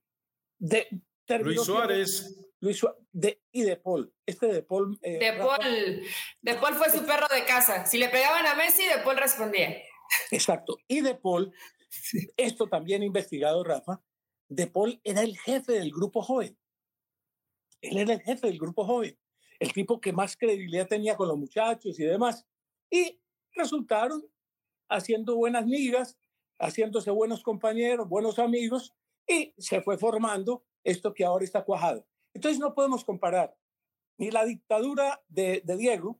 de, 0.59 0.87
Luis 1.41 1.63
Suárez. 1.63 2.35
Luis 2.59 2.85
de, 3.11 3.41
y 3.51 3.63
de 3.63 3.77
Paul. 3.77 4.13
Este 4.25 4.47
de 4.47 4.61
Paul. 4.61 4.99
Eh, 5.01 5.17
de, 5.17 5.33
Paul 5.33 6.03
de 6.41 6.55
Paul 6.55 6.75
fue 6.75 6.89
su 6.89 7.05
perro 7.05 7.27
de 7.33 7.45
casa. 7.45 7.85
Si 7.85 7.97
le 7.97 8.09
pegaban 8.09 8.45
a 8.45 8.55
Messi, 8.55 8.85
de 8.85 9.01
Paul 9.03 9.17
respondía. 9.17 9.81
Exacto. 10.31 10.77
Y 10.87 11.01
de 11.01 11.15
Paul, 11.15 11.53
esto 12.37 12.67
también 12.67 13.03
investigado, 13.03 13.63
Rafa, 13.63 14.01
de 14.49 14.67
Paul 14.67 14.99
era 15.03 15.21
el 15.21 15.37
jefe 15.37 15.73
del 15.73 15.91
grupo 15.91 16.21
joven. 16.21 16.57
Él 17.81 17.97
era 17.97 18.13
el 18.13 18.21
jefe 18.21 18.47
del 18.47 18.59
grupo 18.59 18.85
joven. 18.85 19.17
El 19.59 19.71
tipo 19.73 20.01
que 20.01 20.13
más 20.13 20.35
credibilidad 20.35 20.87
tenía 20.87 21.15
con 21.15 21.27
los 21.27 21.37
muchachos 21.37 21.99
y 21.99 22.03
demás. 22.03 22.45
Y 22.89 23.21
resultaron 23.53 24.25
haciendo 24.89 25.35
buenas 25.35 25.65
migas, 25.65 26.17
haciéndose 26.59 27.11
buenos 27.11 27.43
compañeros, 27.43 28.09
buenos 28.09 28.39
amigos, 28.39 28.93
y 29.29 29.53
se 29.57 29.81
fue 29.81 29.97
formando 29.97 30.65
esto 30.83 31.13
que 31.13 31.23
ahora 31.23 31.45
está 31.45 31.63
cuajado. 31.63 32.05
Entonces 32.33 32.59
no 32.59 32.73
podemos 32.73 33.05
comparar 33.05 33.55
ni 34.17 34.31
la 34.31 34.43
dictadura 34.43 35.21
de, 35.29 35.63
Diego, 35.77 36.19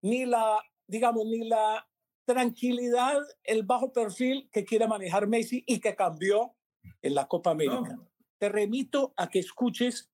ni 0.00 0.24
la, 0.24 0.62
digamos, 0.86 1.26
ni 1.26 1.46
la 1.46 1.86
tranquilidad, 2.24 3.18
el 3.44 3.62
bajo 3.62 3.92
perfil 3.92 4.48
que 4.50 4.64
quiere 4.64 4.88
manejar 4.88 5.26
Messi 5.26 5.62
y 5.66 5.80
que 5.80 5.94
cambió 5.94 6.54
en 7.02 7.14
la 7.14 7.28
Copa 7.28 7.50
América. 7.50 7.98
Te 8.38 8.48
remito 8.48 9.12
a 9.16 9.28
que 9.28 9.38
escuches, 9.38 10.10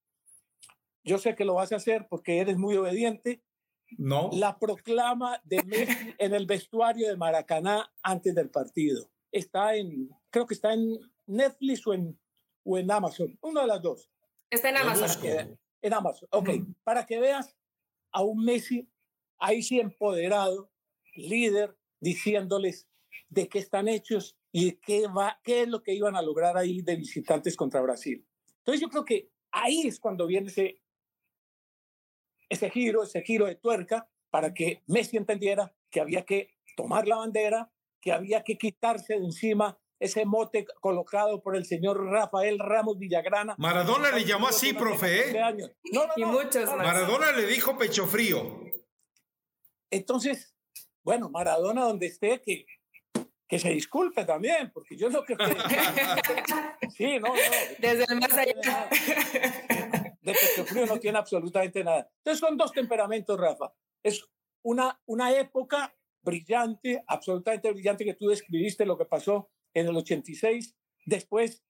yo 1.05 1.19
sé 1.19 1.35
que 1.35 1.45
lo 1.45 1.55
vas 1.55 1.73
a 1.73 1.77
hacer 1.77 2.07
porque 2.09 2.39
eres 2.39 2.57
muy 2.57 2.77
obediente, 2.77 3.43
no. 3.99 4.31
la 4.33 4.59
proclama 4.59 5.41
de 5.45 5.63
Messi 5.65 6.15
en 6.19 6.35
el 6.35 6.47
vestuario 6.47 7.09
de 7.09 7.17
Maracaná 7.17 7.93
antes 8.03 8.35
del 8.35 8.51
partido. 8.51 9.11
Está 9.31 9.77
en, 9.77 10.11
creo 10.31 10.47
que 10.47 10.55
está 10.55 10.73
en 10.73 10.99
Netflix 11.27 11.87
o 11.87 11.95
en 11.95 12.19
o 12.65 12.79
en 12.79 12.91
Amazon, 12.91 13.39
una 13.43 13.63
de 13.63 13.67
las 13.67 13.83
dos. 13.83 14.11
Está 14.51 14.71
en 14.71 14.77
Amazon. 14.77 15.59
en 15.83 15.95
Amazon, 15.95 16.29
ok. 16.31 16.51
Para 16.85 17.07
que 17.07 17.19
veas 17.19 17.57
a 18.13 18.23
un 18.23 18.45
Messi 18.45 18.89
ahí 19.39 19.63
sí 19.63 19.81
empoderado, 19.81 20.71
líder, 21.15 21.77
diciéndoles 22.01 22.89
de 23.29 23.49
qué 23.49 23.59
están 23.59 23.89
hechos 23.89 24.37
y 24.53 24.73
qué, 24.73 25.07
va, 25.09 25.41
qué 25.43 25.63
es 25.63 25.69
lo 25.69 25.83
que 25.83 25.95
iban 25.95 26.17
a 26.17 26.23
lograr 26.23 26.57
ahí 26.57 26.83
de 26.83 26.97
visitantes 26.97 27.57
contra 27.57 27.81
Brasil. 27.81 28.25
Entonces 28.59 28.81
yo 28.81 28.89
creo 28.89 29.05
que 29.05 29.31
ahí 29.51 29.87
es 29.87 29.99
cuando 29.99 30.27
viene 30.27 30.49
ese, 30.49 30.83
ese 32.49 32.71
giro, 32.71 33.03
ese 33.03 33.23
giro 33.23 33.47
de 33.47 33.57
tuerca 33.57 34.09
para 34.31 34.55
que 34.55 34.83
Messi 34.87 35.17
entendiera 35.17 35.75
que 35.91 36.01
había 36.01 36.25
que 36.25 36.51
tomar 36.77 37.09
la 37.09 37.17
bandera, 37.17 37.71
que 38.01 38.13
había 38.13 38.43
que 38.43 38.57
quitarse 38.57 39.15
de 39.15 39.25
encima 39.25 39.79
ese 40.03 40.25
mote 40.27 40.67
colocado 40.81 41.41
por 41.41 41.55
el 41.55 41.65
señor 41.65 42.05
Rafael 42.05 42.59
Ramos 42.59 42.99
Villagrana. 42.99 43.55
Maradona 43.57 44.11
le 44.11 44.25
llamó 44.25 44.49
así, 44.49 44.73
profe. 44.73 45.31
¿eh? 45.31 45.43
No, 45.93 46.07
no, 46.07 46.13
y 46.17 46.25
muchos 46.25 46.69
Maradona 46.77 47.31
le 47.31 47.47
dijo 47.47 47.79
pecho 47.79 48.09
frío. 48.09 48.61
Entonces, 49.91 50.57
bueno, 51.05 51.31
Maradona 51.31 51.85
donde 51.85 52.07
esté, 52.07 52.43
que, 52.43 52.67
que 53.47 53.59
se 53.61 53.71
disculpe 53.71 54.25
también, 54.25 54.73
porque 54.75 54.97
yo 54.97 55.09
lo 55.09 55.25
que... 55.25 55.37
sí, 56.97 57.21
no, 57.21 57.29
no. 57.29 57.35
Desde 57.79 58.05
el 58.09 58.19
más 58.19 58.33
allá. 58.33 58.89
De 60.21 60.33
pecho 60.33 60.65
frío 60.67 60.87
no 60.87 60.99
tiene 60.99 61.19
absolutamente 61.19 61.85
nada. 61.85 62.11
Entonces 62.19 62.41
son 62.41 62.57
dos 62.57 62.73
temperamentos, 62.73 63.39
Rafa. 63.39 63.73
Es 64.03 64.25
una, 64.65 65.01
una 65.07 65.33
época 65.33 65.95
brillante, 66.23 67.05
absolutamente 67.07 67.71
brillante 67.71 68.05
que 68.05 68.15
tú 68.15 68.27
describiste 68.27 68.85
lo 68.85 68.99
que 68.99 69.05
pasó 69.05 69.49
en 69.75 69.89
el 69.89 69.97
86. 69.97 70.77
Después, 71.07 71.63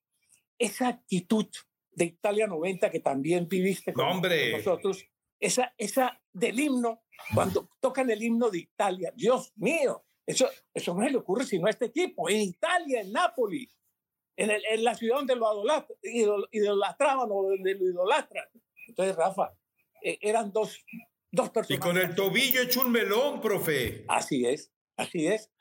esa 0.57 0.89
actitud 0.89 1.47
de 1.91 2.05
Italia 2.05 2.47
90 2.47 2.89
que 2.89 2.99
también 2.99 3.47
viviste 3.47 3.93
con, 3.93 4.21
nosotros, 4.51 5.05
esa, 5.39 5.73
esa 5.77 6.21
del 6.31 6.59
himno, 6.59 7.03
cuando 7.33 7.69
tocan 7.79 8.09
el 8.09 8.21
himno 8.21 8.49
de 8.49 8.59
Italia, 8.59 9.13
Dios 9.15 9.53
mío, 9.55 10.05
eso, 10.25 10.49
eso 10.73 10.93
no 10.93 11.03
se 11.03 11.11
le 11.11 11.17
ocurre 11.17 11.45
sino 11.45 11.67
a 11.67 11.69
este 11.69 11.85
equipo, 11.85 12.29
en 12.29 12.41
Italia, 12.41 13.01
en 13.01 13.11
Nápoles, 13.11 13.75
en, 14.35 14.49
el, 14.49 14.63
en 14.71 14.83
la 14.83 14.95
ciudad 14.95 15.17
donde 15.17 15.35
lo 15.35 15.51
idolatraban 16.51 17.29
o 17.31 17.43
donde 17.43 17.75
lo 17.75 17.89
idolatran. 17.89 18.47
Entonces, 18.87 19.15
Rafa, 19.15 19.53
eh, 20.01 20.17
eran 20.21 20.51
dos, 20.51 20.83
dos 21.31 21.49
personas. 21.49 21.77
Y 21.77 21.81
con 21.81 21.97
el 21.97 22.15
tobillo 22.15 22.61
hecho 22.61 22.81
un 22.81 22.91
melón, 22.91 23.41
profe. 23.41 24.05
Así 24.07 24.45
es, 24.45 24.71
así 24.97 25.27
es. 25.27 25.51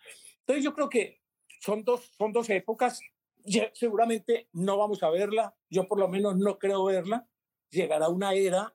Entonces 0.40 0.64
yo 0.64 0.74
creo 0.74 0.88
que 0.88 1.21
son 1.62 1.84
dos, 1.84 2.10
son 2.18 2.32
dos 2.32 2.50
épocas. 2.50 3.00
seguramente 3.72 4.48
no 4.52 4.76
vamos 4.76 5.02
a 5.02 5.10
verla. 5.10 5.54
Yo 5.70 5.86
por 5.86 5.98
lo 5.98 6.08
menos 6.08 6.36
no 6.36 6.58
creo 6.58 6.84
verla. 6.84 7.28
Llegará 7.70 8.08
una 8.08 8.34
era, 8.34 8.74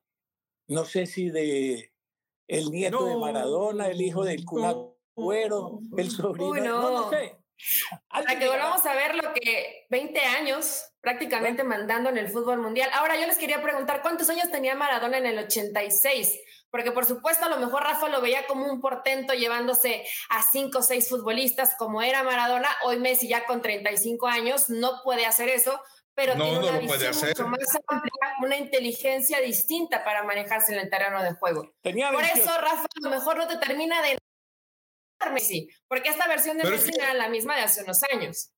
no 0.68 0.86
sé 0.86 1.06
si 1.06 1.30
de 1.30 1.94
el 2.48 2.72
nieto 2.72 3.06
de 3.06 3.18
Maradona, 3.18 3.88
el 3.88 4.02
hijo 4.02 4.24
del 4.24 4.44
Cunagüero, 4.46 5.82
el 5.98 6.10
sobrino, 6.10 6.64
no, 6.64 6.92
no 6.92 7.10
sé. 7.10 7.38
Para 8.10 8.40
que 8.40 8.48
volvamos 8.48 8.86
a 8.86 8.94
ver 8.94 9.16
lo 9.16 9.34
que 9.34 9.86
20 9.90 10.20
años 10.20 10.86
prácticamente 11.02 11.64
mandando 11.64 12.10
en 12.10 12.18
el 12.18 12.30
fútbol 12.30 12.60
mundial. 12.60 12.90
Ahora 12.94 13.20
yo 13.20 13.28
les 13.28 13.38
quería 13.38 13.62
preguntar, 13.62 14.02
¿cuántos 14.02 14.30
años 14.30 14.50
tenía 14.52 14.76
Maradona 14.76 15.18
en 15.18 15.26
el 15.26 15.40
86? 15.40 16.40
Porque 16.70 16.92
por 16.92 17.06
supuesto 17.06 17.46
a 17.46 17.50
lo 17.50 17.58
mejor 17.58 17.84
Rafa 17.84 18.10
lo 18.10 18.22
veía 18.22 18.46
como 18.46 18.66
un 18.66 18.82
portento 18.82 19.34
llevándose 19.34 20.06
a 20.30 20.44
cinco 20.52 20.80
o 20.80 20.84
seis 20.84 21.10
futbolistas 21.10 21.76
como 21.78 22.02
era 22.02 22.24
Maradona. 22.24 22.70
Hoy 22.84 23.00
Messi 23.00 23.28
ya 23.28 23.46
con 23.46 23.62
35 23.62 24.28
años 24.28 24.70
no 24.70 25.02
puede 25.04 25.26
hacer 25.26 25.50
eso, 25.50 25.82
pero 26.14 26.34
tiene 26.34 26.60
una 26.60 26.80
visión 26.80 27.16
mucho 27.16 27.48
más 27.48 27.80
amplia, 27.88 28.12
una 28.42 28.58
inteligencia 28.58 29.40
distinta 29.40 30.04
para 30.04 30.24
manejarse 30.24 30.74
en 30.74 30.80
el 30.80 30.90
terreno 30.90 31.22
de 31.24 31.34
juego. 31.34 31.74
por 31.82 32.24
eso 32.24 32.58
Rafa 32.60 32.86
a 32.86 33.04
lo 33.04 33.10
mejor 33.10 33.38
no 33.38 33.48
te 33.48 33.58
termina 33.58 34.02
de 34.02 34.18
Messi, 35.32 35.68
porque 35.88 36.10
esta 36.10 36.28
versión 36.28 36.58
de 36.58 36.70
Messi 36.70 36.92
era 36.96 37.14
la 37.14 37.30
misma 37.30 37.56
de 37.56 37.62
hace 37.62 37.84
unos 37.84 38.02
años. 38.12 38.52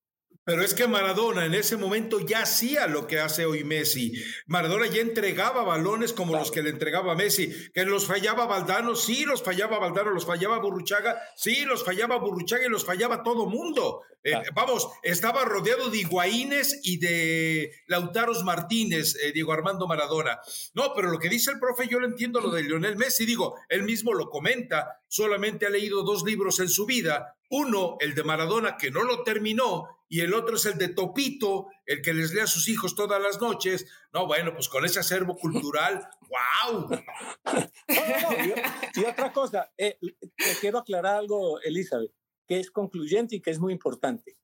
Pero 0.49 0.63
es 0.63 0.73
que 0.73 0.87
Maradona 0.87 1.45
en 1.45 1.53
ese 1.53 1.77
momento 1.77 2.19
ya 2.19 2.41
hacía 2.41 2.87
lo 2.87 3.05
que 3.05 3.19
hace 3.19 3.45
hoy 3.45 3.63
Messi. 3.63 4.13
Maradona 4.47 4.87
ya 4.87 4.99
entregaba 4.99 5.63
balones 5.63 6.11
como 6.11 6.35
los 6.35 6.49
que 6.49 6.63
le 6.63 6.71
entregaba 6.71 7.13
Messi. 7.13 7.53
Que 7.71 7.85
los 7.85 8.07
fallaba 8.07 8.47
Valdano, 8.47 8.95
sí, 8.95 9.25
los 9.25 9.43
fallaba 9.43 9.77
Valdano, 9.77 10.09
los 10.09 10.25
fallaba 10.25 10.57
Burruchaga, 10.57 11.21
sí, 11.35 11.65
los 11.65 11.85
fallaba 11.85 12.17
Burruchaga 12.17 12.65
y 12.65 12.69
los 12.69 12.83
fallaba 12.83 13.21
todo 13.21 13.45
mundo. 13.45 14.01
Eh, 14.23 14.33
vamos, 14.55 14.89
estaba 15.03 15.45
rodeado 15.45 15.91
de 15.91 15.99
Higuaínes 15.99 16.79
y 16.83 16.97
de 16.97 17.71
Lautaros 17.85 18.43
Martínez, 18.43 19.17
eh, 19.21 19.31
Diego 19.31 19.53
Armando 19.53 19.85
Maradona. 19.85 20.39
No, 20.73 20.93
pero 20.95 21.11
lo 21.11 21.19
que 21.19 21.29
dice 21.29 21.51
el 21.51 21.59
profe, 21.59 21.87
yo 21.87 21.99
lo 21.99 22.07
entiendo 22.07 22.41
lo 22.41 22.49
de 22.49 22.63
Lionel 22.63 22.97
Messi. 22.97 23.27
Digo, 23.27 23.59
él 23.69 23.83
mismo 23.83 24.15
lo 24.15 24.31
comenta, 24.31 24.99
solamente 25.07 25.67
ha 25.67 25.69
leído 25.69 26.01
dos 26.01 26.23
libros 26.23 26.59
en 26.59 26.69
su 26.69 26.87
vida. 26.87 27.35
Uno, 27.51 27.97
el 27.99 28.15
de 28.15 28.23
Maradona, 28.23 28.77
que 28.77 28.89
no 28.89 29.03
lo 29.03 29.23
terminó, 29.23 29.98
y 30.09 30.21
el 30.21 30.33
otro 30.33 30.55
es 30.55 30.65
el 30.65 30.79
de 30.79 30.89
Topito, 30.89 31.67
el 31.85 32.01
que 32.01 32.13
les 32.13 32.33
lee 32.33 32.41
a 32.41 32.47
sus 32.47 32.67
hijos 32.67 32.95
todas 32.95 33.21
las 33.21 33.39
noches. 33.39 33.85
No, 34.11 34.25
bueno, 34.25 34.53
pues 34.53 34.67
con 34.67 34.83
ese 34.83 34.99
acervo 34.99 35.35
cultural, 35.37 36.09
¡wow! 36.65 36.89
y, 38.95 39.05
otra 39.05 39.31
cosa, 39.31 39.71
eh, 39.77 39.99
quiero 40.59 40.79
aclarar 40.79 41.17
algo, 41.17 41.61
Elizabeth, 41.61 42.11
que 42.47 42.59
es 42.59 42.71
concluyente 42.71 43.35
y 43.35 43.41
que 43.41 43.51
es 43.51 43.59
muy 43.59 43.71
importante. 43.71 44.35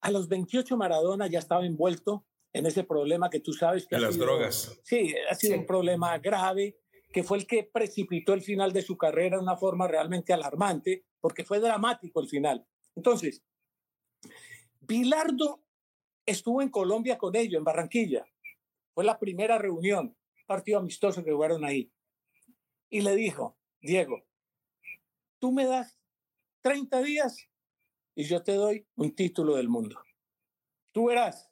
A 0.00 0.10
los 0.10 0.28
28 0.28 0.76
Maradona 0.76 1.28
ya 1.28 1.38
estaba 1.38 1.64
envuelto 1.64 2.26
en 2.52 2.66
ese 2.66 2.82
problema 2.82 3.30
que 3.30 3.38
tú 3.38 3.52
sabes 3.52 3.86
que... 3.86 3.94
De 3.94 4.02
las 4.02 4.18
drogas. 4.18 4.76
Sí, 4.82 5.14
ha 5.30 5.36
sido 5.36 5.56
un 5.56 5.66
problema 5.66 6.18
grave 6.18 6.80
que 7.12 7.22
fue 7.22 7.38
el 7.38 7.46
que 7.46 7.62
precipitó 7.64 8.34
el 8.34 8.42
final 8.42 8.72
de 8.72 8.82
su 8.82 8.96
carrera 8.96 9.36
de 9.36 9.42
una 9.42 9.56
forma 9.56 9.86
realmente 9.86 10.32
alarmante, 10.32 11.04
porque 11.20 11.44
fue 11.44 11.60
dramático 11.60 12.20
el 12.20 12.28
final. 12.28 12.66
Entonces, 12.96 13.44
Bilardo 14.90 15.62
estuvo 16.26 16.60
en 16.62 16.68
Colombia 16.68 17.16
con 17.16 17.36
ellos, 17.36 17.58
en 17.58 17.64
Barranquilla. 17.64 18.26
Fue 18.92 19.04
la 19.04 19.20
primera 19.20 19.56
reunión, 19.56 20.16
partido 20.48 20.80
amistoso 20.80 21.22
que 21.22 21.30
jugaron 21.30 21.64
ahí. 21.64 21.92
Y 22.88 23.02
le 23.02 23.14
dijo, 23.14 23.56
Diego, 23.80 24.26
tú 25.38 25.52
me 25.52 25.64
das 25.64 25.96
30 26.62 27.02
días 27.02 27.48
y 28.16 28.24
yo 28.24 28.42
te 28.42 28.54
doy 28.54 28.84
un 28.96 29.14
título 29.14 29.54
del 29.54 29.68
mundo. 29.68 29.96
Tú 30.90 31.06
verás. 31.06 31.48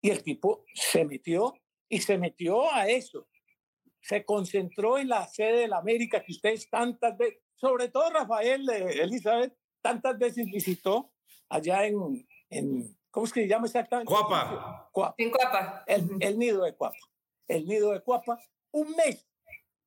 Y 0.00 0.10
el 0.10 0.24
tipo 0.24 0.64
se 0.74 1.04
metió 1.04 1.54
y 1.88 2.00
se 2.00 2.18
metió 2.18 2.68
a 2.74 2.88
eso. 2.88 3.28
Se 4.00 4.24
concentró 4.24 4.98
en 4.98 5.08
la 5.08 5.28
sede 5.28 5.60
de 5.60 5.68
la 5.68 5.78
América 5.78 6.20
que 6.24 6.32
ustedes 6.32 6.68
tantas 6.68 7.16
veces, 7.16 7.38
sobre 7.54 7.90
todo 7.90 8.10
Rafael, 8.10 8.68
eh, 8.70 9.02
Elizabeth, 9.02 9.56
tantas 9.80 10.18
veces 10.18 10.46
visitó 10.46 11.12
allá 11.48 11.86
en, 11.86 12.26
en, 12.52 12.96
¿cómo 13.10 13.26
es 13.26 13.32
que 13.32 13.42
se 13.42 13.48
llama 13.48 13.66
exactamente? 13.66 14.12
Cuapa. 14.12 14.90
En 15.18 15.30
Cuapa. 15.30 15.84
El, 15.86 16.38
nido 16.38 16.64
de 16.64 16.74
Cuapa. 16.74 16.96
El 17.48 17.66
nido 17.66 17.92
de 17.92 18.00
Cuapa. 18.02 18.38
Un 18.72 18.94
mes 18.96 19.26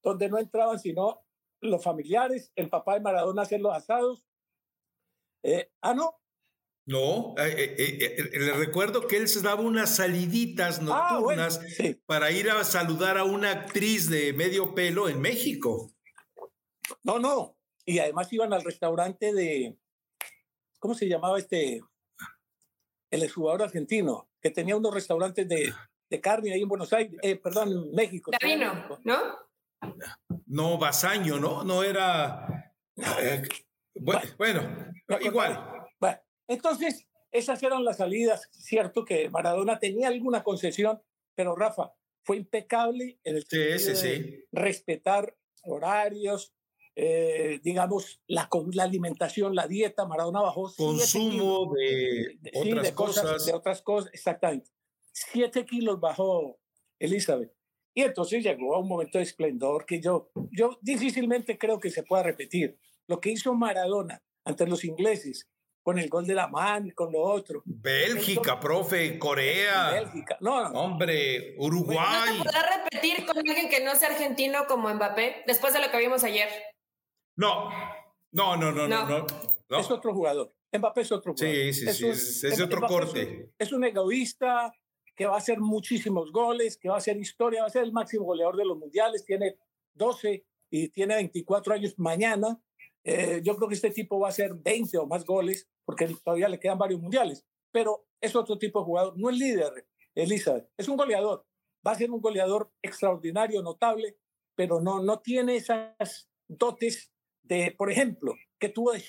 donde 0.04 0.30
no 0.30 0.38
entraban 0.38 0.80
sino 0.80 1.25
los 1.62 1.84
familiares, 1.84 2.51
el 2.56 2.69
papá 2.69 2.95
de 2.95 2.99
Maradona 2.99 3.43
hacer 3.43 3.60
los 3.60 3.73
asados. 3.73 4.25
Eh, 5.43 5.71
ah, 5.82 5.93
no. 5.93 6.15
No, 6.88 7.34
eh, 7.39 7.75
eh, 7.80 8.39
le 8.39 8.54
recuerdo 8.54 9.08
que 9.08 9.17
él 9.17 9.28
se 9.28 9.41
daba 9.41 9.62
unas 9.62 9.95
saliditas 9.95 10.80
ah, 10.80 10.84
nocturnas 10.84 11.60
para 12.06 12.30
ir 12.30 12.51
a 12.51 12.63
saludar 12.63 13.17
a 13.17 13.23
una 13.23 13.51
actriz 13.51 14.08
de 14.08 14.34
medio 14.34 14.75
pelo 14.75 15.10
en 15.10 15.19
México. 15.19 15.91
No, 17.04 17.17
no. 17.17 17.58
Y 17.86 17.97
además 17.97 18.32
iban 18.32 18.54
al 18.54 18.63
restaurante 18.63 19.34
de, 19.34 19.75
¿cómo 20.80 20.93
se 20.93 21.08
llamaba 21.08 21.39
este? 21.39 21.82
El 23.11 23.29
jugador 23.29 23.63
argentino, 23.63 24.29
que 24.41 24.51
tenía 24.51 24.75
unos 24.75 24.93
restaurantes 24.93 25.47
de, 25.47 25.73
de 26.09 26.21
carne 26.21 26.53
ahí 26.53 26.61
en 26.61 26.69
Buenos 26.69 26.91
Aires, 26.93 27.17
eh, 27.21 27.35
perdón, 27.35 27.91
México. 27.93 28.31
Davino, 28.39 28.99
¿no? 29.03 29.17
No, 30.47 30.77
Basaño, 30.77 31.39
¿no? 31.39 31.63
No 31.63 31.83
era... 31.83 32.73
Eh, 33.21 33.43
bueno, 33.95 34.21
igual. 35.21 35.87
Bueno, 35.99 36.17
entonces, 36.47 37.07
esas 37.31 37.61
eran 37.63 37.83
las 37.83 37.97
salidas. 37.97 38.49
Cierto 38.51 39.05
que 39.05 39.29
Maradona 39.29 39.79
tenía 39.79 40.07
alguna 40.07 40.43
concesión, 40.43 41.01
pero 41.35 41.55
Rafa 41.55 41.93
fue 42.23 42.37
impecable 42.37 43.19
en 43.23 43.35
el 43.35 43.45
sí, 43.45 43.95
sí, 43.95 44.45
respetar 44.51 45.35
horarios, 45.63 46.54
eh, 46.95 47.60
digamos, 47.62 48.21
la, 48.27 48.49
la 48.71 48.84
alimentación, 48.84 49.53
la 49.53 49.67
dieta, 49.67 50.05
Maradona 50.05 50.41
bajó. 50.41 50.73
Consumo 50.75 51.73
de, 51.73 52.39
otras 52.53 52.91
cosas. 52.93 53.45
De 53.45 53.53
otras 53.53 53.81
cosas, 53.81 54.13
exactamente. 54.13 54.71
Siete 55.12 55.65
kilos 55.65 55.99
bajó 55.99 56.58
Elizabeth. 56.99 57.53
Y 57.93 58.01
entonces 58.01 58.43
llegó 58.43 58.75
a 58.75 58.79
un 58.79 58.88
momento 58.88 59.17
de 59.17 59.23
esplendor 59.23 59.86
que 59.86 60.01
yo, 60.01 60.29
yo 60.51 60.77
difícilmente 60.81 61.58
creo 61.58 61.79
que 61.79 61.89
se 61.89 62.03
pueda 62.03 62.23
repetir. 62.23 62.77
Lo 63.08 63.21
que 63.21 63.31
hizo 63.31 63.53
Maradona 63.53 64.21
ante 64.43 64.67
los 64.67 64.84
ingleses, 64.84 65.49
con 65.86 65.99
el 65.99 66.10
gol 66.10 66.25
de 66.25 66.34
la 66.34 66.47
mano, 66.47 66.91
con 66.95 67.12
lo 67.12 67.21
otro. 67.21 67.62
Bélgica, 67.63 68.60
profe, 68.60 69.19
Corea. 69.19 69.91
Bélgica, 69.91 70.36
no, 70.41 70.58
Hombre, 70.71 71.55
Uruguay. 71.60 71.97
¿No 71.99 72.38
se 72.38 72.43
podrá 72.43 72.84
repetir 72.84 73.25
con 73.25 73.38
alguien 73.38 73.69
que 73.69 73.84
no 73.84 73.95
sea 73.95 74.10
argentino 74.10 74.65
como 74.67 74.91
Mbappé 74.91 75.43
después 75.45 75.73
de 75.73 75.81
lo 75.81 75.91
que 75.91 75.99
vimos 75.99 76.23
ayer? 76.23 76.49
No, 77.36 77.69
no, 78.32 78.56
no, 78.58 78.71
no, 78.71 78.88
no. 78.88 79.26
no, 79.69 79.80
Es 79.80 79.91
otro 79.91 80.13
jugador. 80.13 80.54
Mbappé 80.71 81.02
es 81.02 81.12
otro 81.12 81.34
jugador. 81.34 81.56
Sí, 81.56 81.74
sí, 81.74 81.93
sí, 81.93 82.08
es, 82.08 82.58
de 82.58 82.63
otro 82.63 82.82
corte. 82.82 83.52
Es 83.58 83.71
un, 83.71 83.84
egoísta 83.84 84.74
que 85.15 85.26
va 85.26 85.36
a 85.36 85.38
hacer 85.38 85.60
muchísimos 85.60 86.32
goles, 86.32 86.78
que 86.78 86.89
va 86.89 86.95
a 86.95 86.98
hacer 86.98 87.17
historia, 87.17 87.62
va 87.62 87.67
a 87.67 87.71
ser 87.71 87.84
el 87.84 87.93
máximo 87.93 88.26
goleador 88.26 88.58
de 88.58 88.65
los 88.65 88.78
mundiales, 88.78 89.24
tiene 89.24 89.58
12 89.93 90.45
y 90.69 90.89
tiene 90.89 91.15
24 91.15 91.74
años 91.74 91.93
mañana. 91.98 92.60
Eh, 93.04 93.41
yo 93.43 93.56
creo 93.56 93.69
que 93.69 93.76
este 93.76 93.91
tipo 93.91 94.19
va 94.19 94.28
a 94.28 94.32
hacer 94.32 94.54
20 94.56 94.98
o 94.98 95.08
más 95.08 95.24
goles, 95.26 95.69
porque 95.86 96.08
todavía 96.24 96.50
le 96.50 96.60
quedan 96.60 96.78
varios 96.78 97.00
mundiales, 97.00 97.45
pero 97.71 98.08
es 98.19 98.36
otro 98.36 98.58
tipo 98.58 98.80
de 98.80 98.86
jugador, 98.86 99.17
no 99.17 99.30
es 99.30 99.38
líder, 99.38 99.88
Elizabeth, 100.15 100.67
es 100.76 100.88
un 100.88 100.98
goleador, 100.98 101.45
va 101.86 101.91
a 101.91 101.95
ser 101.95 102.10
un 102.10 102.19
goleador 102.19 102.71
extraordinario, 102.82 103.62
notable, 103.62 104.17
pero 104.56 104.82
no, 104.82 105.04
no 105.04 105.19
tiene 105.19 105.56
esas 105.56 106.28
dotes 106.48 107.12
de, 107.47 107.73
por 107.77 107.91
ejemplo, 107.91 108.36
que 108.60 108.69
tuvo 108.69 108.91
de 108.91 109.03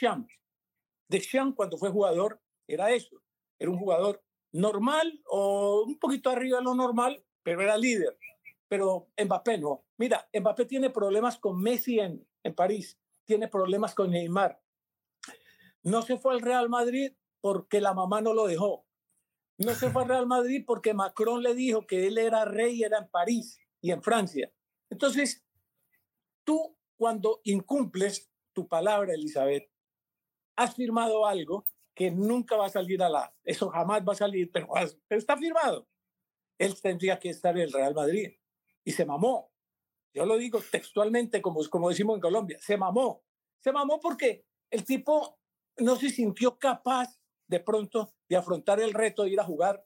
Deschamps 1.09 1.55
cuando 1.55 1.79
fue 1.79 1.90
jugador 1.90 2.40
era 2.66 2.90
eso, 2.90 3.22
era 3.59 3.70
un 3.70 3.79
jugador 3.79 4.22
normal 4.53 5.22
o 5.27 5.85
un 5.87 5.99
poquito 5.99 6.31
arriba 6.31 6.59
de 6.59 6.64
lo 6.64 6.75
normal, 6.75 7.25
pero 7.42 7.62
era 7.62 7.77
líder. 7.77 8.18
Pero 8.68 9.09
Mbappé 9.22 9.59
no. 9.59 9.85
Mira, 9.99 10.29
Mbappé 10.33 10.64
tiene 10.64 10.90
problemas 10.90 11.38
con 11.38 11.61
Messi 11.61 12.01
en, 12.01 12.27
en 12.42 12.55
París, 12.55 12.99
tiene 13.25 13.49
problemas 13.49 13.94
con 13.94 14.11
Neymar. 14.11 14.61
No 15.83 16.03
se 16.03 16.16
fue 16.16 16.35
al 16.35 16.40
Real 16.40 16.68
Madrid 16.68 17.12
porque 17.40 17.81
la 17.81 17.94
mamá 17.94 18.20
no 18.20 18.35
lo 18.35 18.46
dejó. 18.46 18.85
No 19.59 19.75
se 19.75 19.90
fue 19.90 20.03
al 20.03 20.09
Real 20.09 20.27
Madrid 20.27 20.64
porque 20.66 20.92
Macron 20.92 21.42
le 21.42 21.55
dijo 21.55 21.87
que 21.87 22.09
él 22.09 22.18
era 22.18 22.44
rey, 22.44 22.83
era 22.83 22.99
en 22.99 23.09
París 23.09 23.59
y 23.81 23.92
en 23.92 24.03
Francia. 24.03 24.53
Entonces, 24.90 25.44
tú 26.44 26.76
cuando 26.96 27.40
incumples 27.44 28.30
tu 28.52 28.66
palabra, 28.68 29.14
Elizabeth, 29.14 29.70
has 30.56 30.74
firmado 30.74 31.26
algo 31.26 31.64
que 31.94 32.11
nunca 32.11 32.56
va 32.56 32.66
a 32.66 32.70
salir 32.70 33.02
a 33.02 33.09
la... 33.09 33.35
Eso 33.44 33.70
jamás 33.70 34.02
va 34.06 34.12
a 34.12 34.16
salir, 34.16 34.50
pero, 34.52 34.68
está 35.09 35.37
firmado. 35.37 35.88
Él 36.59 36.80
tendría 36.80 37.18
que 37.18 37.30
estar 37.30 37.56
en 37.56 37.64
el 37.64 37.72
Real 37.72 37.94
Madrid. 37.94 38.32
Y 38.85 38.92
se 38.92 39.04
mamó. 39.04 39.50
Yo 40.14 40.24
lo 40.24 40.37
digo 40.37 40.61
textualmente, 40.70 41.42
como, 41.42 41.61
como 41.68 41.90
decimos 41.90 42.16
en 42.16 42.20
Colombia, 42.20 42.59
se 42.61 42.76
mamó. 42.76 43.24
Se 43.61 43.72
mamó 43.72 44.00
porque 44.00 44.46
el 44.70 44.85
tipo 44.85 45.38
no 45.78 45.96
se 45.96 46.11
sintió 46.11 46.59
capaz 46.59 47.18
de 47.48 47.61
pronto 47.61 48.12
de 48.28 48.37
afrontar 48.37 48.80
el 48.80 48.92
reto 48.92 49.24
de 49.24 49.30
ir 49.30 49.40
a 49.40 49.44
jugar 49.44 49.85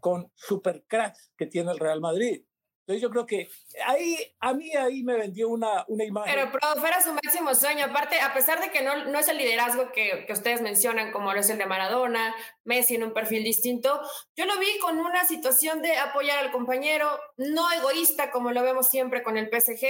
con 0.00 0.30
supercracks 0.34 1.32
que 1.36 1.46
tiene 1.46 1.72
el 1.72 1.78
Real 1.78 2.00
Madrid. 2.00 2.44
Entonces 2.82 3.00
yo 3.00 3.10
creo 3.10 3.26
que 3.26 3.48
ahí, 3.86 4.18
a 4.40 4.52
mí 4.54 4.74
ahí 4.74 5.04
me 5.04 5.16
vendió 5.16 5.48
una, 5.48 5.84
una 5.86 6.04
imagen. 6.04 6.34
Pero, 6.34 6.50
profe, 6.50 6.88
era 6.88 7.00
su 7.00 7.12
máximo 7.12 7.54
sueño. 7.54 7.84
Aparte, 7.84 8.20
a 8.20 8.34
pesar 8.34 8.60
de 8.60 8.70
que 8.70 8.82
no, 8.82 9.04
no 9.04 9.20
es 9.20 9.28
el 9.28 9.38
liderazgo 9.38 9.92
que, 9.92 10.24
que, 10.26 10.32
ustedes 10.32 10.60
mencionan, 10.60 11.12
como 11.12 11.32
lo 11.32 11.38
es 11.38 11.48
el 11.48 11.58
de 11.58 11.66
Maradona, 11.66 12.34
Messi 12.64 12.96
en 12.96 13.04
un 13.04 13.12
perfil 13.12 13.44
distinto, 13.44 14.00
yo 14.34 14.46
lo 14.46 14.58
vi 14.58 14.80
con 14.80 14.98
una 14.98 15.24
situación 15.24 15.80
de 15.80 15.96
apoyar 15.96 16.38
al 16.38 16.50
compañero, 16.50 17.08
no 17.36 17.70
egoísta, 17.70 18.32
como 18.32 18.50
lo 18.50 18.62
vemos 18.64 18.88
siempre 18.88 19.22
con 19.22 19.36
el 19.36 19.48
PSG. 19.48 19.86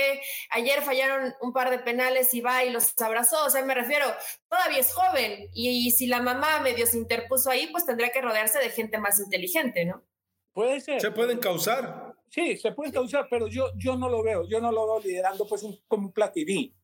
Ayer 0.51 0.83
fallaron 0.83 1.35
un 1.41 1.55
par 1.55 1.71
de 1.71 1.79
penales 1.79 2.35
y 2.35 2.43
va 2.43 2.63
y 2.63 2.71
los 2.71 2.93
abrazó. 3.01 3.43
O 3.47 3.51
sea, 3.51 3.65
me 3.65 3.75
refiero, 3.75 4.05
todavía 4.51 4.81
es 4.81 4.93
joven 4.93 5.49
y, 5.55 5.87
y 5.87 5.91
si 5.93 6.09
la 6.09 6.21
mamá 6.21 6.61
medio 6.61 6.87
se 6.87 6.99
interpuso 6.99 7.49
ahí, 7.49 7.69
pues 7.69 7.87
tendría 7.87 8.11
que 8.11 8.21
rodearse 8.21 8.59
de 8.59 8.69
gente 8.69 8.99
más 8.99 9.19
inteligente, 9.19 9.87
¿no? 9.87 10.05
Puede 10.53 10.81
ser. 10.81 11.01
Se 11.01 11.11
pueden 11.11 11.39
causar. 11.39 12.12
Sí, 12.33 12.57
se 12.57 12.73
puede 12.73 12.91
causar, 12.93 13.27
pero 13.29 13.47
yo, 13.47 13.67
yo 13.77 13.95
no 13.95 14.09
lo 14.09 14.23
veo. 14.23 14.49
Yo 14.49 14.59
no 14.59 14.73
lo 14.73 14.87
veo 14.87 15.01
liderando 15.01 15.47
pues 15.47 15.63
un, 15.65 15.79
como 15.87 16.07
un 16.07 16.13
Platini, 16.15 16.75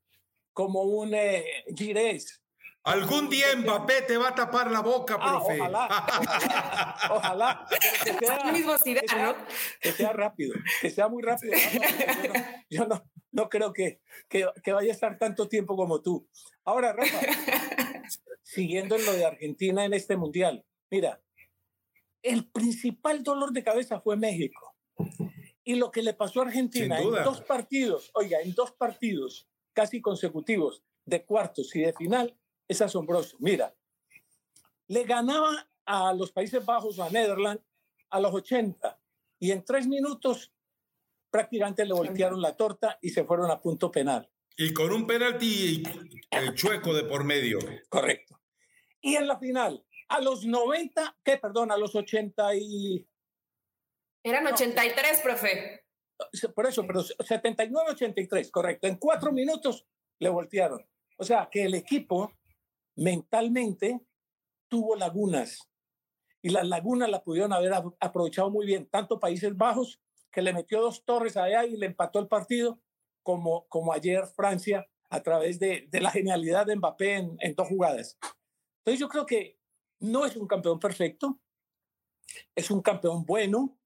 como 0.52 0.82
un 0.82 1.14
eh, 1.14 1.64
Gires. 1.74 2.42
Algún 2.82 3.30
día 3.30 3.46
Mbappé 3.56 4.02
te 4.02 4.18
va 4.18 4.28
a 4.28 4.34
tapar 4.34 4.70
la 4.70 4.80
boca, 4.80 5.16
Ah, 5.18 5.30
profe. 5.40 5.58
ojalá, 5.58 6.98
ojalá, 7.10 7.66
que 8.04 8.12
sea, 8.26 8.36
El 8.44 8.52
mismo 8.52 8.76
Zidane, 8.78 9.06
que 9.06 9.08
sea- 9.14 9.26
¿no? 9.32 9.36
que 9.80 9.92
sea 9.92 10.12
rápido, 10.12 10.54
que 10.82 10.90
sea 10.90 11.08
muy 11.08 11.22
rápido. 11.22 11.52
Rafa, 11.54 12.64
Yo 12.70 12.84
no, 12.86 12.86
yo 12.86 12.86
no, 12.86 13.10
no 13.32 13.48
creo 13.48 13.72
que, 13.72 14.00
que, 14.28 14.46
que 14.62 14.72
vaya 14.72 14.90
a 14.90 14.94
estar 14.94 15.16
tanto 15.18 15.48
tiempo 15.48 15.76
como 15.76 16.02
tú. 16.02 16.28
Ahora, 16.64 16.92
Rafa, 16.92 17.18
siguiendo 18.42 18.96
en 18.96 19.06
lo 19.06 19.12
de 19.12 19.24
Argentina 19.24 19.84
en 19.84 19.94
este 19.94 20.16
mundial, 20.18 20.64
mira, 20.90 21.20
el 22.22 22.48
principal 22.50 23.22
dolor 23.22 23.52
de 23.52 23.64
cabeza 23.64 24.00
fue 24.00 24.16
México. 24.16 24.67
Y 25.68 25.74
lo 25.74 25.90
que 25.90 26.00
le 26.00 26.14
pasó 26.14 26.40
a 26.40 26.46
Argentina 26.46 26.98
en 26.98 27.10
dos 27.10 27.42
partidos, 27.42 28.10
oiga, 28.14 28.40
en 28.40 28.54
dos 28.54 28.72
partidos 28.72 29.46
casi 29.74 30.00
consecutivos 30.00 30.82
de 31.04 31.26
cuartos 31.26 31.76
y 31.76 31.80
de 31.80 31.92
final, 31.92 32.34
es 32.66 32.80
asombroso. 32.80 33.36
Mira, 33.38 33.76
le 34.86 35.04
ganaba 35.04 35.68
a 35.84 36.14
los 36.14 36.32
Países 36.32 36.64
Bajos 36.64 36.98
a 36.98 37.10
Netherlands 37.10 37.62
a 38.08 38.18
los 38.18 38.32
80 38.32 38.98
y 39.40 39.50
en 39.50 39.62
tres 39.62 39.86
minutos 39.86 40.54
prácticamente 41.30 41.84
le 41.84 41.92
voltearon 41.92 42.40
la 42.40 42.56
torta 42.56 42.98
y 43.02 43.10
se 43.10 43.24
fueron 43.24 43.50
a 43.50 43.60
punto 43.60 43.90
penal. 43.90 44.26
Y 44.56 44.72
con 44.72 44.90
un 44.90 45.06
penalti 45.06 45.82
el 46.30 46.54
chueco 46.54 46.94
de 46.94 47.04
por 47.04 47.24
medio. 47.24 47.58
Correcto. 47.90 48.40
Y 49.02 49.16
en 49.16 49.28
la 49.28 49.38
final, 49.38 49.84
a 50.08 50.22
los 50.22 50.46
90, 50.46 51.18
¿qué? 51.22 51.36
Perdón, 51.36 51.72
a 51.72 51.76
los 51.76 51.94
80 51.94 52.56
y... 52.56 53.06
Eran 54.24 54.46
83, 54.46 55.20
profe. 55.20 55.84
Por 56.54 56.66
eso, 56.66 56.84
pero 56.86 57.00
79-83, 57.02 58.50
correcto. 58.50 58.86
En 58.88 58.96
cuatro 58.96 59.32
minutos 59.32 59.86
le 60.20 60.28
voltearon. 60.28 60.84
O 61.16 61.24
sea, 61.24 61.48
que 61.50 61.64
el 61.64 61.74
equipo 61.74 62.32
mentalmente 62.96 64.00
tuvo 64.68 64.96
lagunas. 64.96 65.68
Y 66.42 66.50
las 66.50 66.66
lagunas 66.66 67.08
la 67.08 67.22
pudieron 67.22 67.52
haber 67.52 67.72
ap- 67.74 67.94
aprovechado 68.00 68.50
muy 68.50 68.66
bien. 68.66 68.86
Tanto 68.86 69.18
Países 69.20 69.56
Bajos, 69.56 70.00
que 70.30 70.42
le 70.42 70.52
metió 70.52 70.80
dos 70.80 71.04
torres 71.04 71.36
allá 71.36 71.64
y 71.64 71.76
le 71.76 71.86
empató 71.86 72.18
el 72.18 72.28
partido, 72.28 72.80
como, 73.22 73.66
como 73.68 73.92
ayer 73.92 74.26
Francia, 74.26 74.88
a 75.10 75.22
través 75.22 75.58
de, 75.58 75.86
de 75.88 76.00
la 76.00 76.10
genialidad 76.10 76.66
de 76.66 76.76
Mbappé 76.76 77.14
en, 77.14 77.36
en 77.40 77.54
dos 77.54 77.68
jugadas. 77.68 78.18
Entonces 78.80 79.00
yo 79.00 79.08
creo 79.08 79.24
que 79.26 79.58
no 80.00 80.26
es 80.26 80.36
un 80.36 80.46
campeón 80.46 80.78
perfecto, 80.78 81.40
es 82.54 82.70
un 82.70 82.82
campeón 82.82 83.24
bueno, 83.24 83.77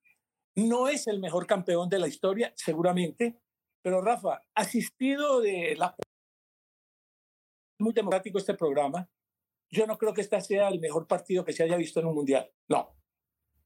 no 0.56 0.88
es 0.88 1.06
el 1.06 1.18
mejor 1.20 1.46
campeón 1.46 1.88
de 1.88 1.98
la 1.98 2.08
historia, 2.08 2.52
seguramente, 2.56 3.38
pero 3.82 4.00
Rafa, 4.02 4.42
asistido 4.54 5.40
de 5.40 5.74
la... 5.76 5.94
Muy 7.78 7.92
democrático 7.92 8.38
este 8.38 8.54
programa, 8.54 9.08
yo 9.70 9.86
no 9.86 9.98
creo 9.98 10.12
que 10.14 10.20
este 10.20 10.40
sea 10.40 10.68
el 10.68 10.78
mejor 10.80 11.06
partido 11.06 11.44
que 11.44 11.52
se 11.52 11.62
haya 11.64 11.76
visto 11.76 11.98
en 12.00 12.06
un 12.06 12.14
mundial. 12.14 12.50
No. 12.68 12.94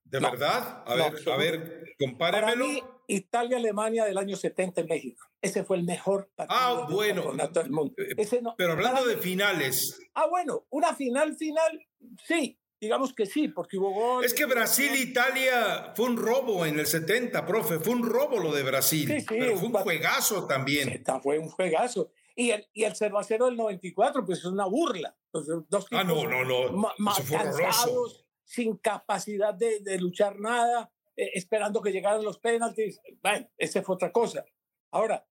¿De 0.04 0.20
No. 0.20 0.30
verdad? 0.30 0.84
A 0.86 0.96
No, 0.96 1.04
ver, 1.04 1.14
a 1.14 1.16
seguro. 1.18 1.38
ver, 1.38 1.60
Para 1.68 1.96
compáremelo. 1.98 2.66
mí, 2.66 2.82
Italia-Alemania 3.08 4.04
del 4.04 4.16
año 4.18 4.36
70 4.36 4.80
en 4.82 4.86
México. 4.86 5.26
Ese 5.42 5.64
fue 5.64 5.76
el 5.76 5.84
mejor 5.84 6.30
partido 6.34 6.58
Ah, 6.58 6.86
bueno. 6.90 7.32
del 7.52 7.70
mundo. 7.70 7.94
Eh, 7.98 8.14
Ese 8.16 8.40
no- 8.40 8.54
Pero 8.56 8.72
hablando 8.72 9.04
de 9.04 9.16
mí- 9.16 9.22
finales, 9.22 10.00
Ah, 10.14 10.26
bueno, 10.28 10.64
una 10.70 10.94
final, 10.94 11.36
final, 11.36 11.84
sí, 12.24 12.58
digamos 12.80 13.12
que 13.14 13.26
sí, 13.26 13.48
porque 13.48 13.78
hubo 13.78 13.90
gol. 13.90 14.24
es 14.24 14.34
que 14.34 14.44
Brasil-Italia 14.46 15.92
fue 15.96 16.06
un 16.06 16.16
robo 16.16 16.66
en 16.66 16.78
el 16.78 16.86
70, 16.86 17.46
profe. 17.46 17.78
Fue 17.78 17.92
un 17.94 18.08
robo 18.08 18.38
lo 18.38 18.52
de 18.54 18.62
Brasil. 18.62 19.08
Sí, 19.08 19.20
sí, 19.20 19.26
pero 19.28 19.56
fue 19.56 19.68
un 19.68 19.76
un- 19.76 19.82
juegazo 19.82 20.46
también. 20.46 21.02
Fue 21.22 21.38
un 21.38 21.48
juegazo. 21.48 22.10
Y 22.34 22.50
el, 22.50 22.66
y 22.74 22.84
el 22.84 22.94
0 22.94 23.18
a 23.18 23.24
0 23.24 23.46
del 23.46 23.56
94, 23.56 24.24
pues 24.26 24.40
es 24.40 24.44
una 24.44 24.66
burla. 24.66 25.16
Los 25.32 25.46
dos 25.68 25.86
Ah, 25.90 26.04
no, 26.04 26.24
no, 26.24 26.44
no. 26.44 26.56
horroroso. 26.56 27.22
cansados, 27.30 28.26
sin 28.44 28.76
capacidad 28.76 29.54
de, 29.54 29.80
de 29.80 29.98
luchar 29.98 30.38
nada, 30.38 30.92
eh, 31.16 31.30
esperando 31.34 31.80
que 31.80 31.92
llegaran 31.92 32.22
los 32.22 32.38
penaltis. 32.38 33.00
Bueno, 33.22 33.48
esa 33.56 33.82
fue 33.82 33.94
otra 33.94 34.12
cosa. 34.12 34.44
Ahora, 34.90 35.26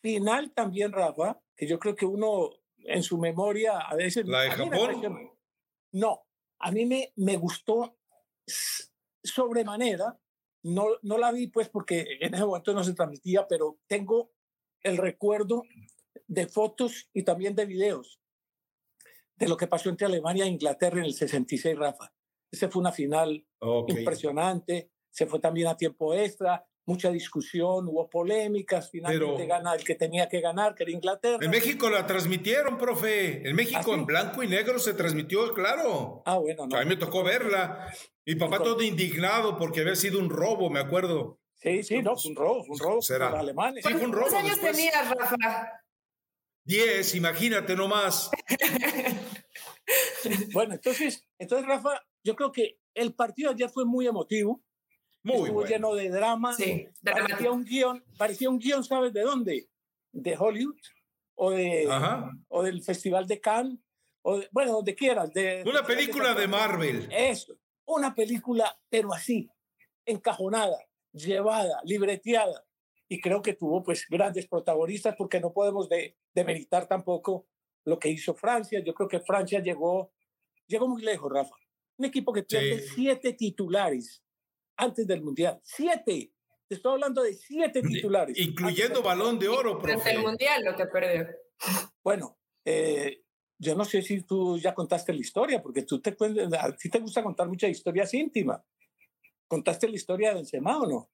final 0.00 0.52
también, 0.52 0.92
Rafa, 0.92 1.40
que 1.56 1.66
yo 1.66 1.78
creo 1.78 1.94
que 1.94 2.06
uno 2.06 2.50
en 2.78 3.02
su 3.02 3.18
memoria 3.18 3.78
a 3.78 3.94
veces... 3.94 4.26
¿La 4.26 4.42
de 4.42 4.50
Japón? 4.50 5.30
no, 5.92 6.22
a 6.60 6.70
mí 6.70 6.86
me, 6.86 7.12
me 7.16 7.36
gustó 7.36 7.98
sobremanera. 9.22 10.18
No, 10.62 10.86
no 11.02 11.16
la 11.16 11.32
vi 11.32 11.46
pues 11.46 11.68
porque 11.68 12.18
en 12.20 12.34
ese 12.34 12.44
momento 12.44 12.74
no 12.74 12.84
se 12.84 12.94
transmitía, 12.94 13.46
pero 13.48 13.78
tengo 13.86 14.32
el 14.82 14.98
recuerdo 14.98 15.62
de 16.26 16.46
fotos 16.46 17.08
y 17.12 17.22
también 17.22 17.54
de 17.54 17.66
videos 17.66 18.20
de 19.36 19.48
lo 19.48 19.56
que 19.56 19.66
pasó 19.66 19.88
entre 19.88 20.06
Alemania 20.06 20.44
e 20.44 20.48
Inglaterra 20.48 20.98
en 20.98 21.06
el 21.06 21.14
66, 21.14 21.76
Rafa. 21.76 22.12
Esa 22.52 22.68
fue 22.68 22.80
una 22.80 22.92
final 22.92 23.46
Ok. 23.60 23.90
impresionante, 23.90 24.90
se 25.10 25.26
fue 25.26 25.40
también 25.40 25.68
a 25.68 25.76
tiempo 25.76 26.12
extra, 26.14 26.66
mucha 26.86 27.10
discusión, 27.10 27.86
hubo 27.88 28.08
polémicas, 28.10 28.90
finalmente 28.90 29.34
Pero- 29.36 29.46
gana 29.48 29.74
el 29.74 29.84
que 29.84 29.94
tenía 29.94 30.28
que 30.28 30.40
ganar, 30.40 30.74
que 30.74 30.82
era 30.84 30.92
Inglaterra. 30.92 31.38
En 31.40 31.50
México 31.50 31.88
la 31.90 32.06
transmitieron, 32.06 32.78
profe. 32.78 33.48
En 33.48 33.54
México 33.54 33.78
¿Ah, 33.80 33.84
sí? 33.84 33.90
en 33.92 34.06
blanco 34.06 34.42
y 34.42 34.48
negro 34.48 34.78
se 34.78 34.94
transmitió, 34.94 35.52
claro. 35.54 36.22
Ah, 36.26 36.38
bueno, 36.38 36.66
no. 36.66 36.76
A 36.76 36.80
mí 36.82 36.86
me 36.88 36.96
tocó 36.96 37.22
verla. 37.22 37.92
Mi 38.26 38.34
papá 38.34 38.58
Tocó. 38.58 38.70
todo 38.74 38.82
indignado 38.82 39.56
porque 39.58 39.80
había 39.80 39.96
sido 39.96 40.18
un 40.18 40.30
robo, 40.30 40.68
me 40.70 40.80
acuerdo. 40.80 41.38
Sí, 41.54 41.82
sí, 41.82 42.00
no, 42.02 42.16
fue 42.16 42.30
un 42.30 42.36
robo, 42.36 42.64
fue 42.64 42.74
un 42.76 42.80
robo 42.80 43.02
Será. 43.02 43.38
alemanes. 43.38 43.84
Sí, 43.86 43.92
fue 43.92 44.04
un 44.04 44.12
robo. 44.12 44.26
¿Cuántos 44.28 44.40
años 44.42 44.56
después. 44.56 44.76
tenías, 44.76 45.10
Rafa? 45.10 45.70
Diez, 46.64 47.14
imagínate 47.14 47.74
nomás. 47.76 48.30
Bueno, 50.52 50.74
entonces, 50.74 51.26
entonces, 51.38 51.66
Rafa, 51.66 52.00
yo 52.24 52.36
creo 52.36 52.52
que 52.52 52.78
el 52.94 53.14
partido 53.14 53.50
ayer 53.50 53.68
fue 53.70 53.84
muy 53.84 54.06
emotivo, 54.06 54.62
Muy 55.22 55.36
estuvo 55.36 55.52
bueno. 55.54 55.68
lleno 55.68 55.94
de 55.94 56.08
drama, 56.08 56.54
Sí, 56.54 56.88
parecía 57.02 57.50
un 57.50 57.64
guion, 57.64 58.04
parecía 58.16 58.48
un 58.50 58.58
guion, 58.58 58.82
¿sabes 58.84 59.12
de 59.12 59.20
dónde? 59.22 59.68
De 60.12 60.36
Hollywood 60.36 60.76
o 61.34 61.50
de 61.50 61.86
Ajá. 61.90 62.30
o 62.48 62.62
del 62.62 62.82
Festival 62.82 63.26
de 63.26 63.40
Cannes 63.40 63.78
o 64.22 64.38
de- 64.38 64.48
bueno, 64.52 64.72
donde 64.72 64.94
quieras, 64.94 65.32
de 65.32 65.62
Una 65.66 65.82
película 65.84 66.30
de 66.30 66.46
Francisco. 66.48 66.56
Marvel. 66.56 67.08
Eso, 67.12 67.54
una 67.86 68.14
película, 68.14 68.78
pero 68.88 69.12
así, 69.12 69.48
encajonada, 70.06 70.78
llevada, 71.12 71.80
libreteada. 71.84 72.64
Y 73.08 73.20
creo 73.20 73.42
que 73.42 73.54
tuvo 73.54 73.82
pues 73.82 74.06
grandes 74.08 74.46
protagonistas 74.46 75.16
porque 75.16 75.40
no 75.40 75.52
podemos 75.52 75.88
de, 75.88 76.16
demeritar 76.32 76.86
tampoco 76.86 77.46
lo 77.84 77.98
que 77.98 78.08
hizo 78.08 78.34
Francia. 78.34 78.80
Yo 78.84 78.94
creo 78.94 79.08
que 79.08 79.20
Francia 79.20 79.60
llegó, 79.60 80.12
llegó 80.66 80.86
muy 80.88 81.02
lejos, 81.02 81.30
Rafa. 81.32 81.56
Un 81.98 82.04
equipo 82.06 82.32
que 82.32 82.44
pierde 82.44 82.78
Sí. 82.80 82.88
siete 82.94 83.32
titulares 83.32 84.22
antes 84.80 85.06
del 85.06 85.22
Mundial. 85.22 85.60
Siete. 85.62 86.32
Te 86.68 86.76
estoy 86.76 86.92
hablando 86.92 87.22
de 87.22 87.34
siete 87.34 87.82
titulares. 87.82 88.38
Incluyendo 88.38 89.02
balón 89.02 89.38
de 89.38 89.48
oro, 89.48 89.74
Durante 89.74 89.92
profe. 89.94 90.10
el 90.12 90.20
Mundial 90.22 90.64
lo 90.64 90.76
que 90.76 90.86
perdió. 90.86 91.26
Bueno, 92.02 92.38
eh, 92.64 93.22
yo 93.58 93.74
no 93.74 93.84
sé 93.84 94.02
si 94.02 94.22
tú 94.22 94.56
ya 94.58 94.72
contaste 94.74 95.12
la 95.12 95.18
historia, 95.20 95.60
porque 95.62 95.82
tú 95.82 96.00
te 96.00 96.14
cuentas, 96.14 96.52
a 96.62 96.74
ti 96.76 96.88
te 96.88 97.00
gusta 97.00 97.22
contar 97.22 97.48
muchas 97.48 97.70
historias 97.70 98.14
íntimas. 98.14 98.60
¿Contaste 99.48 99.88
la 99.88 99.96
historia 99.96 100.28
de 100.28 100.36
Benzema 100.36 100.78
o 100.78 100.86
no? 100.86 101.10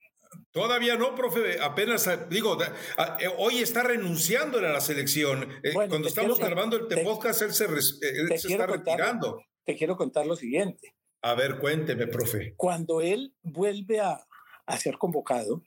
Todavía 0.51 0.97
no, 0.97 1.15
profe. 1.15 1.59
Apenas, 1.63 2.07
eh, 2.09 2.19
digo, 2.29 2.59
eh, 2.63 3.29
hoy 3.39 3.59
está 3.61 3.83
renunciando 3.83 4.59
a 4.59 4.63
la 4.63 4.81
selección. 4.83 5.43
Eh, 5.63 5.73
Bueno, 5.73 5.89
Cuando 5.91 6.03
te 6.03 6.09
estamos 6.11 6.37
quiero- 6.37 6.51
grabando 6.51 6.77
el 6.77 6.89
te- 6.89 7.03
podcast, 7.03 7.41
él 7.43 7.55
se, 7.55 7.65
él 7.65 8.29
te 8.29 8.39
se 8.39 8.49
está 8.53 8.67
contar- 8.67 8.85
retirando. 8.99 9.43
Te 9.65 9.75
quiero 9.75 9.97
contar 9.97 10.27
lo 10.27 10.37
siguiente. 10.37 10.95
A 11.23 11.35
ver, 11.35 11.59
cuénteme, 11.59 12.07
profe. 12.07 12.55
Cuando 12.57 13.01
él 13.01 13.35
vuelve 13.43 14.01
a, 14.01 14.27
a 14.67 14.77
ser 14.79 14.99
convocado, 14.99 15.63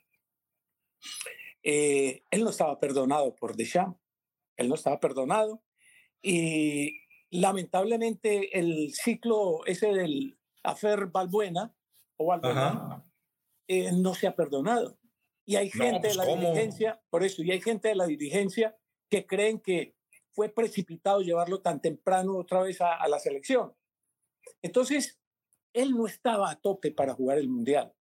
eh, 1.62 2.24
él 2.30 2.44
no 2.44 2.50
estaba 2.50 2.78
perdonado 2.78 3.34
por 3.36 3.56
Deschamps. 3.56 3.98
Él 4.56 4.68
no 4.68 4.74
estaba 4.74 5.00
perdonado. 5.00 5.62
Y, 6.22 7.00
lamentablemente 7.30 8.58
el 8.58 8.92
ciclo 8.92 9.64
ese 9.66 9.92
del 9.92 10.38
afer 10.64 11.06
Balbuena 11.06 11.74
o 12.16 12.26
Balbuena 12.26 13.04
eh, 13.68 13.92
no 13.92 14.14
se 14.14 14.26
ha 14.26 14.34
perdonado. 14.34 14.98
Y 15.46 15.56
hay 15.56 15.70
gente 15.70 16.08
de 16.08 16.14
pues, 16.14 16.16
la 16.16 16.26
dirigencia, 16.26 17.02
por 17.08 17.24
eso, 17.24 17.42
y 17.42 17.50
hay 17.50 17.60
gente 17.60 17.88
de 17.88 17.94
la 17.94 18.06
dirigencia 18.06 18.76
que 19.08 19.26
creen 19.26 19.60
que 19.60 19.96
fue 20.32 20.48
precipitado 20.48 21.22
llevarlo 21.22 21.60
tan 21.60 21.80
temprano 21.80 22.36
otra 22.36 22.62
vez 22.62 22.80
a, 22.80 22.96
a 22.96 23.08
la 23.08 23.18
selección. 23.18 23.74
Entonces, 24.62 25.19
él 25.72 25.92
no 25.92 26.06
estaba 26.06 26.50
a 26.50 26.60
tope 26.60 26.90
para 26.92 27.14
jugar 27.14 27.38
el 27.38 27.48
Mundial, 27.48 27.92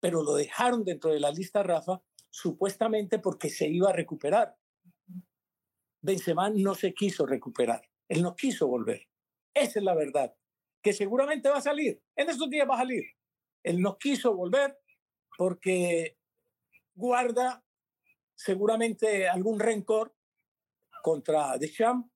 pero 0.00 0.22
lo 0.22 0.34
dejaron 0.34 0.84
dentro 0.84 1.12
de 1.12 1.20
la 1.20 1.30
lista 1.30 1.62
Rafa 1.62 2.02
supuestamente 2.30 3.18
porque 3.18 3.48
se 3.48 3.68
iba 3.68 3.90
a 3.90 3.92
recuperar. 3.92 4.56
Benzema 6.02 6.50
no 6.50 6.74
se 6.74 6.92
quiso 6.92 7.26
recuperar, 7.26 7.82
él 8.08 8.22
no 8.22 8.34
quiso 8.34 8.66
volver. 8.66 9.08
Esa 9.54 9.78
es 9.78 9.84
la 9.84 9.94
verdad, 9.94 10.34
que 10.82 10.92
seguramente 10.92 11.48
va 11.48 11.58
a 11.58 11.62
salir, 11.62 12.02
en 12.16 12.28
estos 12.28 12.50
días 12.50 12.68
va 12.68 12.74
a 12.74 12.78
salir. 12.78 13.04
Él 13.62 13.80
no 13.80 13.96
quiso 13.98 14.34
volver 14.34 14.78
porque 15.38 16.18
guarda 16.94 17.64
seguramente 18.34 19.28
algún 19.28 19.58
rencor 19.58 20.14
contra 21.02 21.56
Deschamps, 21.58 22.10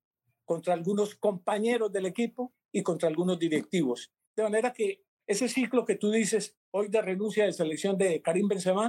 contra 0.44 0.74
algunos 0.74 1.14
compañeros 1.14 1.92
del 1.92 2.06
equipo 2.06 2.54
y 2.72 2.82
contra 2.82 3.08
algunos 3.08 3.38
directivos. 3.38 4.12
De 4.38 4.44
manera 4.44 4.72
que 4.72 5.04
ese 5.26 5.48
ciclo 5.48 5.84
que 5.84 5.96
tú 5.96 6.12
dices 6.12 6.56
hoy 6.70 6.86
de 6.86 7.02
renuncia 7.02 7.44
de 7.44 7.52
selección 7.52 7.98
de 7.98 8.22
Karim 8.22 8.46
Benzema 8.46 8.88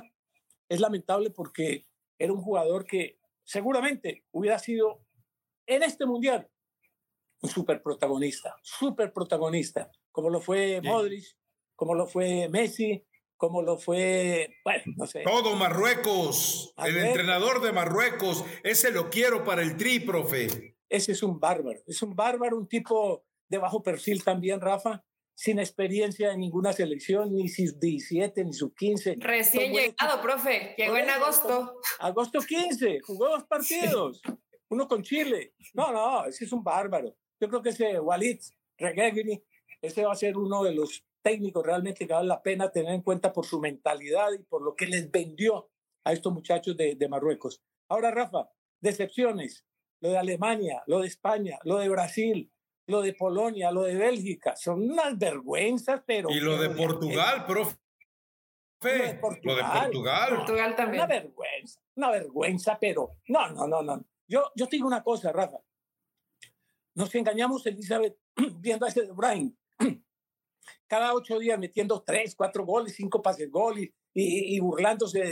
es 0.69 0.79
lamentable 0.79 1.31
porque 1.31 1.87
era 2.19 2.31
un 2.31 2.39
jugador 2.39 2.85
que 2.85 3.17
seguramente 3.43 4.27
hubiera 4.31 4.59
sido 4.59 5.03
en 5.65 5.81
este 5.81 6.05
mundial 6.05 6.47
un 7.41 7.49
super 7.49 7.81
protagonista, 7.81 8.57
super 8.61 9.11
protagonista, 9.11 9.89
como 10.11 10.29
lo 10.29 10.39
fue 10.39 10.81
Modric, 10.83 11.25
como 11.75 11.95
lo 11.95 12.05
fue 12.05 12.47
Messi, 12.49 13.03
como 13.35 13.63
lo 13.63 13.79
fue, 13.79 14.55
bueno, 14.63 14.83
no 14.97 15.07
sé. 15.07 15.23
Todo 15.23 15.55
Marruecos, 15.55 16.75
el 16.77 16.95
entrenador 16.95 17.59
de 17.61 17.71
Marruecos, 17.71 18.45
ese 18.61 18.91
lo 18.91 19.09
quiero 19.09 19.43
para 19.43 19.63
el 19.63 19.77
tri, 19.77 19.99
profe. 19.99 20.75
Ese 20.87 21.13
es 21.13 21.23
un 21.23 21.39
bárbaro, 21.39 21.79
es 21.87 22.03
un 22.03 22.15
bárbaro, 22.15 22.55
un 22.55 22.67
tipo 22.67 23.25
de 23.47 23.57
bajo 23.57 23.81
perfil 23.81 24.23
también, 24.23 24.61
Rafa, 24.61 25.03
sin 25.39 25.57
experiencia 25.57 26.33
en 26.33 26.41
ninguna 26.41 26.73
selección, 26.73 27.33
ni 27.33 27.47
sus 27.47 27.79
17, 27.79 28.43
ni 28.43 28.51
sus 28.51 28.75
15. 28.75 29.15
Recién 29.19 29.71
llegado, 29.71 30.21
profe, 30.21 30.75
llegó 30.77 30.97
en 30.97 31.09
agosto. 31.09 31.79
Agosto 31.99 32.39
15, 32.41 32.99
jugó 32.99 33.29
dos 33.29 33.43
partidos, 33.49 34.21
uno 34.67 34.85
con 34.85 35.01
Chile. 35.01 35.53
No, 35.73 35.93
no, 35.93 36.25
ese 36.25 36.43
es 36.43 36.51
un 36.51 36.61
bárbaro. 36.61 37.15
Yo 37.39 37.47
creo 37.47 37.61
que 37.61 37.69
ese 37.69 37.97
Walid 38.01 38.37
Reguegui, 38.77 39.41
ese 39.81 40.03
va 40.03 40.11
a 40.11 40.15
ser 40.17 40.37
uno 40.37 40.61
de 40.61 40.73
los 40.73 41.05
técnicos 41.21 41.65
realmente 41.65 42.05
que 42.05 42.13
vale 42.13 42.27
la 42.27 42.43
pena 42.43 42.69
tener 42.69 42.93
en 42.93 43.01
cuenta 43.01 43.31
por 43.31 43.45
su 43.45 43.61
mentalidad 43.61 44.33
y 44.33 44.43
por 44.43 44.61
lo 44.61 44.75
que 44.75 44.87
les 44.87 45.09
vendió 45.09 45.69
a 46.03 46.11
estos 46.11 46.33
muchachos 46.33 46.75
de, 46.75 46.95
de 46.95 47.07
Marruecos. 47.07 47.61
Ahora, 47.87 48.11
Rafa, 48.11 48.49
decepciones. 48.81 49.65
Lo 50.01 50.09
de 50.09 50.17
Alemania, 50.17 50.83
lo 50.85 50.99
de 50.99 51.07
España, 51.07 51.59
lo 51.63 51.77
de 51.77 51.87
Brasil, 51.87 52.51
lo 52.89 53.01
de 53.01 53.13
Polonia, 53.13 53.71
lo 53.71 53.83
de 53.83 53.95
Bélgica, 53.95 54.55
son 54.55 54.91
unas 54.91 55.17
vergüenzas, 55.17 56.01
pero... 56.05 56.29
Y 56.29 56.39
lo 56.39 56.57
de 56.57 56.69
Portugal, 56.69 57.45
profe. 57.45 57.77
Lo 58.81 58.89
de 58.89 59.13
Portugal. 59.15 60.35
Portugal. 60.35 60.75
también. 60.75 61.03
Una 61.03 61.07
vergüenza, 61.07 61.81
una 61.95 62.11
vergüenza, 62.11 62.77
pero 62.79 63.17
no, 63.27 63.49
no, 63.49 63.67
no, 63.67 63.81
no. 63.81 64.05
Yo, 64.27 64.51
yo 64.55 64.67
te 64.67 64.77
digo 64.77 64.87
una 64.87 65.03
cosa, 65.03 65.31
Rafa. 65.31 65.57
Nos 66.95 67.13
engañamos, 67.15 67.65
Elizabeth, 67.65 68.17
viendo 68.59 68.85
a 68.85 68.89
ese 68.89 69.03
de 69.03 69.11
Brian. 69.11 69.55
Cada 70.87 71.13
ocho 71.13 71.37
días 71.39 71.59
metiendo 71.59 72.03
tres, 72.03 72.35
cuatro 72.35 72.65
goles, 72.65 72.95
cinco 72.95 73.21
pases 73.21 73.49
goles 73.51 73.89
y, 74.13 74.59
burlándose 74.59 75.23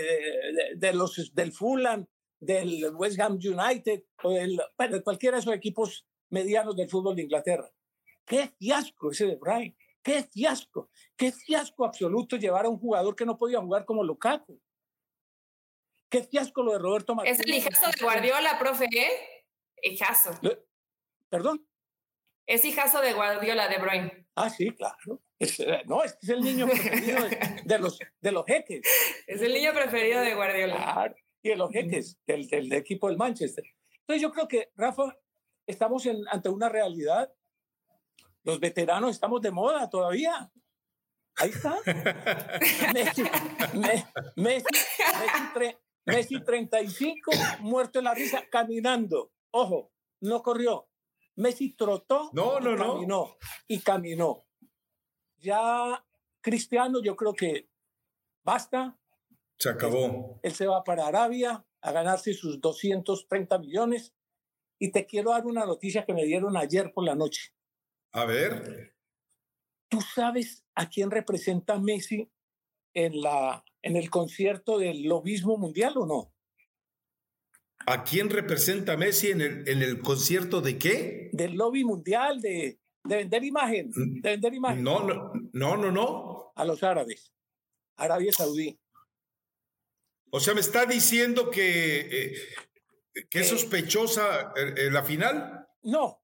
de, 0.76 0.94
los, 0.94 1.34
del 1.34 1.52
Fulham, 1.52 2.06
del 2.40 2.94
West 2.96 3.20
Ham 3.20 3.34
United 3.34 4.04
o 4.24 4.30
del, 4.32 4.62
bueno, 4.78 5.04
cualquiera 5.04 5.38
de 5.38 5.42
esos 5.42 5.54
equipos 5.54 6.06
medianos 6.30 6.76
del 6.76 6.90
fútbol 6.90 7.16
de 7.16 7.24
Inglaterra. 7.24 7.70
Qué 8.26 8.50
fiasco 8.60 9.12
ese 9.12 9.26
de 9.26 9.36
Brian, 9.36 9.76
qué 10.04 10.24
fiasco, 10.24 10.90
qué 11.16 11.32
fiasco 11.32 11.86
absoluto 11.86 12.36
llevar 12.36 12.66
a 12.66 12.70
un 12.70 12.80
jugador 12.80 13.16
que 13.16 13.26
no 13.26 13.38
podía 13.38 13.60
jugar 13.60 13.86
como 13.86 14.04
Lukaku. 14.04 14.60
Qué 16.10 16.24
fiasco 16.24 16.64
lo 16.64 16.72
de 16.74 16.80
Roberto 16.80 17.16
Martínez. 17.16 17.40
Es 17.40 17.46
el 17.46 17.54
hijazo 17.54 17.92
de 17.92 18.04
Guardiola, 18.04 18.60
profe, 18.60 18.86
¿eh? 18.86 19.46
Hijazo. 19.82 20.32
¿Perdón? 21.30 21.68
Es 22.46 22.64
hijazo 22.64 23.02
de 23.02 23.12
Guardiola, 23.12 23.68
de 23.68 23.78
Brian. 23.78 24.28
Ah, 24.36 24.50
sí, 24.50 24.72
claro. 24.72 25.22
Eh, 25.40 25.84
no, 25.86 26.04
es, 26.04 26.18
es 26.22 26.30
el 26.30 26.42
niño 26.42 26.66
preferido 26.66 27.20
de, 27.66 27.80
los, 27.80 28.00
de 28.22 28.32
los 28.32 28.46
jeques. 28.46 28.82
Es 29.28 29.42
el 29.42 29.54
niño 29.54 29.74
preferido 29.74 30.22
de 30.22 30.34
Guardiola. 30.34 30.76
Claro, 30.76 31.16
y 31.44 31.50
de 31.50 31.56
los 31.58 31.72
jeques, 31.72 32.18
del, 32.26 32.48
del 32.48 32.72
equipo 32.72 33.10
del 33.10 33.18
Manchester. 33.18 33.66
Entonces 34.00 34.22
yo 34.22 34.32
creo 34.32 34.48
que, 34.48 34.72
Rafa, 34.76 35.14
estamos 35.68 36.06
en, 36.06 36.28
ante 36.30 36.50
una 36.50 36.70
realidad. 36.70 37.32
Los 38.44 38.60
veteranos 38.60 39.12
estamos 39.12 39.42
de 39.42 39.52
moda 39.52 39.90
todavía. 39.90 40.52
Ahí 41.36 41.50
está. 41.50 41.78
Messi, 42.94 43.24
Messi, 44.36 44.66
Messi, 46.06 46.42
35, 46.42 47.32
muerto 47.60 48.00
en 48.00 48.06
la 48.06 48.14
risa, 48.16 48.44
caminando. 48.50 49.32
Ojo, 49.52 49.92
no 50.22 50.42
corrió. 50.42 50.90
Messi 51.36 51.74
trotó 51.74 52.32
no, 52.34 52.60
no, 52.60 52.74
y 52.74 52.78
caminó. 52.78 53.38
Y 53.68 53.80
caminó. 53.82 54.46
Ya 55.38 56.04
Cristiano, 56.42 57.02
yo 57.04 57.16
creo 57.16 57.34
que 57.34 57.70
basta. 58.44 58.98
Se 59.60 59.70
acabó. 59.70 60.40
Él 60.42 60.56
se 60.56 60.66
va 60.66 60.84
para 60.84 61.06
Arabia 61.06 61.64
a 61.82 61.92
ganarse 61.92 62.34
sus 62.34 62.60
230 62.60 63.60
millones 63.60 64.17
y 64.80 64.92
te 64.92 65.06
quiero 65.06 65.32
dar 65.32 65.46
una 65.46 65.66
noticia 65.66 66.06
que 66.06 66.14
me 66.14 66.26
dieron 66.26 66.56
ayer 66.58 66.92
por 66.94 67.04
la 67.04 67.16
noche. 67.16 67.54
A 68.12 68.26
ver. 68.26 68.96
¿Tú 69.90 70.02
sabes 70.02 70.64
a 70.76 70.90
quién 70.90 71.12
representa 71.12 71.80
Messi 71.80 72.30
en, 72.94 73.22
la, 73.22 73.64
en 73.82 73.96
el 73.96 74.10
concierto 74.10 74.78
del 74.78 75.04
lobismo 75.04 75.58
mundial 75.58 75.94
o 75.98 76.06
no? 76.06 76.34
¿A 77.86 78.04
quién 78.04 78.30
representa 78.30 78.98
Messi 78.98 79.32
en 79.32 79.42
el, 79.42 79.68
en 79.68 79.82
el 79.82 80.02
concierto 80.02 80.62
de 80.62 80.78
qué? 80.78 81.30
Del 81.32 81.56
lobby 81.56 81.86
mundial, 81.86 82.42
de, 82.42 82.80
de 83.04 83.16
vender 83.16 83.44
imagen. 83.44 83.92
Mm, 83.96 84.22
de 84.22 84.30
vender 84.32 84.54
imagen. 84.54 84.84
No, 84.84 85.04
no, 85.04 85.32
no, 85.54 85.78
no, 85.78 85.92
no. 85.92 86.52
A 86.56 86.66
los 86.66 86.84
árabes. 86.84 87.32
Arabia 87.96 88.34
Saudí. 88.34 88.78
O 90.30 90.40
sea, 90.40 90.54
me 90.54 90.60
está 90.60 90.86
diciendo 90.86 91.50
que 91.50 92.00
eh, 92.00 92.36
¿Qué 93.30 93.40
es 93.40 93.50
sospechosa 93.50 94.54
eh, 94.56 94.74
eh, 94.78 94.92
la 94.92 95.04
final? 95.04 95.68
No, 95.84 96.22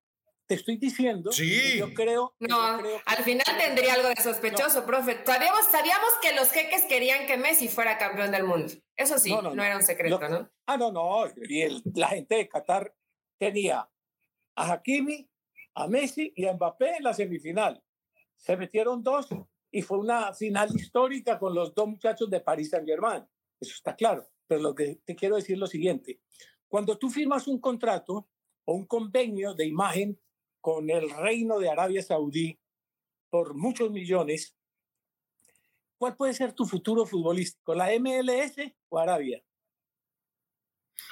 te 0.48 0.56
estoy 0.56 0.78
diciendo. 0.78 1.32
Sí. 1.32 1.78
Yo 1.78 1.94
creo. 1.94 2.36
No, 2.40 2.62
al 2.62 3.24
final 3.24 3.46
tendría 3.58 3.94
algo 3.94 4.10
de 4.10 4.16
sospechoso, 4.16 4.86
profe. 4.86 5.24
Sabíamos, 5.26 5.66
sabíamos 5.72 6.10
que 6.22 6.34
los 6.34 6.52
jeques 6.52 6.84
querían 6.84 7.26
que 7.26 7.38
Messi 7.38 7.68
fuera 7.68 7.98
campeón 7.98 8.32
del 8.32 8.44
mundo. 8.44 8.74
Eso 8.96 9.18
sí, 9.18 9.32
no, 9.32 9.64
era 9.64 9.78
un 9.78 9.84
secreto, 9.84 10.20
¿no? 10.30 10.50
Ah, 10.66 10.78
no, 10.78 10.92
no. 10.92 11.26
Y 11.50 11.82
la 11.96 12.10
gente 12.10 12.36
de 12.36 12.50
Qatar 12.50 12.94
tenía 13.38 13.90
a 14.56 14.72
Hakimi, 14.74 15.30
a 15.76 15.88
Messi 15.88 16.32
y 16.36 16.46
a 16.46 16.54
Mbappé 16.54 16.98
en 16.98 17.04
la 17.04 17.14
semifinal. 17.14 17.82
Se 18.36 18.58
metieron 18.58 19.02
dos 19.02 19.28
y 19.72 19.82
fue 19.82 19.98
una 19.98 20.34
final 20.34 20.70
histórica 20.76 21.40
con 21.40 21.56
los 21.56 21.74
dos 21.74 21.88
muchachos 21.88 22.30
de 22.30 22.42
París 22.42 22.70
Saint 22.70 22.88
Germain. 22.88 23.26
Eso 23.60 23.74
está 23.76 23.96
claro. 23.96 24.28
Pero 24.46 24.62
lo 24.62 24.76
que 24.76 25.00
te 25.06 25.16
quiero 25.16 25.38
decir 25.38 25.56
es 25.56 25.60
lo 25.60 25.68
siguiente. 25.68 26.20
Cuando 26.74 26.98
tú 26.98 27.12
firmas 27.12 27.48
un 27.48 27.60
contrato 27.60 28.28
o 28.66 28.74
un 28.74 28.88
convenio 28.88 29.54
de 29.54 29.68
imagen 29.68 30.20
con 30.60 30.90
el 30.90 31.08
reino 31.08 31.60
de 31.60 31.70
Arabia 31.70 32.02
Saudí 32.02 32.60
por 33.30 33.54
muchos 33.54 33.92
millones, 33.92 34.56
¿cuál 36.00 36.16
puede 36.16 36.34
ser 36.34 36.54
tu 36.54 36.66
futuro 36.66 37.06
futbolístico? 37.06 37.76
¿La 37.76 37.90
MLS 38.00 38.56
o 38.90 38.98
Arabia? 38.98 39.44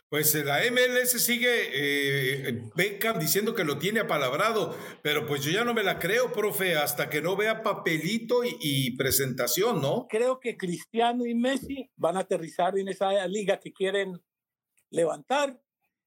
Pues 0.09 0.33
eh, 0.33 0.43
la 0.43 0.61
MLS 0.71 1.23
sigue 1.23 1.49
eh, 1.51 2.71
Beckham 2.75 3.19
diciendo 3.19 3.53
que 3.53 3.63
lo 3.63 3.77
tiene 3.77 3.99
apalabrado, 3.99 4.75
pero 5.03 5.27
pues 5.27 5.43
yo 5.43 5.51
ya 5.51 5.63
no 5.63 5.75
me 5.75 5.83
la 5.83 5.99
creo, 5.99 6.33
profe, 6.33 6.75
hasta 6.75 7.07
que 7.07 7.21
no 7.21 7.35
vea 7.35 7.61
papelito 7.61 8.43
y, 8.43 8.57
y, 8.59 8.97
presentación, 8.97 9.79
¿no? 9.79 10.07
Creo 10.09 10.39
que 10.39 10.57
Cristiano 10.57 11.23
y 11.23 11.35
Messi 11.35 11.91
van 11.97 12.17
a 12.17 12.21
aterrizar 12.21 12.79
en 12.79 12.87
esa 12.87 13.27
liga 13.27 13.59
que 13.59 13.71
quieren 13.71 14.19
levantar. 14.91 15.59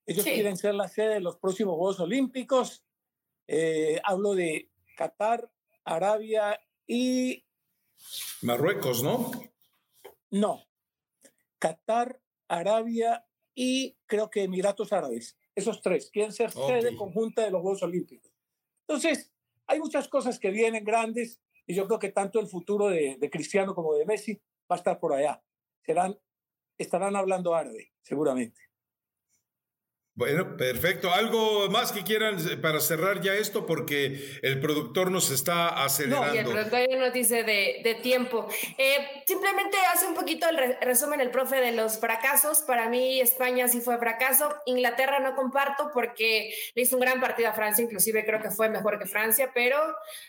Ellos 0.06 0.24
quieren 0.24 0.56
ser 0.56 0.74
la 0.74 0.88
sede 0.88 1.14
de 1.14 1.20
los 1.20 1.36
próximos 1.36 1.76
Juegos 1.76 2.00
Olímpicos. 2.00 2.84
Eh, 3.48 4.00
hablo 4.04 4.34
de 4.34 4.70
Qatar, 4.96 5.50
Arabia 5.84 6.60
y... 6.86 7.44
Marruecos, 8.42 9.02
¿no? 9.02 9.30
No. 10.30 10.66
Qatar, 11.58 12.20
Arabia 12.48 13.26
y 13.54 13.96
creo 14.06 14.30
que 14.30 14.44
Emiratos 14.44 14.92
Árabes. 14.92 15.36
Esos 15.54 15.80
tres 15.80 16.10
quieren 16.10 16.32
ser 16.32 16.50
sede 16.50 16.96
conjunta 16.96 17.42
de 17.42 17.50
los 17.50 17.62
Juegos 17.62 17.82
Olímpicos. 17.82 18.32
Entonces, 18.86 19.32
hay 19.66 19.78
muchas 19.78 20.08
cosas 20.08 20.38
que 20.38 20.50
vienen 20.50 20.84
grandes 20.84 21.40
y 21.66 21.74
yo 21.74 21.86
creo 21.86 21.98
que 21.98 22.10
tanto 22.10 22.40
el 22.40 22.48
futuro 22.48 22.88
de, 22.88 23.16
de 23.18 23.30
Cristiano 23.30 23.74
como 23.74 23.94
de 23.94 24.04
Messi 24.04 24.34
va 24.70 24.76
a 24.76 24.76
estar 24.76 24.98
por 24.98 25.14
allá. 25.14 25.42
Serán, 25.82 26.18
estarán 26.76 27.16
hablando 27.16 27.54
árabe, 27.54 27.92
seguramente. 28.02 28.60
Bueno, 30.16 30.56
perfecto. 30.56 31.12
¿Algo 31.12 31.68
más 31.70 31.90
que 31.90 32.04
quieran 32.04 32.36
para 32.62 32.78
cerrar 32.78 33.20
ya 33.20 33.34
esto? 33.34 33.66
Porque 33.66 34.38
el 34.42 34.60
productor 34.60 35.10
nos 35.10 35.32
está 35.32 35.82
acelerando. 35.82 36.28
No, 36.28 36.34
y 36.34 36.38
el 36.38 36.44
productor 36.44 36.98
nos 36.98 37.12
dice 37.12 37.42
de, 37.42 37.80
de 37.82 37.96
tiempo. 37.96 38.46
Eh, 38.78 39.24
simplemente 39.26 39.76
hace 39.92 40.06
un 40.06 40.14
poquito 40.14 40.48
el 40.48 40.76
resumen 40.80 41.20
el 41.20 41.32
profe 41.32 41.56
de 41.56 41.72
los 41.72 41.98
fracasos. 41.98 42.60
Para 42.60 42.88
mí 42.88 43.20
España 43.20 43.66
sí 43.66 43.80
fue 43.80 43.98
fracaso. 43.98 44.54
Inglaterra 44.66 45.18
no 45.18 45.34
comparto 45.34 45.90
porque 45.92 46.54
le 46.76 46.82
hizo 46.82 46.94
un 46.94 47.00
gran 47.00 47.20
partido 47.20 47.48
a 47.48 47.52
Francia, 47.52 47.82
inclusive 47.82 48.24
creo 48.24 48.40
que 48.40 48.52
fue 48.52 48.68
mejor 48.68 49.00
que 49.00 49.06
Francia, 49.06 49.50
pero 49.52 49.76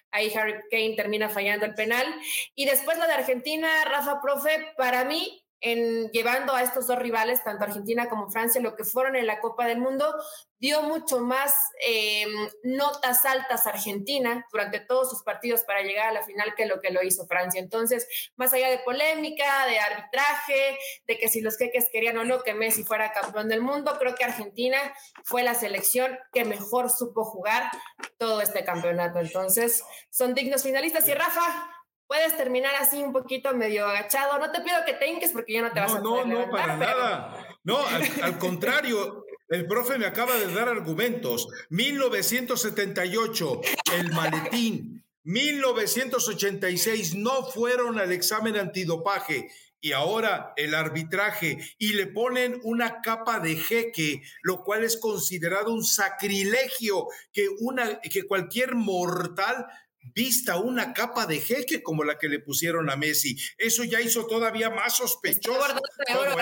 ahí 0.09 0.33
Harry 0.35 0.55
Kane 0.71 0.95
termina 0.95 1.29
fallando 1.29 1.67
el 1.67 1.75
penal. 1.75 2.07
Y 2.55 2.65
después 2.65 2.97
lo 2.97 3.05
de 3.05 3.13
Argentina, 3.13 3.67
Rafa, 3.85 4.19
profe, 4.19 4.73
para 4.77 5.05
mí 5.05 5.44
en 5.65 6.11
llevando 6.11 6.53
a 6.53 6.61
estos 6.61 6.85
dos 6.85 6.99
rivales, 6.99 7.43
tanto 7.43 7.63
Argentina 7.63 8.07
como 8.07 8.29
Francia, 8.29 8.61
lo 8.61 8.75
que 8.75 8.83
fueron 8.83 9.15
en 9.15 9.25
la 9.25 9.39
Copa 9.39 9.65
del 9.65 9.79
Mundo, 9.79 10.13
dio 10.59 10.83
mucho 10.83 11.19
más 11.19 11.55
em, 11.79 12.29
notas 12.61 13.25
altas 13.25 13.65
a 13.65 13.71
Argentina 13.71 14.45
durante 14.51 14.79
todos 14.79 15.09
sus 15.09 15.23
partidos 15.23 15.63
para 15.63 15.81
llegar 15.81 16.09
a 16.09 16.11
la 16.11 16.21
final 16.21 16.53
que 16.55 16.67
lo 16.67 16.79
que 16.81 16.91
lo 16.91 17.01
hizo 17.01 17.25
Francia. 17.25 17.59
Entonces, 17.59 18.07
más 18.35 18.53
allá 18.53 18.69
de 18.69 18.77
polémica, 18.77 19.65
de 19.65 19.79
arbitraje, 19.79 20.77
de 21.07 21.17
que 21.17 21.29
si 21.29 21.41
los 21.41 21.57
queques 21.57 21.89
querían 21.91 22.19
o 22.19 22.23
no 22.23 22.43
que 22.43 22.53
Messi 22.53 22.83
fuera 22.83 23.11
campeón 23.11 23.49
del 23.49 23.61
mundo, 23.61 23.95
creo 23.97 24.13
que 24.13 24.23
Argentina 24.23 24.77
fue 25.23 25.41
la 25.41 25.55
selección 25.55 26.15
que 26.31 26.45
mejor 26.45 26.91
supo 26.91 27.25
jugar 27.25 27.71
todo 28.19 28.39
este 28.41 28.63
campeonato. 28.63 29.17
Entonces, 29.17 29.83
son 30.11 30.35
dignos 30.35 30.61
finalistas. 30.61 31.07
Y 31.07 31.15
Rafa, 31.15 31.74
puedes 32.07 32.35
terminar 32.37 32.75
así 32.75 33.01
un 33.01 33.13
poquito 33.13 33.53
medio 33.53 33.87
agachado. 33.87 34.37
No 34.39 34.51
te 34.51 34.61
pido 34.61 34.77
que 34.85 34.93
te 34.93 35.07
hinques 35.07 35.31
porque 35.31 35.53
ya 35.53 35.61
no 35.61 35.71
te 35.71 35.79
vas 35.79 35.95
a 35.95 36.01
poder 36.01 36.27
No, 36.27 36.45
no, 36.45 36.51
para 36.51 36.75
nada. 36.77 37.47
No, 37.63 37.79
al, 38.21 38.37
contrario, 38.37 39.25
el 39.49 39.65
profe 39.67 39.97
me 39.97 40.05
acaba 40.05 40.35
de 40.35 40.53
dar 40.53 40.69
argumentos. 40.69 41.47
1978, 41.69 43.61
el 43.97 44.11
maletín. 44.11 45.03
1986 45.23 47.15
no 47.15 47.43
fueron 47.45 47.99
al 47.99 48.11
examen 48.11 48.57
antidopaje 48.57 49.49
y 49.81 49.91
ahora 49.91 50.53
el 50.55 50.73
arbitraje 50.73 51.57
y 51.77 51.93
le 51.93 52.07
ponen 52.07 52.59
una 52.63 53.01
capa 53.01 53.39
de 53.39 53.55
jeque, 53.55 54.23
lo 54.41 54.63
cual 54.63 54.83
es 54.83 54.97
considerado 54.97 55.71
un 55.71 55.83
sacrilegio 55.83 57.07
que 57.31 57.47
una 57.59 57.99
que 58.01 58.23
cualquier 58.23 58.75
mortal 58.75 59.67
vista 60.13 60.57
una 60.59 60.93
capa 60.93 61.25
de 61.25 61.39
jeque 61.39 61.81
como 61.81 62.03
la 62.03 62.17
que 62.17 62.29
le 62.29 62.39
pusieron 62.39 62.89
a 62.89 62.95
Messi. 62.95 63.35
Eso 63.57 63.83
ya 63.83 64.01
hizo 64.01 64.27
todavía 64.27 64.69
más 64.69 64.97
sospechoso. 64.97 65.59
de 66.07 66.15
oro, 66.15 66.35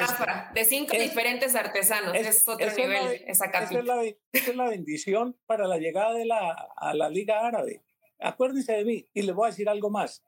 de 0.53 0.66
cinco 0.66 0.97
diferentes 0.97 1.55
artesanos. 1.55 2.16
Es, 2.16 2.47
otro 2.47 2.66
nivel 2.66 3.24
esa 3.28 3.45
esa 3.45 3.80
es, 3.80 3.86
la, 3.86 4.03
es 4.03 4.55
la 4.55 4.70
bendición 4.70 5.38
para 5.45 5.68
la 5.68 5.78
llegada 5.78 6.14
de 6.14 6.26
la, 6.26 6.51
a 6.76 6.93
la 6.93 7.09
Liga 7.09 7.45
Árabe. 7.47 7.84
Acuérdense 8.20 8.74
de 8.74 8.86
mí 8.86 9.07
y 9.14 9.22
les 9.22 9.36
voy 9.36 9.47
a 9.47 9.51
decir 9.51 9.70
algo 9.70 9.89
más. 9.89 10.24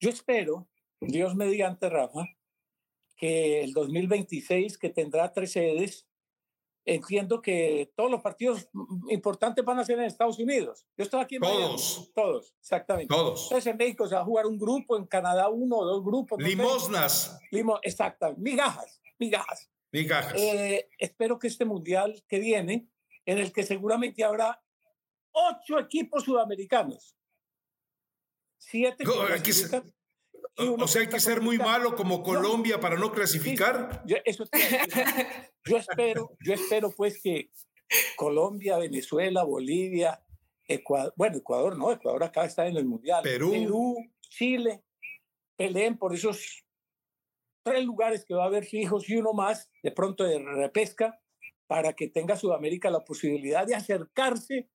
Yo 0.00 0.10
espero, 0.10 0.68
Dios 1.00 1.34
mediante 1.34 1.88
Rafa, 1.88 2.26
que 3.16 3.62
el 3.62 3.72
2026, 3.72 4.78
que 4.78 4.90
tendrá 4.90 5.32
tres 5.32 5.52
sedes, 5.52 6.06
entiendo 6.84 7.40
que 7.40 7.92
todos 7.96 8.10
los 8.10 8.20
partidos 8.20 8.68
importantes 9.08 9.64
van 9.64 9.78
a 9.78 9.84
ser 9.84 9.98
en 9.98 10.04
Estados 10.04 10.38
Unidos. 10.38 10.86
Yo 10.96 11.04
estoy 11.04 11.20
aquí 11.20 11.36
en 11.36 11.42
Todos. 11.42 12.12
Todos, 12.14 12.54
exactamente. 12.60 13.14
Todos. 13.14 13.44
Entonces 13.44 13.70
en 13.70 13.76
México 13.76 14.06
se 14.06 14.14
va 14.14 14.20
a 14.20 14.24
jugar 14.24 14.46
un 14.46 14.58
grupo, 14.58 14.96
en 14.96 15.06
Canadá 15.06 15.48
uno 15.48 15.76
o 15.76 15.84
dos 15.84 16.04
grupos. 16.04 16.42
Limosnas. 16.42 17.38
Limo, 17.50 17.78
exactamente. 17.82 18.40
Migajas, 18.40 19.00
migajas. 19.18 19.70
Migajas. 19.92 20.34
Eh, 20.36 20.88
espero 20.98 21.38
que 21.38 21.46
este 21.46 21.64
mundial 21.64 22.22
que 22.28 22.38
viene, 22.38 22.88
en 23.24 23.38
el 23.38 23.52
que 23.52 23.62
seguramente 23.62 24.24
habrá 24.24 24.62
ocho 25.32 25.78
equipos 25.78 26.24
sudamericanos. 26.24 27.16
Siete. 28.58 29.04
O 30.56 30.86
sea, 30.86 31.02
hay 31.02 31.08
que 31.08 31.20
ser 31.20 31.40
muy 31.40 31.58
malo 31.58 31.96
como 31.96 32.22
Colombia 32.22 32.80
para 32.80 32.96
no 32.96 33.12
clasificar. 33.12 34.04
eso 34.24 34.44
yo 35.64 35.76
espero, 35.76 36.36
yo 36.44 36.54
espero 36.54 36.90
pues 36.90 37.20
que 37.22 37.50
Colombia, 38.16 38.78
Venezuela, 38.78 39.42
Bolivia, 39.44 40.22
Ecuador, 40.66 41.12
bueno, 41.16 41.38
Ecuador 41.38 41.76
no, 41.76 41.92
Ecuador 41.92 42.24
acá 42.24 42.44
está 42.44 42.66
en 42.66 42.76
el 42.76 42.84
Mundial. 42.84 43.22
Perú. 43.22 43.96
Chile, 44.20 44.82
peleen 45.56 45.96
por 45.98 46.14
esos 46.14 46.64
tres 47.62 47.84
lugares 47.84 48.24
que 48.24 48.34
va 48.34 48.44
a 48.44 48.46
haber 48.46 48.64
fijos 48.64 49.08
y 49.08 49.16
uno 49.16 49.32
más 49.32 49.70
de 49.82 49.92
pronto 49.92 50.24
de 50.24 50.38
repesca 50.38 51.20
para 51.66 51.94
que 51.94 52.08
tenga 52.08 52.36
Sudamérica 52.36 52.90
la 52.90 53.04
posibilidad 53.04 53.66
de 53.66 53.74
acercarse. 53.74 54.68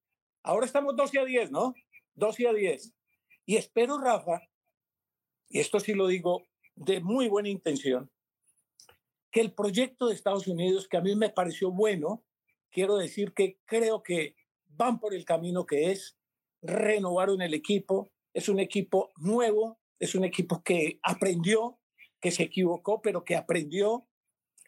Ahora 0.43 0.65
estamos 0.65 0.95
12 0.95 1.19
a 1.19 1.25
10, 1.25 1.51
¿no? 1.51 1.73
12 2.15 2.47
a 2.47 2.53
10. 2.53 2.93
Y 3.45 3.57
espero, 3.57 3.99
Rafa, 3.99 4.41
y 5.49 5.59
esto 5.59 5.79
sí 5.79 5.93
lo 5.93 6.07
digo 6.07 6.43
de 6.75 7.01
muy 7.01 7.27
buena 7.27 7.49
intención, 7.49 8.11
que 9.31 9.41
el 9.41 9.53
proyecto 9.53 10.07
de 10.07 10.15
Estados 10.15 10.47
Unidos, 10.47 10.87
que 10.87 10.97
a 10.97 11.01
mí 11.01 11.15
me 11.15 11.29
pareció 11.29 11.71
bueno, 11.71 12.23
quiero 12.71 12.97
decir 12.97 13.33
que 13.33 13.59
creo 13.65 14.01
que 14.03 14.35
van 14.67 14.99
por 14.99 15.13
el 15.13 15.25
camino 15.25 15.65
que 15.65 15.91
es, 15.91 16.17
renovaron 16.61 17.41
el 17.41 17.53
equipo, 17.53 18.11
es 18.33 18.49
un 18.49 18.59
equipo 18.59 19.11
nuevo, 19.17 19.79
es 19.99 20.15
un 20.15 20.23
equipo 20.23 20.63
que 20.63 20.99
aprendió, 21.03 21.79
que 22.21 22.31
se 22.31 22.43
equivocó, 22.43 23.01
pero 23.01 23.25
que 23.25 23.35
aprendió, 23.35 24.07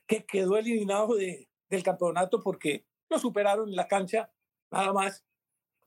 que 0.08 0.26
quedó 0.26 0.58
eliminado 0.58 1.16
de, 1.16 1.50
del 1.70 1.84
campeonato 1.84 2.42
porque 2.42 2.86
lo 3.10 3.20
superaron 3.20 3.70
en 3.70 3.76
la 3.76 3.88
cancha, 3.88 4.32
nada 4.72 4.94
más, 4.94 5.26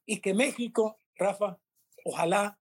y 0.07 0.21
que 0.21 0.35
México, 0.35 0.99
Rafa, 1.17 1.59
ojalá 2.05 2.61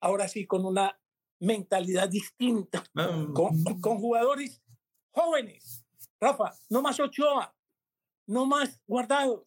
ahora 0.00 0.28
sí 0.28 0.46
con 0.46 0.64
una 0.64 0.99
mentalidad 1.40 2.08
distinta, 2.08 2.84
ah. 2.94 3.26
con, 3.34 3.62
con 3.80 3.98
jugadores 3.98 4.62
jóvenes. 5.10 5.84
Rafa, 6.20 6.52
no 6.68 6.82
más 6.82 7.00
Ochoa, 7.00 7.54
no 8.26 8.46
más 8.46 8.80
guardados, 8.86 9.46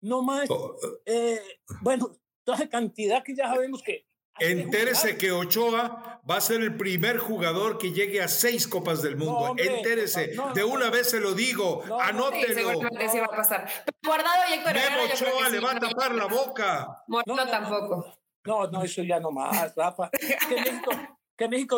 no 0.00 0.22
más, 0.22 0.50
oh, 0.50 0.74
eh, 1.04 1.40
bueno, 1.82 2.16
toda 2.44 2.58
esa 2.58 2.68
cantidad 2.68 3.22
que 3.22 3.36
ya 3.36 3.48
sabemos 3.48 3.82
que... 3.82 4.06
Entérese 4.40 5.16
que 5.16 5.30
Ochoa 5.30 6.20
va 6.28 6.36
a 6.36 6.40
ser 6.40 6.60
el 6.62 6.76
primer 6.76 7.18
jugador 7.18 7.78
que 7.78 7.92
llegue 7.92 8.20
a 8.20 8.26
seis 8.26 8.66
Copas 8.66 9.00
del 9.00 9.16
Mundo. 9.16 9.54
Entérese, 9.56 10.34
de 10.54 10.64
una 10.64 10.90
vez 10.90 11.10
se 11.10 11.20
lo 11.20 11.34
digo, 11.34 11.84
anótelo. 12.00 12.80
Sí, 13.12 13.18
va 13.20 13.26
a 13.26 13.36
pasar. 13.36 13.70
Guardado 14.02 14.42
y 14.50 14.54
Héctor 14.54 14.74
Memo 14.74 15.04
Ochoa 15.04 15.48
le 15.50 15.60
va 15.60 15.70
a 15.70 15.78
tapar 15.78 16.14
la 16.16 16.26
boca. 16.26 17.04
No, 17.06 17.22
tampoco. 17.48 18.12
No, 18.44 18.66
no, 18.66 18.82
eso 18.82 19.04
ya 19.04 19.20
no 19.20 19.30
más, 19.30 19.72
Rafa. 19.76 20.10
que 20.48 20.54
México 20.56 20.90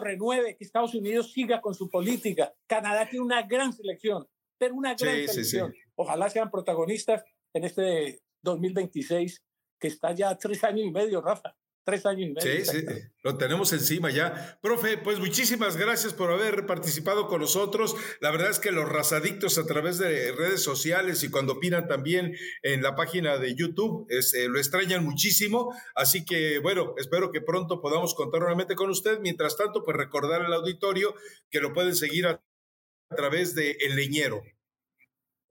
renueve, 0.00 0.56
que 0.56 0.64
Estados 0.64 0.94
Unidos 0.94 1.32
siga 1.32 1.60
con 1.60 1.74
su 1.74 1.88
política. 1.88 2.54
Canadá 2.66 3.08
tiene 3.08 3.24
una 3.24 3.42
gran 3.42 3.72
selección, 3.72 4.26
pero 4.58 4.74
una 4.74 4.94
gran 4.94 5.26
selección. 5.26 5.74
Ojalá 5.94 6.30
sean 6.30 6.50
protagonistas 6.50 7.24
en 7.52 7.64
este 7.64 8.20
2026, 8.42 9.42
que 9.78 9.88
está 9.88 10.12
ya 10.12 10.36
tres 10.36 10.62
años 10.64 10.86
y 10.86 10.90
medio, 10.90 11.20
Rafa 11.20 11.56
tres 11.86 12.04
años 12.04 12.28
y 12.28 12.32
medio. 12.32 12.64
Sí, 12.64 12.64
sí, 12.64 12.84
lo 13.22 13.38
tenemos 13.38 13.72
encima 13.72 14.10
ya. 14.10 14.58
Profe, 14.60 14.98
pues 14.98 15.20
muchísimas 15.20 15.76
gracias 15.76 16.12
por 16.12 16.32
haber 16.32 16.66
participado 16.66 17.28
con 17.28 17.40
nosotros. 17.40 17.94
La 18.20 18.32
verdad 18.32 18.50
es 18.50 18.58
que 18.58 18.72
los 18.72 18.88
razadictos 18.88 19.56
a 19.56 19.66
través 19.66 19.96
de 19.98 20.32
redes 20.32 20.64
sociales 20.64 21.22
y 21.22 21.30
cuando 21.30 21.54
opinan 21.54 21.86
también 21.86 22.34
en 22.64 22.82
la 22.82 22.96
página 22.96 23.38
de 23.38 23.54
YouTube 23.54 24.08
eh, 24.10 24.48
lo 24.48 24.58
extrañan 24.58 25.04
muchísimo. 25.04 25.72
Así 25.94 26.24
que, 26.24 26.58
bueno, 26.58 26.94
espero 26.98 27.30
que 27.30 27.40
pronto 27.40 27.80
podamos 27.80 28.14
contar 28.14 28.40
nuevamente 28.40 28.74
con 28.74 28.90
usted. 28.90 29.20
Mientras 29.20 29.56
tanto, 29.56 29.84
pues 29.84 29.96
recordar 29.96 30.42
al 30.42 30.52
auditorio 30.52 31.14
que 31.50 31.60
lo 31.60 31.72
pueden 31.72 31.94
seguir 31.94 32.26
a, 32.26 32.42
través 33.16 33.54
de 33.54 33.76
El 33.78 33.94
Leñero. 33.94 34.42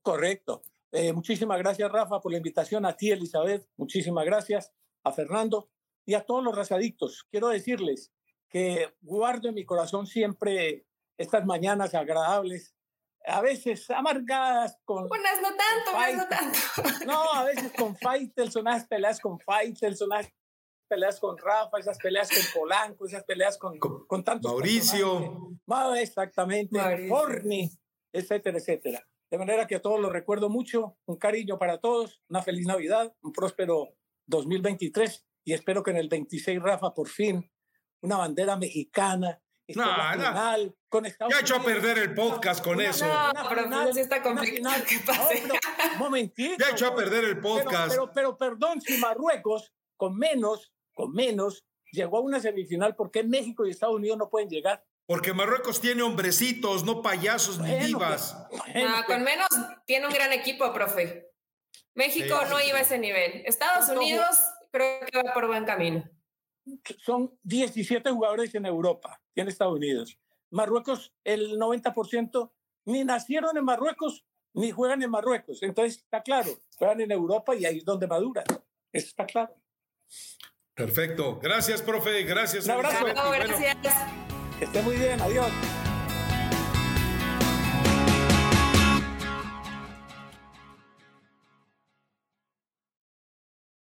Correcto. 0.02 0.64
Eh, 0.92 1.14
muchísimas 1.14 1.58
gracias, 1.60 1.90
Rafa, 1.90 2.20
por 2.20 2.34
la 2.34 2.38
invitación. 2.40 2.86
A 2.86 2.98
ti, 2.98 3.12
Elizabeth, 3.12 3.66
muchísimas 3.78 4.26
gracias. 4.26 4.74
A 5.06 5.14
Fernando, 5.14 5.70
y 6.06 6.14
a 6.14 6.26
todos 6.26 6.43
los 6.43 6.56
razadictos. 6.56 7.26
Quiero 7.32 7.49
decirles 7.49 8.12
que 8.49 8.93
guardo 9.01 9.49
en 9.49 9.56
mi 9.56 9.66
corazón 9.66 10.08
siempre 10.08 10.86
estas 11.18 11.45
mañanas 11.45 11.93
agradables, 11.95 12.76
a 13.28 13.41
veces 13.41 13.89
amargadas 13.89 14.78
con... 14.86 15.06
Unas 15.06 15.41
no 15.41 15.49
tanto, 15.49 15.95
unas 15.95 16.16
no 16.16 16.28
tanto. 16.28 17.06
No, 17.06 17.34
a 17.34 17.43
veces 17.45 17.72
con 17.74 17.95
Faitelson, 17.97 18.62
unas 18.62 18.86
peleas 18.88 19.20
con 19.20 19.39
Faitelson, 19.39 20.10
unas 20.12 20.32
peleas 20.88 21.20
con 21.20 21.38
Rafa, 21.38 21.80
esas 21.80 21.97
peleas 21.97 22.30
con 22.30 22.62
Polanco, 22.62 23.08
esas 23.08 23.24
peleas 23.24 23.58
con, 23.58 23.80
con, 23.80 24.24
tantos... 24.24 24.51
Mauricio. 24.51 25.58
Exactamente, 25.99 27.08
Forni, 27.08 27.70
etcétera, 28.14 28.60
etcétera. 28.60 29.08
De 29.32 29.39
manera 29.39 29.66
que 29.66 29.76
a 29.76 29.82
todos 29.82 29.99
los 29.99 30.12
recuerdo 30.12 30.49
mucho, 30.49 30.97
un 31.06 31.18
cariño 31.18 31.58
para 31.58 31.80
todos, 31.80 32.22
una 32.30 32.43
feliz 32.43 32.68
Navidad, 32.68 33.14
un 33.22 33.32
próspero 33.32 33.89
2023 34.28 35.26
y 35.46 35.54
espero 35.54 35.84
que 35.84 35.91
en 35.91 35.98
el 35.98 36.10
26, 36.10 36.62
Rafa, 36.62 36.93
por 36.93 37.08
fin, 37.08 37.50
una 38.02 38.18
bandera 38.18 38.58
mexicana. 38.58 39.39
No, 39.68 40.16
no. 40.16 40.76
con 40.89 41.08
Estados 41.08 41.34
ya 41.34 41.39
echó 41.39 41.56
a 41.56 41.64
perder 41.64 41.98
el 41.98 42.14
podcast 42.14 42.64
con 42.64 42.80
eso. 42.82 43.06
No, 43.08 43.50
pero 43.50 43.64
final, 43.64 43.93
sí 43.93 44.00
está 44.00 44.22
complicado. 44.22 44.84
¿Qué 44.88 45.00
pasa? 45.00 45.30
un 45.93 45.98
momentito. 45.98 46.64
Ya 46.64 46.72
echó 46.72 46.88
a 46.88 46.96
perder 46.96 47.24
el 47.24 47.39
podcast. 47.39 47.89
Pero, 47.89 48.12
pero, 48.14 48.38
perdón, 48.38 48.80
si 48.82 48.98
Marruecos 49.00 49.74
con 49.98 50.18
menos, 50.18 50.72
con 50.93 51.14
menos, 51.14 51.66
llegó 51.91 52.18
a 52.18 52.22
una 52.22 52.39
semifinal, 52.39 52.96
¿por 52.96 53.10
qué 53.10 53.24
México 53.24 53.66
y 53.66 53.72
Estados 53.72 53.96
Unidos 53.96 54.18
no 54.18 54.30
pueden 54.30 54.50
llegar? 54.50 54.84
Porque 55.08 55.34
Marruecos 55.34 55.80
tiene 55.80 56.02
hombrecitos, 56.02 56.84
no 56.84 57.02
payasos 57.02 57.60
ni 57.60 57.76
divas. 57.76 58.36
no, 58.52 59.06
con 59.06 59.24
menos 59.24 59.48
tiene 59.86 60.08
un 60.08 60.14
gran 60.14 60.32
equipo, 60.32 60.72
profe. 60.74 61.32
México 61.93 62.36
no 62.50 62.60
iba 62.62 62.80
a 62.80 62.82
ese 62.82 62.98
nivel. 63.00 63.43
Estados 63.46 63.89
Unidos 63.89 64.38
creo 64.76 64.99
que 65.11 65.17
va 65.17 65.34
por 65.34 65.47
buen 65.47 65.65
camino. 65.65 66.03
Son 66.97 67.38
17 67.43 68.09
jugadores 68.11 68.53
en 68.55 68.65
Europa, 68.65 69.21
tiene 69.34 69.49
Estados 69.49 69.76
Unidos. 69.76 70.19
Marruecos, 70.51 71.13
el 71.23 71.57
90% 71.59 72.51
ni 72.86 73.03
nacieron 73.03 73.57
en 73.57 73.65
Marruecos 73.65 74.26
ni 74.53 74.71
juegan 74.71 75.03
en 75.03 75.11
Marruecos. 75.11 75.61
Entonces 75.63 75.97
está 75.97 76.21
claro, 76.21 76.49
juegan 76.78 77.01
en 77.01 77.11
Europa 77.11 77.55
y 77.55 77.65
ahí 77.65 77.78
es 77.78 77.86
donde 77.86 78.07
maduran. 78.07 78.45
Eso 78.91 79.07
está 79.07 79.26
claro. 79.26 79.55
Perfecto. 80.73 81.39
Gracias, 81.41 81.82
profe. 81.82 82.23
Gracias. 82.23 82.65
Un 82.65 82.71
abrazo. 82.71 83.05
gracias. 83.05 83.78
Que 84.59 84.65
esté 84.65 84.82
muy 84.82 84.95
bien. 84.95 85.19
Adiós. 85.21 85.51